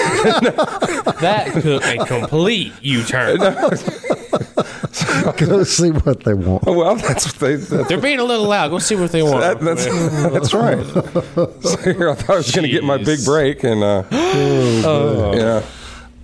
That 1.22 1.52
took 1.62 1.84
a 1.84 2.04
complete 2.04 2.72
U 2.82 3.04
turn. 3.04 3.38
Go 5.38 5.62
see 5.62 5.92
what 5.92 6.24
they 6.24 6.34
want. 6.34 6.64
Oh, 6.66 6.72
well, 6.76 6.96
that's 6.96 7.26
what 7.26 7.34
they. 7.36 7.54
That's, 7.54 7.88
They're 7.88 8.00
being 8.00 8.18
a 8.18 8.24
little 8.24 8.46
loud. 8.48 8.70
Go 8.70 8.80
see 8.80 8.96
what 8.96 9.12
they 9.12 9.22
want. 9.22 9.38
that, 9.40 9.60
that's, 9.60 9.84
that's 10.32 10.52
right. 10.52 10.84
So 11.62 11.76
here 11.92 12.10
I 12.10 12.14
thought 12.14 12.30
I 12.30 12.36
was 12.38 12.50
going 12.50 12.64
to 12.66 12.72
get 12.72 12.82
my 12.82 12.96
big 12.96 13.20
Jeez. 13.20 13.24
break. 13.24 13.62
And, 13.62 13.84
uh, 13.84 14.02
yeah. 14.10 15.62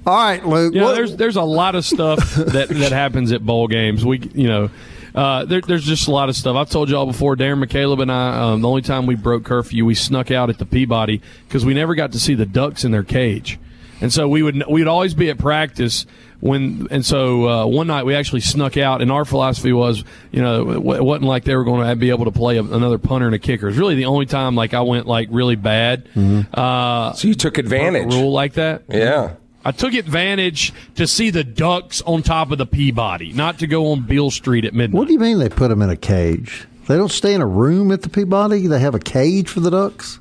All 0.05 0.17
right, 0.17 0.45
Luke. 0.45 0.75
Yeah, 0.75 0.83
what- 0.83 0.95
there's 0.97 1.15
there's 1.15 1.37
a 1.37 1.43
lot 1.43 1.77
of 1.77 1.85
stuff 1.85 2.35
that 2.35 2.69
that 2.71 2.91
happens 2.91 3.31
at 3.31 3.47
bowl 3.47 3.69
games. 3.69 4.05
We 4.05 4.19
you 4.35 4.49
know. 4.49 4.71
Uh, 5.19 5.45
there, 5.45 5.61
there's 5.61 5.85
just 5.85 6.07
a 6.07 6.13
lot 6.13 6.29
of 6.29 6.37
stuff. 6.37 6.55
I've 6.55 6.71
told 6.71 6.89
y'all 6.89 7.07
before. 7.07 7.35
Darren 7.35 7.63
McCaleb 7.65 8.01
and 8.01 8.13
I, 8.13 8.53
um, 8.53 8.63
the 8.63 8.69
only 8.69 8.83
time 8.83 9.05
we 9.07 9.17
broke 9.17 9.43
curfew, 9.45 9.85
we 9.85 9.97
snuck 9.97 10.31
out 10.31 10.49
at 10.49 10.59
the 10.59 10.65
Peabody 10.67 11.21
because 11.49 11.67
we 11.67 11.75
never 11.75 11.97
got 11.97 12.13
to 12.13 12.21
see 12.21 12.35
the 12.35 12.47
ducks 12.47 12.85
in 12.85 12.93
their 12.93 13.03
cage. 13.03 13.59
And 14.01 14.13
so 14.13 14.29
we 14.29 14.43
would 14.45 14.63
we'd 14.69 14.87
always 14.87 15.15
be 15.15 15.29
at 15.29 15.39
practice 15.39 16.07
when 16.39 16.87
and 16.93 17.05
so 17.05 17.49
uh, 17.49 17.67
one 17.67 17.89
night 17.89 18.07
we 18.07 18.15
actually 18.15 18.43
snuck 18.43 18.77
out 18.77 19.03
and 19.03 19.11
our 19.11 19.25
philosophy 19.25 19.73
was 19.73 20.05
you 20.31 20.41
know 20.41 20.71
it 20.71 20.81
wasn't 21.03 21.25
like 21.25 21.43
they 21.43 21.57
were 21.57 21.65
going 21.65 21.85
to 21.85 21.97
be 21.97 22.11
able 22.11 22.27
to 22.27 22.31
play 22.31 22.59
another 22.59 22.99
punter 22.99 23.27
and 23.27 23.35
a 23.35 23.41
kicker. 23.41 23.69
It's 23.69 23.77
really 23.77 23.97
the 23.97 24.05
only 24.05 24.27
time 24.27 24.55
like 24.55 24.73
I 24.73 24.83
went 24.83 25.09
like 25.09 25.27
really 25.33 25.57
bad. 25.57 26.09
Uh, 26.55 27.13
So 27.15 27.27
you 27.27 27.35
took 27.35 27.59
advantage. 27.59 28.15
rule 28.15 28.31
like 28.31 28.53
that. 28.53 28.85
Yeah. 28.89 29.33
I 29.65 29.73
took 29.73 29.93
advantage 29.95 30.73
to 30.95 31.07
see 31.07 31.31
the 31.31 31.45
ducks 31.45 32.01
on 32.03 32.23
top 32.23 32.53
of 32.53 32.59
the 32.59 32.67
Peabody, 32.67 33.33
not 33.33 33.59
to 33.59 33.67
go 33.67 33.93
on 33.93 34.03
Beale 34.03 34.31
Street 34.31 34.65
at 34.65 34.73
midnight. 34.75 34.97
What 34.97 35.09
do 35.09 35.13
you 35.13 35.19
mean 35.19 35.39
they 35.39 35.49
put 35.49 35.69
them 35.69 35.83
in 35.83 35.91
a 35.91 35.97
cage? 35.97 36.67
They 36.87 36.97
don't 36.97 37.11
stay 37.13 37.35
in 37.35 37.41
a 37.43 37.47
room 37.47 37.93
at 37.93 38.03
the 38.03 38.09
Peabody. 38.09 38.67
They 38.67 38.79
have 38.79 38.95
a 38.95 38.99
cage 39.01 39.49
for 39.51 39.61
the 39.61 39.71
ducks. 39.71 40.21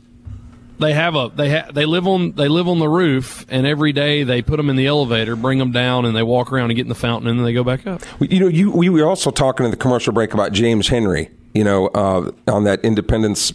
they 0.80 0.94
have 0.94 1.16
a 1.16 1.32
they 1.34 1.50
ha- 1.50 1.72
they 1.72 1.86
live 1.86 2.08
on 2.08 2.34
they 2.34 2.50
live 2.50 2.68
on 2.68 2.80
the 2.80 2.90
roof, 2.90 3.46
and 3.48 3.66
every 3.66 3.94
day 3.94 4.24
they 4.24 4.42
put 4.42 4.58
them 4.58 4.70
in 4.70 4.76
the 4.76 4.88
elevator, 4.88 5.36
bring 5.38 5.60
them 5.60 5.72
down, 5.72 6.06
and 6.06 6.16
they 6.16 6.24
walk 6.24 6.52
around 6.52 6.70
and 6.72 6.76
get 6.76 6.82
in 6.84 6.90
the 6.90 6.96
fountain, 6.96 7.30
and 7.30 7.40
then 7.40 7.46
they 7.46 7.54
go 7.54 7.64
back 7.64 7.88
up. 7.88 8.02
You 8.20 8.40
know, 8.42 8.48
you 8.48 8.72
we 8.72 8.90
were 8.90 9.06
also 9.08 9.32
talking 9.32 9.66
in 9.66 9.72
the 9.72 9.78
commercial 9.78 10.12
break 10.14 10.34
about 10.34 10.52
James 10.52 10.90
Henry. 10.90 11.30
You 11.54 11.64
know, 11.64 11.88
uh, 11.88 12.32
on 12.48 12.66
that 12.66 12.82
Independence 12.84 13.54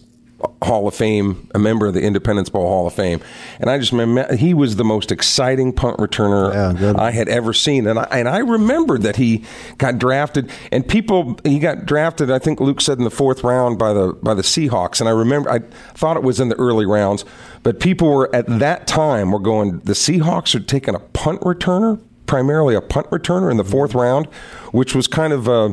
Hall 0.62 0.86
of 0.86 0.94
Fame, 0.94 1.48
a 1.54 1.58
member 1.58 1.86
of 1.86 1.94
the 1.94 2.02
Independence 2.02 2.48
Bowl 2.48 2.66
Hall 2.66 2.86
of 2.86 2.94
Fame, 2.94 3.20
and 3.60 3.68
I 3.68 3.78
just 3.78 3.92
remember 3.92 4.34
he 4.36 4.54
was 4.54 4.76
the 4.76 4.84
most 4.84 5.10
exciting 5.10 5.72
punt 5.72 5.98
returner 5.98 6.52
Yeah. 6.80 6.94
I 6.96 7.10
had 7.10 7.28
ever 7.28 7.52
seen, 7.52 7.86
and 7.86 7.98
I 7.98 8.06
and 8.10 8.28
I 8.28 8.38
remembered 8.38 9.02
that 9.02 9.16
he 9.16 9.44
got 9.78 9.98
drafted, 9.98 10.50
and 10.70 10.86
people 10.86 11.38
he 11.44 11.58
got 11.58 11.84
drafted. 11.86 12.30
I 12.30 12.38
think 12.38 12.60
Luke 12.60 12.80
said 12.80 12.98
in 12.98 13.04
the 13.04 13.10
fourth 13.10 13.42
round 13.42 13.78
by 13.78 13.92
the 13.92 14.12
by 14.22 14.34
the 14.34 14.42
Seahawks, 14.42 15.00
and 15.00 15.08
I 15.08 15.12
remember 15.12 15.50
I 15.50 15.60
thought 15.94 16.16
it 16.16 16.22
was 16.22 16.38
in 16.40 16.48
the 16.48 16.56
early 16.58 16.86
rounds, 16.86 17.24
but 17.62 17.80
people 17.80 18.08
were 18.12 18.34
at 18.34 18.46
that 18.46 18.86
time 18.86 19.32
were 19.32 19.40
going 19.40 19.80
the 19.80 19.94
Seahawks 19.94 20.54
are 20.54 20.60
taking 20.60 20.94
a 20.94 21.00
punt 21.00 21.40
returner, 21.40 22.00
primarily 22.26 22.74
a 22.74 22.80
punt 22.80 23.10
returner 23.10 23.50
in 23.50 23.56
the 23.56 23.64
fourth 23.64 23.94
round, 23.94 24.26
which 24.70 24.94
was 24.94 25.06
kind 25.06 25.32
of. 25.32 25.48
Uh, 25.48 25.72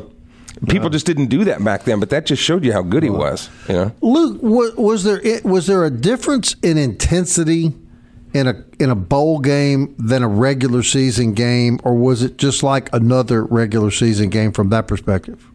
People 0.68 0.88
uh-huh. 0.88 0.90
just 0.90 1.06
didn't 1.06 1.28
do 1.28 1.46
that 1.46 1.64
back 1.64 1.84
then, 1.84 2.00
but 2.00 2.10
that 2.10 2.26
just 2.26 2.42
showed 2.42 2.66
you 2.66 2.74
how 2.74 2.82
good 2.82 3.04
he 3.04 3.10
was. 3.10 3.50
You 3.68 3.76
know, 3.76 3.92
Luke, 4.02 4.40
wa- 4.42 4.82
was 4.82 5.04
there 5.04 5.22
was 5.44 5.68
there 5.68 5.86
a 5.86 5.90
difference 5.90 6.56
in 6.62 6.78
intensity 6.78 7.74
in 8.34 8.48
a 8.48 8.64
in 8.80 8.90
a 8.90 8.96
bowl 8.96 9.40
game 9.40 9.96
than 9.98 10.24
a 10.24 10.28
regular 10.28 10.84
season 10.84 11.34
game, 11.34 11.80
or 11.84 11.94
was 11.94 12.22
it 12.24 12.38
just 12.38 12.64
like 12.64 12.92
another 12.94 13.44
regular 13.44 13.92
season 13.92 14.30
game 14.30 14.52
from 14.52 14.70
that 14.70 14.88
perspective? 14.88 15.46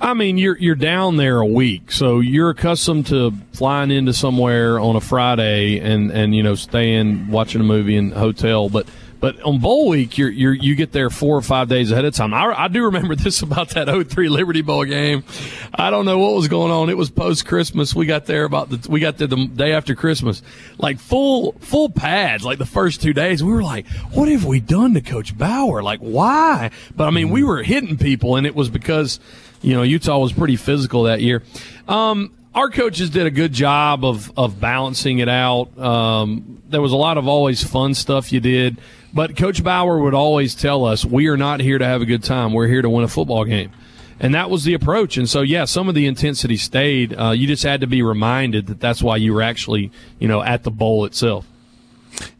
I 0.00 0.14
mean, 0.14 0.38
you're 0.38 0.58
you're 0.58 0.74
down 0.74 1.16
there 1.16 1.38
a 1.38 1.46
week, 1.46 1.92
so 1.92 2.20
you're 2.20 2.50
accustomed 2.50 3.06
to 3.06 3.32
flying 3.52 3.90
into 3.90 4.12
somewhere 4.12 4.78
on 4.78 4.96
a 4.96 5.00
Friday 5.00 5.78
and 5.78 6.10
and 6.10 6.34
you 6.34 6.42
know 6.42 6.54
staying 6.54 7.28
watching 7.28 7.60
a 7.60 7.64
movie 7.64 7.96
in 7.96 8.12
a 8.12 8.18
hotel, 8.18 8.68
but. 8.68 8.86
But 9.24 9.40
on 9.40 9.58
bowl 9.58 9.88
week, 9.88 10.18
you're, 10.18 10.28
you're 10.28 10.52
you 10.52 10.74
get 10.74 10.92
there 10.92 11.08
four 11.08 11.34
or 11.34 11.40
five 11.40 11.66
days 11.66 11.90
ahead 11.90 12.04
of 12.04 12.12
time. 12.14 12.34
I, 12.34 12.64
I 12.64 12.68
do 12.68 12.84
remember 12.84 13.16
this 13.16 13.40
about 13.40 13.70
that 13.70 13.88
03 13.88 14.28
Liberty 14.28 14.60
Bowl 14.60 14.84
game. 14.84 15.24
I 15.72 15.88
don't 15.88 16.04
know 16.04 16.18
what 16.18 16.34
was 16.34 16.46
going 16.46 16.70
on. 16.70 16.90
It 16.90 16.98
was 16.98 17.08
post 17.08 17.46
Christmas. 17.46 17.94
We 17.94 18.04
got 18.04 18.26
there 18.26 18.44
about 18.44 18.68
the 18.68 18.86
we 18.86 19.00
got 19.00 19.16
there 19.16 19.26
the 19.26 19.46
day 19.46 19.72
after 19.72 19.94
Christmas, 19.94 20.42
like 20.76 20.98
full 20.98 21.52
full 21.60 21.88
pads. 21.88 22.44
Like 22.44 22.58
the 22.58 22.66
first 22.66 23.00
two 23.00 23.14
days, 23.14 23.42
we 23.42 23.50
were 23.50 23.62
like, 23.62 23.88
"What 24.12 24.28
have 24.28 24.44
we 24.44 24.60
done 24.60 24.92
to 24.92 25.00
Coach 25.00 25.38
Bower? 25.38 25.82
Like 25.82 26.00
why?" 26.00 26.70
But 26.94 27.08
I 27.08 27.10
mean, 27.10 27.30
we 27.30 27.44
were 27.44 27.62
hitting 27.62 27.96
people, 27.96 28.36
and 28.36 28.46
it 28.46 28.54
was 28.54 28.68
because 28.68 29.20
you 29.62 29.72
know 29.72 29.84
Utah 29.84 30.18
was 30.18 30.34
pretty 30.34 30.56
physical 30.56 31.04
that 31.04 31.22
year. 31.22 31.42
Um, 31.88 32.30
our 32.54 32.70
coaches 32.70 33.10
did 33.10 33.26
a 33.26 33.30
good 33.30 33.52
job 33.52 34.04
of 34.04 34.32
of 34.38 34.60
balancing 34.60 35.18
it 35.18 35.28
out. 35.28 35.76
Um, 35.78 36.62
there 36.68 36.80
was 36.80 36.92
a 36.92 36.96
lot 36.96 37.18
of 37.18 37.26
always 37.26 37.62
fun 37.62 37.94
stuff 37.94 38.32
you 38.32 38.40
did, 38.40 38.78
but 39.12 39.36
Coach 39.36 39.62
Bower 39.62 39.98
would 39.98 40.14
always 40.14 40.54
tell 40.54 40.84
us, 40.84 41.04
"We 41.04 41.28
are 41.28 41.36
not 41.36 41.60
here 41.60 41.78
to 41.78 41.84
have 41.84 42.02
a 42.02 42.06
good 42.06 42.22
time. 42.22 42.52
We're 42.52 42.68
here 42.68 42.82
to 42.82 42.90
win 42.90 43.04
a 43.04 43.08
football 43.08 43.44
game." 43.44 43.70
And 44.20 44.34
that 44.34 44.48
was 44.48 44.64
the 44.64 44.74
approach. 44.74 45.16
And 45.16 45.28
so, 45.28 45.42
yeah, 45.42 45.64
some 45.64 45.88
of 45.88 45.96
the 45.96 46.06
intensity 46.06 46.56
stayed. 46.56 47.18
Uh, 47.18 47.30
you 47.30 47.48
just 47.48 47.64
had 47.64 47.80
to 47.80 47.88
be 47.88 48.00
reminded 48.00 48.68
that 48.68 48.78
that's 48.80 49.02
why 49.02 49.16
you 49.16 49.34
were 49.34 49.42
actually, 49.42 49.90
you 50.20 50.28
know, 50.28 50.40
at 50.40 50.62
the 50.62 50.70
bowl 50.70 51.04
itself. 51.04 51.46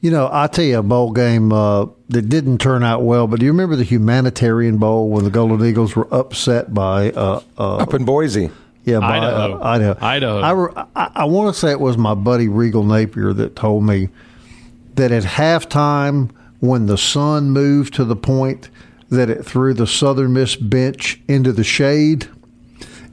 You 0.00 0.12
know, 0.12 0.28
I 0.30 0.46
tell 0.46 0.64
you 0.64 0.78
a 0.78 0.82
bowl 0.82 1.10
game 1.10 1.52
uh, 1.52 1.86
that 2.08 2.28
didn't 2.28 2.58
turn 2.58 2.84
out 2.84 3.02
well. 3.02 3.26
But 3.26 3.40
do 3.40 3.46
you 3.46 3.52
remember 3.52 3.74
the 3.74 3.84
humanitarian 3.84 4.78
bowl 4.78 5.10
when 5.10 5.24
the 5.24 5.30
Golden 5.30 5.64
Eagles 5.66 5.96
were 5.96 6.06
upset 6.14 6.72
by 6.72 7.10
uh, 7.10 7.40
uh, 7.58 7.76
up 7.78 7.92
in 7.92 8.04
Boise. 8.04 8.50
Yeah, 8.84 9.00
by, 9.00 9.18
Idaho. 9.18 9.58
uh, 9.58 9.64
Idaho. 9.64 9.96
Idaho. 10.00 10.40
I, 10.40 10.50
re- 10.50 10.84
I, 10.94 11.10
I 11.14 11.24
want 11.24 11.54
to 11.54 11.58
say 11.58 11.70
it 11.70 11.80
was 11.80 11.96
my 11.96 12.14
buddy 12.14 12.48
Regal 12.48 12.84
Napier 12.84 13.32
that 13.32 13.56
told 13.56 13.84
me 13.84 14.08
that 14.94 15.10
at 15.10 15.22
halftime, 15.22 16.30
when 16.60 16.86
the 16.86 16.98
sun 16.98 17.50
moved 17.50 17.94
to 17.94 18.04
the 18.04 18.16
point 18.16 18.68
that 19.10 19.28
it 19.30 19.44
threw 19.44 19.74
the 19.74 19.86
Southern 19.86 20.32
Miss 20.32 20.56
bench 20.56 21.20
into 21.28 21.52
the 21.52 21.64
shade 21.64 22.28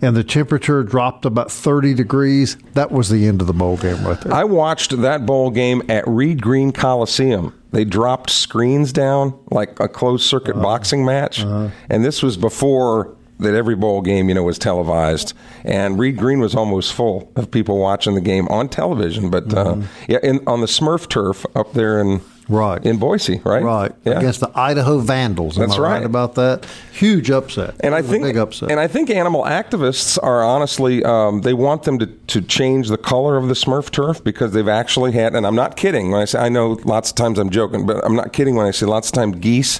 and 0.02 0.16
the 0.16 0.24
temperature 0.24 0.84
dropped 0.84 1.26
about 1.26 1.52
30 1.52 1.94
degrees, 1.94 2.58
that 2.74 2.92
was 2.92 3.10
the 3.10 3.28
end 3.28 3.40
of 3.40 3.48
the 3.48 3.54
bowl 3.54 3.78
game 3.78 4.04
right 4.06 4.20
there. 4.22 4.34
I 4.34 4.44
watched 4.44 5.00
that 5.02 5.26
bowl 5.26 5.52
game 5.52 5.84
at 5.90 6.08
Reed 6.08 6.42
Green 6.42 6.72
Coliseum. 6.72 7.54
They 7.72 7.86
dropped 7.86 8.30
screens 8.30 8.92
down 8.92 9.38
like 9.52 9.80
a 9.80 9.88
closed 9.88 10.26
circuit 10.26 10.56
boxing 10.56 11.06
match, 11.06 11.40
and 11.42 12.04
this 12.04 12.22
was 12.24 12.36
before 12.36 13.16
that 13.42 13.54
every 13.54 13.76
bowl 13.76 14.02
game 14.02 14.30
you 14.30 14.36
know 14.36 14.44
was 14.44 14.58
televised. 14.58 15.34
And 15.64 16.00
Reed 16.00 16.18
Green 16.18 16.40
was 16.40 16.56
almost 16.56 16.94
full 16.94 17.32
of 17.36 17.52
people 17.52 17.78
watching 17.78 18.16
the 18.16 18.22
game 18.22 18.48
on 18.48 18.70
television. 18.70 19.30
But 19.30 19.54
uh, 19.54 19.78
yeah, 20.08 20.20
in, 20.24 20.40
on 20.48 20.62
the 20.62 20.68
Smurf 20.68 21.10
turf 21.10 21.46
up 21.56 21.74
there 21.74 22.00
in 22.00 22.22
Right. 22.50 22.86
in 22.86 22.98
Boise, 22.98 23.40
right? 23.46 23.64
right. 23.64 23.92
Yeah. 24.04 24.18
Against 24.18 24.42
the 24.42 24.52
Idaho 24.54 25.00
Vandals. 25.00 25.58
Am 25.58 25.68
That's 25.68 25.80
right. 25.80 26.00
right. 26.00 26.04
about 26.04 26.36
that? 26.36 26.66
Huge 26.92 27.32
upset. 27.32 27.76
And 27.80 27.96
I 27.96 28.02
think, 28.02 28.26
big 28.26 28.36
upset. 28.36 28.70
and 28.72 28.80
I 28.80 28.88
think 28.88 29.10
animal 29.10 29.44
activists 29.44 30.20
are 30.22 30.44
honestly, 30.44 31.02
um, 31.06 31.42
they 31.42 31.54
want 31.54 31.84
them 31.84 31.98
to, 32.00 32.08
to 32.08 32.42
change 32.42 32.90
the 32.90 32.98
color 32.98 33.38
of 33.38 33.48
the 33.48 33.54
Smurf 33.54 33.90
turf 33.90 34.22
because 34.22 34.52
they've 34.52 34.68
actually 34.68 35.14
had, 35.14 35.34
and 35.34 35.48
I'm 35.48 35.56
not 35.56 35.78
kidding 35.78 36.12
when 36.12 36.22
I 36.22 36.26
say, 36.26 36.40
I 36.40 36.50
know 36.50 36.78
lots 36.84 37.12
of 37.12 37.16
times 37.16 37.40
I'm 37.40 37.52
joking, 37.52 37.86
but 37.86 38.04
I'm 38.04 38.16
not 38.16 38.34
kidding 38.34 38.56
when 38.56 38.66
I 38.66 38.72
say 38.72 38.86
lots 38.86 39.08
of 39.08 39.14
times 39.14 39.38
geese 39.40 39.80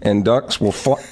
and 0.00 0.24
ducks 0.24 0.60
will 0.60 0.72
fly. 0.72 1.04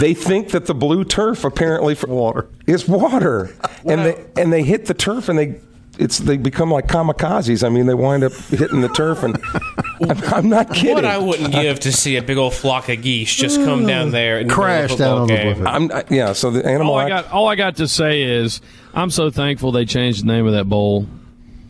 They 0.00 0.14
think 0.14 0.50
that 0.50 0.66
the 0.66 0.74
blue 0.74 1.04
turf 1.04 1.44
apparently 1.44 1.94
for, 1.94 2.08
Water. 2.08 2.48
is 2.66 2.88
water, 2.88 3.54
and 3.84 4.00
they 4.04 4.24
and 4.36 4.52
they 4.52 4.62
hit 4.62 4.86
the 4.86 4.94
turf 4.94 5.28
and 5.28 5.38
they. 5.38 5.60
It's 5.98 6.16
they 6.16 6.38
become 6.38 6.70
like 6.70 6.86
kamikazes. 6.86 7.62
I 7.62 7.68
mean, 7.68 7.84
they 7.84 7.92
wind 7.92 8.24
up 8.24 8.32
hitting 8.32 8.80
the 8.80 8.88
turf, 8.88 9.22
and 9.22 9.36
I'm, 10.08 10.34
I'm 10.34 10.48
not 10.48 10.72
kidding. 10.72 10.94
What 10.94 11.04
I 11.04 11.18
wouldn't 11.18 11.52
give 11.52 11.80
to 11.80 11.92
see 11.92 12.16
a 12.16 12.22
big 12.22 12.38
old 12.38 12.54
flock 12.54 12.88
of 12.88 13.02
geese 13.02 13.32
just 13.34 13.62
come 13.62 13.86
down 13.86 14.08
mm. 14.08 14.12
there 14.12 14.38
and 14.38 14.50
Crash 14.50 14.96
down 14.96 15.18
on 15.18 15.26
the. 15.28 15.68
I'm 15.68 15.92
I- 15.92 16.04
yeah. 16.08 16.32
So 16.32 16.50
the 16.50 16.64
animal. 16.64 16.94
All 16.94 16.98
I 16.98 17.10
act- 17.10 17.26
got, 17.26 17.32
all 17.34 17.46
I 17.46 17.56
got 17.56 17.76
to 17.76 17.86
say 17.86 18.22
is, 18.22 18.62
I'm 18.94 19.10
so 19.10 19.30
thankful 19.30 19.70
they 19.70 19.84
changed 19.84 20.22
the 20.22 20.28
name 20.28 20.46
of 20.46 20.54
that 20.54 20.66
bowl. 20.66 21.06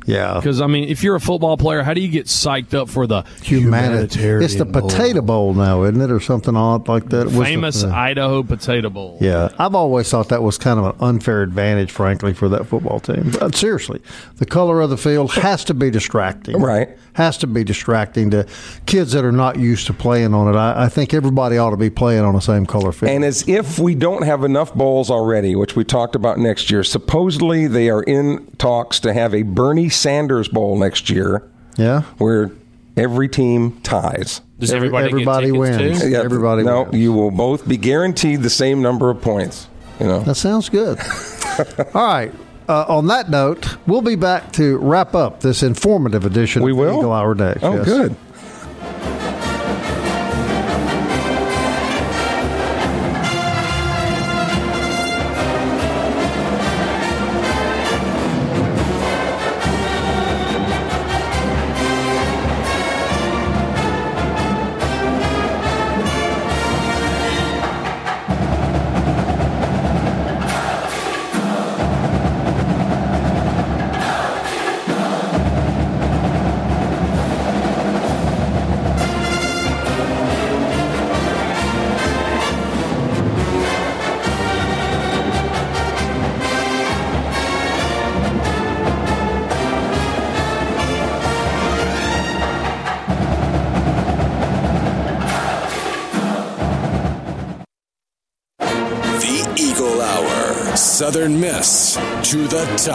Yeah. 0.06 0.34
Because 0.34 0.60
I 0.60 0.66
mean, 0.66 0.88
if 0.88 1.02
you're 1.02 1.16
a 1.16 1.20
football 1.20 1.56
player, 1.56 1.82
how 1.82 1.94
do 1.94 2.00
you 2.00 2.08
get 2.08 2.26
psyched 2.26 2.74
up 2.74 2.88
for 2.88 3.06
the 3.06 3.24
Humanitarian. 3.42 4.42
It's 4.42 4.56
the 4.56 4.66
potato 4.66 5.22
bowl 5.22 5.54
now, 5.54 5.84
isn't 5.84 6.00
it, 6.00 6.10
or 6.10 6.20
something 6.20 6.56
odd 6.56 6.88
like 6.88 7.08
that? 7.10 7.26
What's 7.26 7.38
the- 7.38 7.44
famous 7.44 7.84
uh, 7.84 7.90
Idaho 7.90 8.42
Potato 8.42 8.90
Bowl? 8.90 9.18
Yeah, 9.20 9.50
I've 9.58 9.74
always 9.74 10.10
thought 10.10 10.28
that 10.30 10.42
was 10.42 10.58
kind 10.58 10.78
of 10.78 10.86
an 10.86 10.96
unfair 11.00 11.42
advantage, 11.42 11.90
frankly, 11.90 12.32
for 12.32 12.48
that 12.48 12.66
football 12.66 13.00
team. 13.00 13.32
But 13.38 13.54
seriously, 13.54 14.00
the 14.36 14.46
color 14.46 14.80
of 14.80 14.90
the 14.90 14.96
field 14.96 15.32
has 15.34 15.64
to 15.64 15.74
be 15.74 15.90
distracting. 15.90 16.60
Right. 16.60 16.90
Has 17.14 17.36
to 17.38 17.46
be 17.46 17.62
distracting 17.62 18.30
to 18.30 18.46
kids 18.86 19.12
that 19.12 19.24
are 19.24 19.32
not 19.32 19.58
used 19.58 19.86
to 19.88 19.92
playing 19.92 20.32
on 20.34 20.52
it. 20.52 20.56
I, 20.56 20.84
I 20.84 20.88
think 20.88 21.12
everybody 21.12 21.58
ought 21.58 21.70
to 21.70 21.76
be 21.76 21.90
playing 21.90 22.22
on 22.22 22.34
the 22.34 22.40
same 22.40 22.64
color 22.64 22.90
field. 22.92 23.10
And 23.10 23.24
as 23.24 23.46
if 23.48 23.78
we 23.78 23.94
don't 23.94 24.22
have 24.22 24.44
enough 24.44 24.74
bowls 24.74 25.10
already, 25.10 25.54
which 25.54 25.76
we 25.76 25.84
talked 25.84 26.14
about 26.14 26.38
next 26.38 26.70
year, 26.70 26.82
supposedly 26.82 27.66
they 27.66 27.90
are 27.90 28.02
in 28.02 28.46
talks 28.58 28.98
to 29.00 29.12
have 29.12 29.34
a 29.34 29.42
Bernie 29.42 29.90
Sanders 29.92 30.48
Bowl 30.48 30.76
next 30.78 31.08
year 31.10 31.48
yeah. 31.76 32.02
where 32.18 32.50
every 32.96 33.28
team 33.28 33.80
ties. 33.82 34.40
Does 34.58 34.70
Every- 34.72 34.88
everybody, 34.88 35.06
everybody 35.08 35.46
get 35.50 35.58
wins. 35.58 36.02
Too? 36.02 36.08
Yeah. 36.10 36.18
Everybody 36.22 36.62
No, 36.62 36.82
wins. 36.84 36.94
you 36.96 37.12
will 37.12 37.30
both 37.30 37.66
be 37.66 37.76
guaranteed 37.76 38.42
the 38.42 38.50
same 38.50 38.80
number 38.82 39.10
of 39.10 39.20
points. 39.20 39.66
You 40.00 40.06
know. 40.06 40.20
That 40.20 40.34
sounds 40.36 40.68
good. 40.68 40.98
All 41.94 42.04
right. 42.06 42.32
Uh, 42.68 42.84
on 42.88 43.08
that 43.08 43.28
note, 43.28 43.76
we'll 43.88 44.02
be 44.02 44.14
back 44.14 44.52
to 44.52 44.78
wrap 44.78 45.14
up 45.14 45.40
this 45.40 45.62
informative 45.64 46.24
edition 46.24 46.62
We 46.62 46.70
of 46.70 46.76
will? 46.78 46.98
Eagle 46.98 47.12
Hour 47.12 47.34
Next. 47.34 47.62
Oh, 47.64 47.74
yes. 47.74 47.84
good. 47.84 48.16
To. 102.84 102.92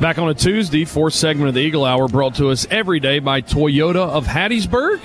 Back 0.00 0.18
on 0.18 0.28
a 0.28 0.34
Tuesday, 0.34 0.84
fourth 0.84 1.14
segment 1.14 1.48
of 1.48 1.54
the 1.54 1.60
Eagle 1.60 1.84
Hour 1.84 2.08
brought 2.08 2.34
to 2.36 2.50
us 2.50 2.66
every 2.70 3.00
day 3.00 3.20
by 3.20 3.40
Toyota 3.40 3.96
of 4.08 4.26
Hattiesburg. 4.26 5.00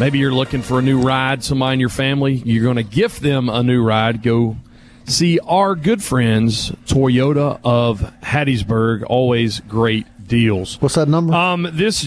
Maybe 0.00 0.18
you're 0.18 0.34
looking 0.34 0.62
for 0.62 0.80
a 0.80 0.82
new 0.82 1.00
ride, 1.00 1.44
somebody 1.44 1.74
in 1.74 1.80
your 1.80 1.88
family, 1.88 2.34
you're 2.34 2.64
going 2.64 2.76
to 2.76 2.82
gift 2.82 3.22
them 3.22 3.48
a 3.48 3.62
new 3.62 3.82
ride. 3.82 4.22
Go 4.22 4.56
see 5.04 5.38
our 5.40 5.74
good 5.76 6.02
friends, 6.02 6.72
Toyota 6.86 7.60
of 7.64 8.00
Hattiesburg. 8.22 9.04
Always 9.06 9.60
great 9.60 10.06
deals. 10.26 10.80
What's 10.80 10.96
that 10.96 11.08
number? 11.08 11.32
Um, 11.32 11.68
this 11.72 12.06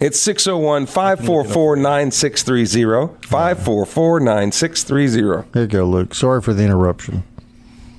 It's 0.00 0.20
601 0.20 0.86
544 0.86 1.76
9630. 1.76 3.26
544 3.26 4.20
9630. 4.20 5.48
Here 5.52 5.62
you 5.62 5.68
go, 5.68 5.84
Luke. 5.84 6.14
Sorry 6.14 6.40
for 6.40 6.54
the 6.54 6.62
interruption. 6.62 7.24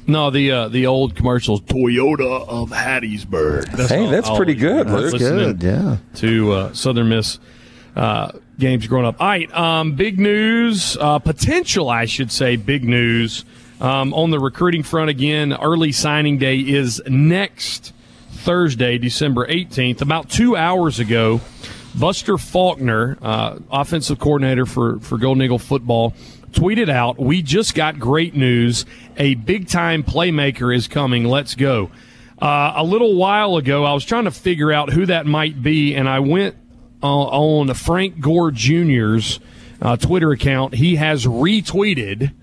No 0.10 0.30
the 0.30 0.52
uh, 0.52 0.68
the 0.68 0.88
old 0.88 1.16
commercials, 1.16 1.62
Toyota 1.62 2.48
of 2.48 2.70
Hattiesburg. 2.72 3.72
That's 3.72 3.90
Hey, 3.90 4.06
all- 4.06 4.12
that's 4.12 4.30
pretty 4.32 4.56
good, 4.56 4.88
when 4.88 4.96
I 4.96 5.00
listening 5.00 5.58
Good, 5.58 5.64
yeah. 5.64 5.98
to 6.16 6.52
uh, 6.54 6.74
Southern 6.74 7.10
Miss 7.10 7.40
uh, 7.96 8.32
games 8.58 8.88
growing 8.88 9.06
up. 9.06 9.20
All 9.22 9.28
right, 9.28 9.54
um, 9.56 9.94
big 9.94 10.20
news, 10.20 10.98
uh, 11.00 11.20
potential, 11.20 11.90
I 11.90 12.06
should 12.06 12.32
say, 12.32 12.56
big 12.56 12.84
news 12.84 13.46
um, 13.82 14.14
on 14.14 14.30
the 14.32 14.40
recruiting 14.40 14.84
front 14.84 15.10
again. 15.10 15.54
Early 15.54 15.92
signing 15.92 16.38
day 16.38 16.58
is 16.60 17.02
next 17.08 17.94
Thursday, 18.32 18.98
December 18.98 19.48
18th. 19.48 20.02
About 20.02 20.30
two 20.30 20.56
hours 20.56 21.00
ago, 21.00 21.42
Buster 21.98 22.38
Faulkner, 22.38 23.18
uh, 23.22 23.58
offensive 23.72 24.20
coordinator 24.20 24.66
for, 24.66 25.00
for 25.00 25.18
Golden 25.18 25.44
Eagle 25.44 25.60
football, 25.60 26.14
tweeted 26.52 26.90
out, 26.90 27.18
We 27.18 27.42
just 27.42 27.76
got 27.76 28.00
great 28.00 28.36
news. 28.36 28.86
A 29.18 29.36
big 29.36 29.68
time 29.68 30.04
playmaker 30.04 30.76
is 30.76 30.88
coming. 30.88 31.26
Let's 31.26 31.56
go. 31.56 31.92
Uh, 32.42 32.74
a 32.78 32.84
little 32.84 33.16
while 33.16 33.58
ago, 33.58 33.84
I 33.84 33.94
was 33.94 34.06
trying 34.06 34.24
to 34.24 34.32
figure 34.32 34.72
out 34.72 34.92
who 34.92 35.06
that 35.08 35.26
might 35.26 35.62
be, 35.62 35.94
and 35.94 36.08
I 36.08 36.20
went 36.20 36.56
uh, 37.04 37.08
on 37.08 37.74
Frank 37.74 38.22
Gore 38.22 38.52
Jr.'s 38.52 39.40
uh, 39.82 39.98
Twitter 39.98 40.32
account. 40.32 40.76
He 40.76 40.96
has 40.96 41.26
retweeted 41.26 42.34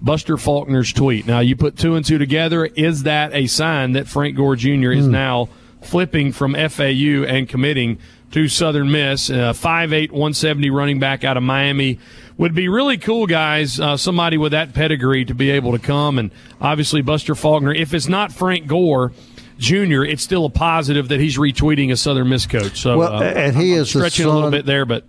Buster 0.00 0.36
Faulkner's 0.36 0.92
tweet. 0.92 1.26
Now, 1.26 1.40
you 1.40 1.56
put 1.56 1.76
two 1.76 1.94
and 1.94 2.04
two 2.04 2.18
together. 2.18 2.66
Is 2.66 3.04
that 3.04 3.34
a 3.34 3.46
sign 3.46 3.92
that 3.92 4.06
Frank 4.06 4.36
Gore 4.36 4.56
Jr. 4.56 4.92
is 4.92 5.06
now 5.06 5.48
flipping 5.82 6.32
from 6.32 6.54
FAU 6.54 7.24
and 7.26 7.48
committing 7.48 7.98
to 8.32 8.48
Southern 8.48 8.90
Miss? 8.90 9.30
Uh, 9.30 9.52
5'8", 9.52 10.10
170 10.10 10.70
running 10.70 10.98
back 10.98 11.24
out 11.24 11.36
of 11.36 11.42
Miami. 11.42 11.98
Would 12.38 12.54
be 12.54 12.68
really 12.68 12.98
cool, 12.98 13.26
guys. 13.26 13.80
Uh, 13.80 13.96
somebody 13.96 14.36
with 14.36 14.52
that 14.52 14.74
pedigree 14.74 15.24
to 15.24 15.34
be 15.34 15.50
able 15.50 15.72
to 15.72 15.78
come. 15.78 16.18
And 16.18 16.30
obviously, 16.60 17.00
Buster 17.00 17.34
Faulkner, 17.34 17.72
if 17.72 17.94
it's 17.94 18.08
not 18.08 18.30
Frank 18.30 18.66
Gore, 18.66 19.12
Jr., 19.58 20.02
it's 20.04 20.22
still 20.22 20.44
a 20.44 20.50
positive 20.50 21.08
that 21.08 21.18
he's 21.18 21.38
retweeting 21.38 21.90
a 21.90 21.96
Southern 21.96 22.28
Miss 22.28 22.46
coach. 22.46 22.78
So, 22.80 22.98
Well, 22.98 23.12
uh, 23.14 23.22
and 23.22 23.56
he 23.56 23.72
I'm 23.74 23.80
is 23.80 23.92
the 23.92 24.00
stretching 24.00 24.26
a 24.26 24.30
little 24.30 24.50
bit 24.50 24.66
there, 24.66 24.84
but 24.84 25.04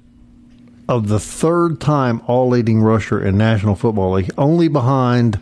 Of 0.87 1.09
the 1.09 1.19
third 1.19 1.81
time 1.81 2.21
all 2.27 2.47
leading 2.47 2.81
rusher 2.81 3.21
in 3.21 3.37
National 3.37 3.75
Football 3.75 4.13
League, 4.13 4.31
only 4.37 4.69
behind 4.69 5.37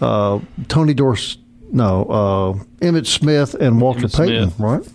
uh, 0.00 0.38
Tony 0.68 0.94
Dors, 0.94 1.36
no, 1.72 2.04
uh, 2.04 2.84
Emmitt 2.84 3.06
Smith 3.06 3.54
and 3.54 3.80
Walter 3.80 4.02
Emmitt 4.06 4.16
Payton, 4.16 4.50
Smith. 4.52 4.60
right? 4.60 4.88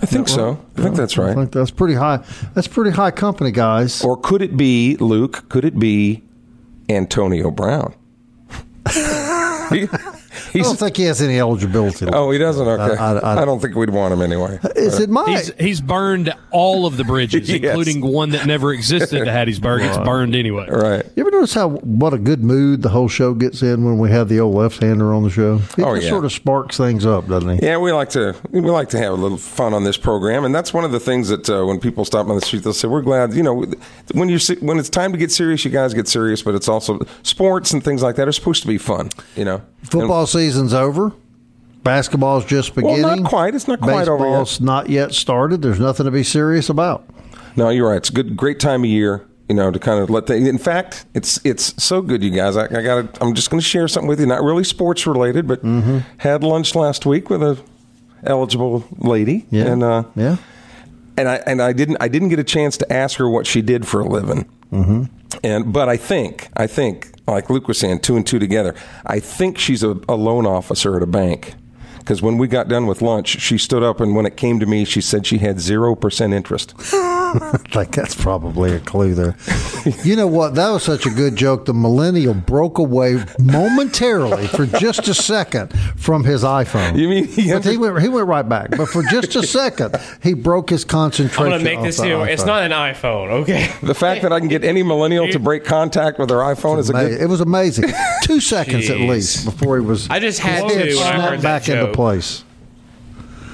I 0.00 0.06
think 0.06 0.28
so. 0.28 0.64
I 0.76 0.82
think 0.82 0.96
that's 0.96 1.18
right. 1.18 1.24
I 1.24 1.28
right. 1.28 1.36
think 1.36 1.52
that's 1.52 1.70
pretty 1.70 1.94
high. 1.94 2.24
That's 2.54 2.68
pretty 2.68 2.90
high 2.90 3.10
company, 3.10 3.50
guys. 3.50 4.04
Or 4.04 4.16
could 4.16 4.42
it 4.42 4.56
be, 4.56 4.96
Luke, 4.96 5.48
could 5.48 5.64
it 5.64 5.78
be 5.78 6.22
Antonio 6.88 7.50
Brown? 7.50 7.94
He- 9.68 9.86
I 10.48 10.58
he's, 10.58 10.66
don't 10.66 10.78
think 10.78 10.96
he 10.96 11.04
has 11.04 11.20
any 11.22 11.38
eligibility. 11.38 12.06
oh, 12.12 12.30
he 12.30 12.38
doesn't? 12.38 12.66
Okay. 12.66 12.96
I- 12.96 13.18
I- 13.18 13.42
I, 13.42 13.44
don't 13.44 13.60
think 13.60 13.74
we'd 13.74 13.90
want 13.90 14.12
him 14.12 14.20
anyway. 14.22 14.58
Is 14.76 14.98
it 15.00 15.08
my? 15.10 15.24
he's 15.30 15.52
he's 15.58 15.80
burned 15.80 16.32
all 16.50 16.86
of 16.86 16.96
the 16.96 17.04
bridges, 17.04 17.48
Yes. 17.50 17.62
including 17.64 18.00
one 18.00 18.30
that 18.30 18.46
never 18.46 18.72
existed 18.72 19.18
to 19.24 19.30
Hattiesburg. 19.30 19.86
It's 19.86 19.98
burned 19.98 20.34
anyway. 20.34 20.66
Right. 20.68 21.04
You 21.16 21.22
ever 21.22 21.30
notice 21.30 21.54
how 21.54 21.68
what 21.70 22.12
a 22.14 22.18
good 22.18 22.42
mood 22.42 22.82
the 22.82 22.88
whole 22.88 23.08
show 23.08 23.34
gets 23.34 23.62
in 23.62 23.84
when 23.84 23.98
we 23.98 24.10
have 24.10 24.28
the 24.28 24.40
old 24.40 24.54
left-hander 24.54 25.14
on 25.14 25.22
the 25.22 25.30
show? 25.30 25.58
He 25.76 25.82
Oh, 25.82 25.94
just 25.94 26.04
yeah. 26.04 26.10
sort 26.10 26.24
of 26.24 26.32
sparks 26.32 26.76
things 26.76 27.06
up, 27.06 27.28
doesn't 27.28 27.58
he? 27.58 27.66
Yeah, 27.66 27.78
we 27.78 27.92
like 27.92 28.10
to 28.10 28.34
we 28.50 28.60
like 28.60 28.88
to 28.90 28.98
have 28.98 29.12
a 29.12 29.16
little 29.16 29.38
fun 29.38 29.74
on 29.74 29.84
this 29.84 29.96
program, 29.96 30.44
and 30.44 30.54
that's 30.54 30.72
one 30.74 30.84
of 30.84 30.92
the 30.92 31.00
things 31.00 31.28
that 31.28 31.48
uh, 31.48 31.64
when 31.66 31.78
people 31.80 32.04
stop 32.04 32.26
on 32.28 32.34
the 32.34 32.40
street, 32.42 32.62
they'll 32.64 32.72
say, 32.72 32.88
"We're 32.88 33.02
glad." 33.02 33.34
You 33.34 33.42
know, 33.42 33.64
when 34.14 34.28
you 34.28 34.38
when 34.60 34.78
it's 34.78 34.88
time 34.90 35.12
to 35.12 35.18
get 35.18 35.30
serious, 35.30 35.64
you 35.64 35.70
guys 35.70 35.94
get 35.94 36.08
serious, 36.08 36.42
but 36.42 36.54
it's 36.54 36.68
also 36.68 36.98
sports 37.22 37.72
and 37.72 37.82
things 37.84 38.02
like 38.02 38.16
that 38.16 38.26
are 38.28 38.32
supposed 38.32 38.62
to 38.62 38.68
be 38.68 38.78
fun. 38.78 39.10
You 39.36 39.44
know, 39.44 39.62
Football 39.82 40.26
season's 40.26 40.74
over. 40.74 41.12
Basketball's 41.82 42.44
just 42.44 42.74
beginning. 42.74 43.02
Well, 43.02 43.16
not 43.16 43.28
quite. 43.28 43.54
It's 43.54 43.68
not 43.68 43.80
quite 43.80 44.08
over 44.08 44.24
yet. 44.24 44.30
Baseball's 44.30 44.60
not 44.60 44.90
yet 44.90 45.14
started. 45.14 45.62
There's 45.62 45.80
nothing 45.80 46.04
to 46.04 46.10
be 46.10 46.22
serious 46.22 46.68
about. 46.68 47.08
No, 47.56 47.70
you're 47.70 47.88
right. 47.88 47.96
It's 47.96 48.10
a 48.10 48.12
good, 48.12 48.36
great 48.36 48.60
time 48.60 48.82
of 48.84 48.90
year. 48.90 49.24
You 49.48 49.54
know, 49.54 49.70
to 49.70 49.78
kind 49.78 50.02
of 50.02 50.10
let 50.10 50.26
the. 50.26 50.34
In 50.34 50.58
fact, 50.58 51.06
it's 51.14 51.40
it's 51.44 51.82
so 51.82 52.02
good, 52.02 52.22
you 52.22 52.30
guys. 52.30 52.54
I, 52.56 52.64
I 52.64 52.82
got. 52.82 53.16
I'm 53.22 53.34
just 53.34 53.48
going 53.48 53.60
to 53.60 53.66
share 53.66 53.88
something 53.88 54.06
with 54.08 54.20
you. 54.20 54.26
Not 54.26 54.42
really 54.42 54.64
sports 54.64 55.06
related, 55.06 55.48
but 55.48 55.62
Mm-hmm. 55.62 55.98
had 56.18 56.44
lunch 56.44 56.74
last 56.74 57.06
week 57.06 57.30
with 57.30 57.42
a 57.42 57.58
eligible 58.24 58.84
lady. 58.98 59.46
Yeah, 59.50 59.64
and 59.68 59.82
uh, 59.82 60.04
yeah. 60.14 60.36
and 61.16 61.28
I 61.28 61.36
and 61.46 61.62
I 61.62 61.72
didn't 61.72 61.96
I 62.00 62.08
didn't 62.08 62.28
get 62.28 62.38
a 62.38 62.44
chance 62.44 62.76
to 62.78 62.92
ask 62.92 63.16
her 63.18 63.30
what 63.30 63.46
she 63.46 63.62
did 63.62 63.86
for 63.88 64.00
a 64.00 64.04
living. 64.06 64.46
Mm-hmm. 64.72 65.04
And 65.44 65.72
but 65.72 65.88
I 65.88 65.96
think 65.96 66.48
I 66.56 66.66
think 66.66 67.12
like 67.26 67.50
Luke 67.50 67.68
was 67.68 67.78
saying, 67.78 68.00
two 68.00 68.16
and 68.16 68.26
two 68.26 68.38
together. 68.38 68.74
I 69.04 69.20
think 69.20 69.58
she's 69.58 69.82
a, 69.82 70.00
a 70.08 70.14
loan 70.14 70.46
officer 70.46 70.96
at 70.96 71.02
a 71.02 71.06
bank. 71.06 71.54
Because 71.98 72.22
when 72.22 72.38
we 72.38 72.48
got 72.48 72.68
done 72.68 72.86
with 72.86 73.02
lunch, 73.02 73.38
she 73.40 73.58
stood 73.58 73.82
up 73.82 74.00
and 74.00 74.16
when 74.16 74.24
it 74.24 74.36
came 74.38 74.58
to 74.60 74.66
me, 74.66 74.86
she 74.86 75.02
said 75.02 75.26
she 75.26 75.38
had 75.38 75.60
zero 75.60 75.94
percent 75.94 76.32
interest. 76.32 76.74
I 77.52 77.56
think 77.84 77.94
that's 77.94 78.14
probably 78.14 78.72
a 78.72 78.80
clue 78.80 79.14
there. 79.14 79.36
you 80.04 80.16
know 80.16 80.26
what? 80.26 80.54
That 80.54 80.70
was 80.70 80.82
such 80.82 81.06
a 81.06 81.10
good 81.10 81.36
joke. 81.36 81.66
The 81.66 81.74
millennial 81.74 82.34
broke 82.34 82.78
away 82.78 83.24
momentarily 83.38 84.46
for 84.48 84.66
just 84.66 85.08
a 85.08 85.14
second 85.14 85.68
from 85.96 86.24
his 86.24 86.42
iPhone. 86.42 86.98
You 86.98 87.08
mean 87.08 87.24
he 87.26 87.52
But 87.52 87.64
he 87.64 87.76
went 87.76 88.00
he 88.00 88.08
went 88.08 88.26
right 88.26 88.48
back. 88.48 88.70
But 88.70 88.88
for 88.88 89.02
just 89.04 89.36
a 89.36 89.46
second, 89.46 89.96
he 90.22 90.34
broke 90.34 90.70
his 90.70 90.84
concentration. 90.84 91.44
I'm 91.52 91.60
gonna 91.60 91.64
make 91.64 91.82
this 91.82 91.98
the 91.98 92.04
here. 92.04 92.26
It's 92.26 92.44
not 92.44 92.62
an 92.62 92.72
iPhone, 92.72 93.30
okay? 93.42 93.72
The 93.82 93.94
fact 93.94 94.22
that 94.22 94.32
I 94.32 94.40
can 94.40 94.48
get 94.48 94.64
any 94.64 94.82
millennial 94.82 95.28
to 95.28 95.38
break 95.38 95.64
contact 95.64 96.18
with 96.18 96.28
their 96.28 96.38
iPhone 96.38 96.78
is 96.78 96.90
a 96.90 96.92
good. 96.92 97.20
It 97.20 97.28
was 97.28 97.40
amazing. 97.40 97.92
Two 98.22 98.40
seconds 98.40 98.90
at 98.90 99.00
least 99.00 99.44
before 99.44 99.78
he 99.78 99.84
was. 99.84 100.08
I 100.10 100.18
just 100.20 100.40
had 100.40 100.64
his 100.70 100.94
to 100.96 101.00
when 101.00 101.06
I 101.06 101.14
snapped 101.16 101.30
heard 101.30 101.40
that 101.40 101.62
back 101.66 101.68
into 101.68 101.92
place. 101.92 102.44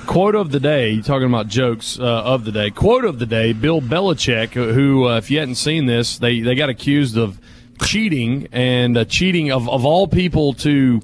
Quote 0.06 0.34
of 0.34 0.50
the 0.50 0.60
day, 0.60 0.90
you're 0.90 1.02
talking 1.02 1.26
about 1.26 1.48
jokes 1.48 1.98
uh, 1.98 2.02
of 2.02 2.44
the 2.44 2.52
day. 2.52 2.70
Quote 2.70 3.04
of 3.04 3.18
the 3.18 3.26
day, 3.26 3.52
Bill 3.52 3.80
Belichick, 3.80 4.50
who, 4.52 5.08
uh, 5.08 5.16
if 5.16 5.30
you 5.30 5.38
hadn't 5.38 5.54
seen 5.54 5.86
this, 5.86 6.18
they, 6.18 6.40
they 6.40 6.54
got 6.54 6.68
accused 6.68 7.16
of 7.16 7.40
cheating 7.82 8.46
and 8.52 8.96
uh, 8.96 9.04
cheating 9.04 9.50
of, 9.50 9.68
of 9.68 9.84
all 9.84 10.06
people 10.06 10.52
to, 10.54 11.00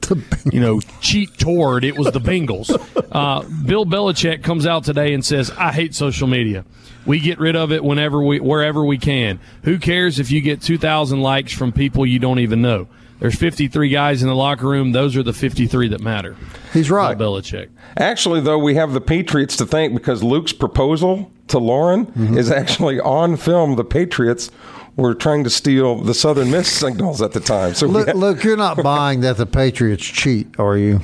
you 0.52 0.60
know, 0.60 0.80
cheat 1.00 1.36
toward, 1.38 1.84
it 1.84 1.98
was 1.98 2.12
the 2.12 2.20
Bengals. 2.20 2.70
Uh, 3.10 3.42
Bill 3.66 3.84
Belichick 3.84 4.44
comes 4.44 4.66
out 4.66 4.84
today 4.84 5.12
and 5.12 5.24
says, 5.24 5.50
I 5.58 5.72
hate 5.72 5.96
social 5.96 6.28
media. 6.28 6.64
We 7.04 7.18
get 7.18 7.40
rid 7.40 7.56
of 7.56 7.72
it 7.72 7.82
whenever 7.82 8.22
we, 8.22 8.38
wherever 8.38 8.84
we 8.84 8.98
can. 8.98 9.40
Who 9.64 9.80
cares 9.80 10.20
if 10.20 10.30
you 10.30 10.40
get 10.40 10.62
2,000 10.62 11.20
likes 11.20 11.52
from 11.52 11.72
people 11.72 12.06
you 12.06 12.20
don't 12.20 12.38
even 12.38 12.62
know? 12.62 12.86
There's 13.20 13.36
53 13.36 13.88
guys 13.90 14.22
in 14.22 14.28
the 14.28 14.34
locker 14.34 14.66
room. 14.66 14.92
Those 14.92 15.14
are 15.16 15.22
the 15.22 15.32
53 15.34 15.88
that 15.88 16.00
matter. 16.00 16.36
He's 16.72 16.90
right. 16.90 17.16
Bill 17.16 17.34
Belichick. 17.34 17.68
Actually, 17.98 18.40
though, 18.40 18.58
we 18.58 18.74
have 18.76 18.92
the 18.94 19.00
Patriots 19.00 19.56
to 19.56 19.66
thank 19.66 19.92
because 19.94 20.22
Luke's 20.22 20.52
proposal 20.54 21.30
to 21.48 21.58
Lauren 21.58 22.06
Mm-hmm. 22.06 22.38
is 22.38 22.50
actually 22.50 22.98
on 22.98 23.36
film. 23.36 23.76
The 23.76 23.84
Patriots 23.84 24.50
were 24.96 25.14
trying 25.14 25.44
to 25.44 25.50
steal 25.50 25.96
the 25.96 26.14
Southern 26.14 26.50
Miss 26.50 26.70
signals 26.72 27.20
at 27.22 27.32
the 27.32 27.40
time. 27.40 27.74
So 27.74 27.86
we 27.86 27.92
Look, 27.92 28.06
had- 28.08 28.16
look, 28.16 28.42
you're 28.42 28.56
not 28.56 28.76
buying 28.82 29.20
that 29.20 29.36
the 29.36 29.46
Patriots 29.46 30.04
cheat, 30.04 30.58
are 30.58 30.76
you? 30.78 31.00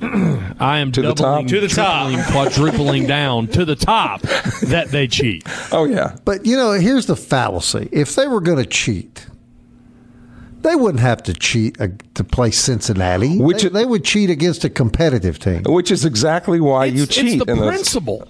I 0.00 0.78
am 0.78 0.92
To 0.92 1.02
the 1.02 1.12
top? 1.14 1.46
To 1.48 1.60
the 1.60 1.66
top. 1.68 2.12
quadrupling 2.30 3.06
down 3.08 3.48
to 3.48 3.64
the 3.64 3.74
top 3.74 4.20
that 4.62 4.88
they 4.90 5.08
cheat. 5.08 5.42
oh 5.72 5.84
yeah, 5.84 6.16
But 6.24 6.46
you 6.46 6.56
know, 6.56 6.72
here's 6.72 7.06
the 7.06 7.16
fallacy: 7.16 7.88
if 7.90 8.14
they 8.14 8.28
were 8.28 8.40
going 8.40 8.58
to 8.58 8.66
cheat, 8.66 9.26
they 10.62 10.74
wouldn't 10.74 11.00
have 11.00 11.22
to 11.24 11.34
cheat 11.34 11.80
uh, 11.80 11.88
to 12.14 12.24
play 12.24 12.50
Cincinnati. 12.50 13.38
Which- 13.38 13.62
they, 13.62 13.68
they 13.68 13.84
would 13.84 14.04
cheat 14.04 14.30
against 14.30 14.64
a 14.64 14.70
competitive 14.70 15.38
team. 15.38 15.62
which 15.64 15.90
is 15.90 16.04
exactly 16.04 16.60
why 16.60 16.86
you 16.86 17.06
cheat. 17.06 17.34
it's 17.34 17.44
the 17.44 17.52
in 17.52 17.58
those- 17.58 17.68
principle. 17.68 18.28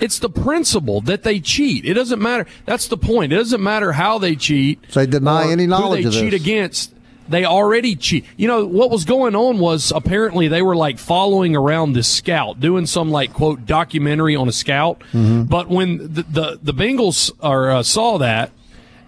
It's 0.00 0.20
the 0.20 0.30
principle 0.30 1.00
that 1.02 1.24
they 1.24 1.40
cheat. 1.40 1.84
It 1.84 1.94
doesn't 1.94 2.22
matter. 2.22 2.46
That's 2.66 2.86
the 2.86 2.96
point. 2.96 3.32
It 3.32 3.36
doesn't 3.36 3.62
matter 3.62 3.90
how 3.92 4.18
they 4.18 4.36
cheat. 4.36 4.80
They 4.92 5.06
deny 5.06 5.50
any 5.50 5.66
knowledge 5.66 6.02
who 6.02 6.08
of 6.08 6.14
they 6.14 6.20
cheat 6.20 6.34
against. 6.34 6.94
They 7.28 7.44
already 7.44 7.94
cheat. 7.96 8.24
You 8.36 8.46
know 8.48 8.64
what 8.64 8.90
was 8.90 9.04
going 9.04 9.34
on 9.34 9.58
was 9.58 9.92
apparently 9.94 10.48
they 10.48 10.62
were 10.62 10.76
like 10.76 10.98
following 10.98 11.56
around 11.56 11.92
this 11.92 12.08
scout, 12.08 12.58
doing 12.60 12.86
some 12.86 13.10
like 13.10 13.32
quote 13.34 13.66
documentary 13.66 14.34
on 14.34 14.48
a 14.48 14.52
scout. 14.52 15.00
Mm-hmm. 15.12 15.42
But 15.42 15.68
when 15.68 15.98
the 15.98 16.22
the, 16.22 16.58
the 16.62 16.72
Bengals 16.72 17.32
are, 17.42 17.70
uh, 17.70 17.82
saw 17.82 18.18
that 18.18 18.52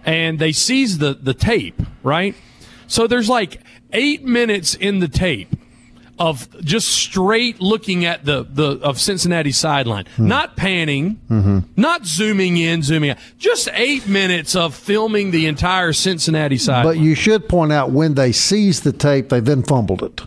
and 0.05 0.39
they 0.39 0.51
seize 0.51 0.97
the 0.97 1.13
the 1.13 1.33
tape, 1.33 1.81
right? 2.03 2.35
So 2.87 3.07
there's 3.07 3.29
like 3.29 3.61
eight 3.93 4.23
minutes 4.23 4.75
in 4.75 4.99
the 4.99 5.07
tape 5.07 5.55
of 6.21 6.47
just 6.63 6.87
straight 6.89 7.59
looking 7.59 8.05
at 8.05 8.23
the, 8.23 8.43
the 8.43 8.79
of 8.83 9.01
Cincinnati 9.01 9.51
sideline, 9.51 10.05
hmm. 10.17 10.27
not 10.27 10.55
panning, 10.55 11.19
mm-hmm. 11.27 11.59
not 11.75 12.05
zooming 12.05 12.57
in, 12.57 12.83
zooming 12.83 13.09
out, 13.09 13.17
just 13.39 13.67
eight 13.73 14.07
minutes 14.07 14.55
of 14.55 14.75
filming 14.75 15.31
the 15.31 15.47
entire 15.47 15.93
Cincinnati 15.93 16.59
sideline. 16.59 16.97
But 16.97 17.01
you 17.01 17.15
should 17.15 17.49
point 17.49 17.71
out 17.71 17.89
when 17.89 18.13
they 18.13 18.31
seized 18.31 18.83
the 18.83 18.91
tape, 18.91 19.29
they 19.29 19.39
then 19.39 19.63
fumbled 19.63 20.03
it, 20.03 20.21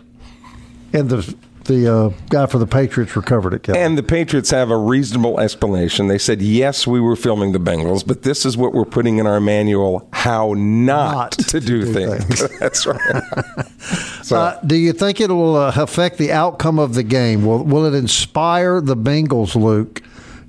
and 0.91 1.09
the 1.09 1.35
the 1.65 1.93
uh, 1.93 2.09
guy 2.29 2.45
for 2.45 2.57
the 2.57 2.67
Patriots 2.67 3.15
recovered 3.15 3.53
it. 3.53 3.63
Kelly. 3.63 3.79
And 3.79 3.97
the 3.97 4.03
Patriots 4.03 4.51
have 4.51 4.69
a 4.71 4.77
reasonable 4.77 5.39
explanation. 5.39 6.07
They 6.07 6.17
said, 6.17 6.41
yes, 6.41 6.87
we 6.87 6.99
were 6.99 7.15
filming 7.15 7.51
the 7.51 7.59
Bengals, 7.59 8.05
but 8.05 8.23
this 8.23 8.45
is 8.45 8.55
what 8.57 8.73
we're 8.73 8.85
putting 8.85 9.17
in 9.17 9.27
our 9.27 9.39
manual 9.39 10.07
how 10.11 10.53
not, 10.57 11.13
Not 11.13 11.31
to, 11.33 11.59
do, 11.59 11.83
do 11.85 11.93
things. 11.93 12.23
things. 12.41 12.57
That's 12.59 12.85
right. 12.85 12.99
so, 14.23 14.37
Uh, 14.37 14.59
do 14.65 14.75
you 14.75 14.93
think 14.93 15.19
it 15.21 15.29
will 15.29 15.55
uh, 15.55 15.71
affect 15.75 16.17
the 16.17 16.31
outcome 16.31 16.79
of 16.79 16.93
the 16.93 17.03
game? 17.03 17.45
Will 17.45 17.63
Will 17.63 17.85
it 17.85 17.93
inspire 17.97 18.81
the 18.81 18.95
Bengals, 18.95 19.55
Luke, 19.55 20.01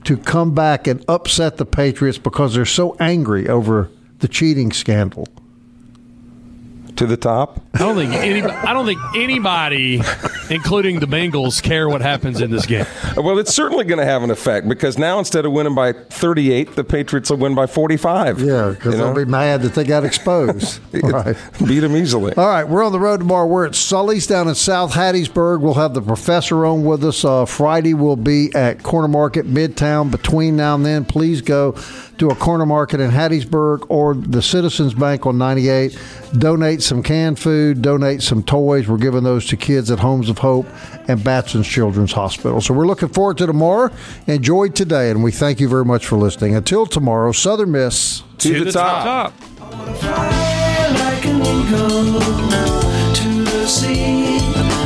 to 0.04 0.16
come 0.16 0.54
back 0.54 0.86
and 0.86 1.04
upset 1.08 1.56
the 1.56 1.66
Patriots 1.66 2.18
because 2.18 2.54
they're 2.54 2.64
so 2.64 2.96
angry 3.00 3.48
over 3.48 3.90
the 4.20 4.28
cheating 4.28 4.72
scandal? 4.72 5.26
To 6.96 7.06
the 7.06 7.16
top. 7.16 7.60
I 7.74 7.78
don't 7.78 7.96
think 7.96 8.12
any, 8.14 8.42
I 8.42 8.72
don't 8.72 8.86
think 8.86 9.00
anybody, 9.14 10.00
including 10.50 11.00
the 11.00 11.06
Bengals, 11.06 11.62
care 11.62 11.88
what 11.88 12.00
happens 12.00 12.40
in 12.40 12.50
this 12.50 12.66
game. 12.66 12.86
Well, 13.16 13.38
it's 13.38 13.54
certainly 13.54 13.84
going 13.84 13.98
to 13.98 14.04
have 14.04 14.22
an 14.22 14.30
effect 14.30 14.68
because 14.68 14.98
now 14.98 15.18
instead 15.18 15.44
of 15.44 15.52
winning 15.52 15.74
by 15.74 15.92
38, 15.92 16.74
the 16.76 16.84
Patriots 16.84 17.30
will 17.30 17.38
win 17.38 17.54
by 17.54 17.66
45. 17.66 18.40
Yeah, 18.40 18.70
because 18.70 18.94
You 18.94 18.98
know? 19.00 19.14
they'll 19.14 19.24
be 19.24 19.30
mad 19.30 19.62
that 19.62 19.74
they 19.74 19.84
got 19.84 20.04
exposed. 20.04 20.80
right. 20.92 21.36
Beat 21.66 21.80
them 21.80 21.96
easily. 21.96 22.32
All 22.34 22.46
right, 22.48 22.64
we're 22.64 22.84
on 22.84 22.92
the 22.92 23.00
road 23.00 23.18
tomorrow. 23.18 23.46
We're 23.46 23.66
at 23.66 23.74
Sully's 23.74 24.26
down 24.26 24.48
in 24.48 24.54
South 24.54 24.92
Hattiesburg. 24.92 25.60
We'll 25.60 25.74
have 25.74 25.94
the 25.94 26.02
professor 26.02 26.64
on 26.66 26.84
with 26.84 27.04
us. 27.04 27.24
Uh, 27.24 27.44
Friday 27.44 27.94
we'll 27.94 28.16
be 28.16 28.50
at 28.54 28.82
Corner 28.82 29.08
Market 29.08 29.46
Midtown. 29.46 30.10
Between 30.10 30.56
now 30.56 30.74
and 30.74 30.84
then, 30.86 31.04
please 31.04 31.42
go 31.42 31.72
to 32.18 32.28
a 32.28 32.34
corner 32.34 32.66
market 32.66 33.00
in 33.00 33.10
Hattiesburg 33.10 33.86
or 33.88 34.14
the 34.14 34.42
Citizens 34.42 34.94
Bank 34.94 35.26
on 35.26 35.38
98. 35.38 35.98
Donate 36.38 36.82
some 36.82 37.02
canned 37.02 37.38
food, 37.38 37.82
donate 37.82 38.22
some 38.22 38.42
toys. 38.42 38.88
We're 38.88 38.96
giving 38.96 39.22
those 39.22 39.46
to 39.46 39.56
kids 39.56 39.90
at 39.90 39.98
Homes 39.98 40.28
of 40.28 40.38
Hope 40.38 40.66
and 41.08 41.22
Batson's 41.22 41.66
Children's 41.66 42.12
Hospital. 42.12 42.60
So 42.60 42.74
we're 42.74 42.86
looking 42.86 43.08
forward 43.08 43.38
to 43.38 43.46
tomorrow. 43.46 43.90
Enjoy 44.26 44.68
today, 44.68 45.10
and 45.10 45.22
we 45.22 45.30
thank 45.30 45.60
you 45.60 45.68
very 45.68 45.84
much 45.84 46.06
for 46.06 46.16
listening. 46.16 46.54
Until 46.54 46.86
tomorrow, 46.86 47.32
Southern 47.32 47.72
Miss. 47.72 48.22
to, 48.38 48.64
the, 48.64 48.72
top. 48.72 49.32
Fly 49.32 50.88
like 50.92 51.26
an 51.26 51.40
eagle 51.40 52.20
to 53.14 53.44
the 53.44 53.66
sea. 53.66 54.38
Fly 54.38 54.85